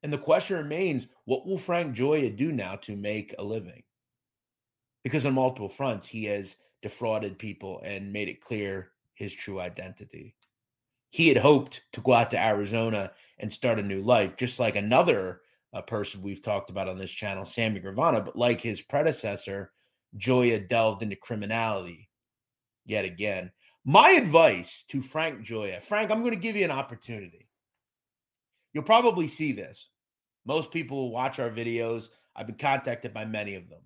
And 0.02 0.12
the 0.12 0.18
question 0.18 0.56
remains 0.56 1.06
what 1.24 1.46
will 1.46 1.58
Frank 1.58 1.96
Gioia 1.96 2.36
do 2.36 2.52
now 2.52 2.76
to 2.76 2.96
make 2.96 3.34
a 3.38 3.44
living? 3.44 3.82
Because 5.02 5.26
on 5.26 5.34
multiple 5.34 5.68
fronts, 5.68 6.06
he 6.06 6.24
has 6.24 6.56
defrauded 6.82 7.38
people 7.38 7.80
and 7.84 8.12
made 8.12 8.28
it 8.28 8.40
clear 8.40 8.90
his 9.14 9.32
true 9.32 9.60
identity. 9.60 10.36
He 11.10 11.28
had 11.28 11.38
hoped 11.38 11.82
to 11.92 12.00
go 12.00 12.12
out 12.12 12.30
to 12.32 12.44
Arizona 12.44 13.12
and 13.38 13.52
start 13.52 13.78
a 13.78 13.82
new 13.82 14.02
life, 14.02 14.36
just 14.36 14.60
like 14.60 14.76
another 14.76 15.40
uh, 15.72 15.82
person 15.82 16.22
we've 16.22 16.42
talked 16.42 16.70
about 16.70 16.88
on 16.88 16.98
this 16.98 17.10
channel, 17.10 17.46
Sammy 17.46 17.80
Gravano. 17.80 18.24
But 18.24 18.36
like 18.36 18.60
his 18.60 18.80
predecessor, 18.80 19.72
Gioia 20.16 20.68
delved 20.68 21.02
into 21.02 21.16
criminality 21.16 22.07
yet 22.88 23.04
again. 23.04 23.52
My 23.84 24.10
advice 24.10 24.84
to 24.88 25.00
Frank 25.00 25.46
Gioia 25.46 25.80
Frank, 25.80 26.10
I'm 26.10 26.20
going 26.20 26.34
to 26.34 26.40
give 26.40 26.56
you 26.56 26.64
an 26.64 26.70
opportunity. 26.70 27.48
You'll 28.72 28.84
probably 28.84 29.28
see 29.28 29.52
this. 29.52 29.88
Most 30.44 30.70
people 30.70 31.06
who 31.06 31.12
watch 31.12 31.38
our 31.38 31.50
videos, 31.50 32.08
I've 32.34 32.46
been 32.46 32.56
contacted 32.56 33.14
by 33.14 33.24
many 33.24 33.54
of 33.54 33.68
them. 33.68 33.80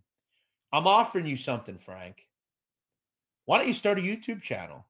I'm 0.72 0.86
offering 0.86 1.26
you 1.26 1.36
something, 1.36 1.78
Frank. 1.78 2.26
Why 3.44 3.58
don't 3.58 3.68
you 3.68 3.74
start 3.74 3.98
a 3.98 4.02
YouTube 4.02 4.42
channel? 4.42 4.86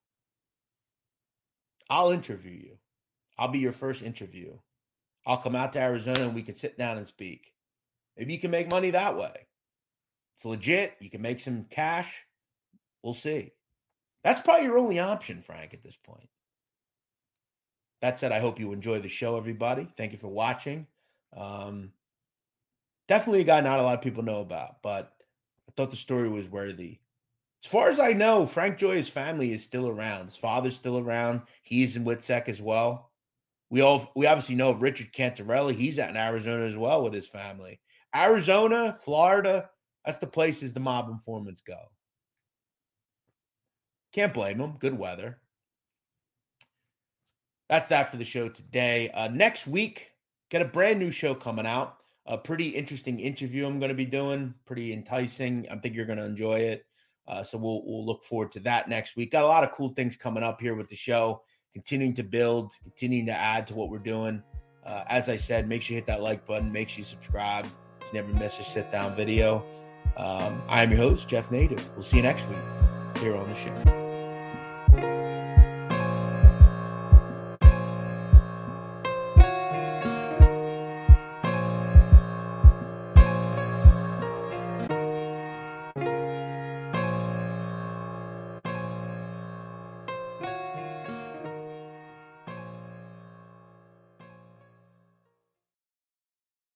I'll 1.90 2.10
interview 2.10 2.52
you. 2.52 2.78
I'll 3.38 3.48
be 3.48 3.58
your 3.58 3.72
first 3.72 4.02
interview. 4.02 4.56
I'll 5.26 5.38
come 5.38 5.54
out 5.54 5.72
to 5.74 5.80
Arizona 5.80 6.20
and 6.20 6.34
we 6.34 6.42
can 6.42 6.54
sit 6.54 6.76
down 6.78 6.98
and 6.98 7.06
speak. 7.06 7.52
Maybe 8.16 8.34
you 8.34 8.40
can 8.40 8.50
make 8.50 8.70
money 8.70 8.90
that 8.90 9.16
way. 9.16 9.46
It's 10.36 10.44
legit. 10.44 10.94
You 11.00 11.10
can 11.10 11.22
make 11.22 11.40
some 11.40 11.64
cash. 11.64 12.12
We'll 13.02 13.14
see. 13.14 13.52
That's 14.24 14.40
probably 14.42 14.66
your 14.66 14.78
only 14.78 14.98
option, 14.98 15.42
Frank, 15.42 15.74
at 15.74 15.82
this 15.82 15.96
point. 15.96 16.28
That 18.00 18.18
said, 18.18 18.32
I 18.32 18.40
hope 18.40 18.58
you 18.58 18.72
enjoy 18.72 19.00
the 19.00 19.08
show, 19.08 19.36
everybody. 19.36 19.88
Thank 19.96 20.12
you 20.12 20.18
for 20.18 20.28
watching. 20.28 20.86
Um, 21.36 21.92
definitely 23.08 23.42
a 23.42 23.44
guy 23.44 23.60
not 23.60 23.80
a 23.80 23.82
lot 23.82 23.96
of 23.96 24.02
people 24.02 24.22
know 24.22 24.40
about, 24.40 24.82
but 24.82 25.12
I 25.68 25.72
thought 25.76 25.90
the 25.90 25.96
story 25.96 26.28
was 26.28 26.48
worthy. 26.48 26.98
As 27.64 27.70
far 27.70 27.90
as 27.90 28.00
I 28.00 28.12
know, 28.12 28.44
Frank 28.44 28.78
Gioia's 28.78 29.08
family 29.08 29.52
is 29.52 29.62
still 29.62 29.88
around. 29.88 30.26
His 30.26 30.36
father's 30.36 30.74
still 30.74 30.98
around. 30.98 31.42
He's 31.62 31.94
in 31.94 32.04
WITSEC 32.04 32.48
as 32.48 32.60
well. 32.60 33.12
We 33.70 33.80
all 33.80 34.10
we 34.16 34.26
obviously 34.26 34.56
know 34.56 34.70
of 34.70 34.82
Richard 34.82 35.12
Cantarella. 35.12 35.74
He's 35.74 35.98
out 35.98 36.10
in 36.10 36.16
Arizona 36.16 36.64
as 36.64 36.76
well 36.76 37.04
with 37.04 37.14
his 37.14 37.28
family. 37.28 37.80
Arizona, 38.14 38.98
Florida, 39.04 39.70
that's 40.04 40.18
the 40.18 40.26
places 40.26 40.74
the 40.74 40.80
mob 40.80 41.08
informants 41.08 41.62
go. 41.62 41.78
Can't 44.12 44.34
blame 44.34 44.58
them. 44.58 44.76
Good 44.78 44.98
weather 44.98 45.38
that's 47.72 47.88
that 47.88 48.10
for 48.10 48.18
the 48.18 48.24
show 48.26 48.50
today. 48.50 49.10
Uh, 49.14 49.28
next 49.28 49.66
week, 49.66 50.12
got 50.50 50.60
a 50.60 50.66
brand 50.66 50.98
new 50.98 51.10
show 51.10 51.34
coming 51.34 51.64
out. 51.64 51.96
A 52.26 52.36
pretty 52.36 52.68
interesting 52.68 53.18
interview 53.18 53.66
I'm 53.66 53.78
going 53.78 53.88
to 53.88 53.94
be 53.94 54.04
doing. 54.04 54.52
Pretty 54.66 54.92
enticing. 54.92 55.66
I 55.70 55.76
think 55.76 55.94
you're 55.94 56.04
going 56.04 56.18
to 56.18 56.24
enjoy 56.26 56.58
it. 56.60 56.84
Uh, 57.26 57.42
so 57.42 57.56
we'll 57.56 57.82
we'll 57.86 58.04
look 58.04 58.24
forward 58.24 58.52
to 58.52 58.60
that 58.60 58.90
next 58.90 59.16
week. 59.16 59.32
Got 59.32 59.44
a 59.44 59.46
lot 59.46 59.64
of 59.64 59.72
cool 59.72 59.94
things 59.94 60.18
coming 60.18 60.42
up 60.42 60.60
here 60.60 60.74
with 60.74 60.90
the 60.90 60.94
show. 60.94 61.44
Continuing 61.72 62.12
to 62.16 62.22
build, 62.22 62.74
continuing 62.82 63.24
to 63.24 63.32
add 63.32 63.66
to 63.68 63.74
what 63.74 63.88
we're 63.88 63.98
doing. 63.98 64.42
Uh, 64.84 65.04
as 65.06 65.30
I 65.30 65.38
said, 65.38 65.66
make 65.66 65.80
sure 65.80 65.94
you 65.94 66.00
hit 66.00 66.06
that 66.08 66.20
like 66.20 66.44
button. 66.44 66.70
Make 66.70 66.90
sure 66.90 66.98
you 66.98 67.04
subscribe 67.04 67.64
to 67.64 68.14
never 68.14 68.30
miss 68.34 68.58
a 68.58 68.64
sit 68.64 68.92
down 68.92 69.16
video. 69.16 69.64
Um, 70.18 70.60
I 70.68 70.82
am 70.82 70.90
your 70.90 70.98
host, 70.98 71.26
Jeff 71.26 71.48
Nadu. 71.48 71.80
We'll 71.94 72.02
see 72.02 72.18
you 72.18 72.22
next 72.22 72.46
week 72.50 72.58
here 73.22 73.34
on 73.34 73.48
the 73.48 73.54
show. 73.54 74.01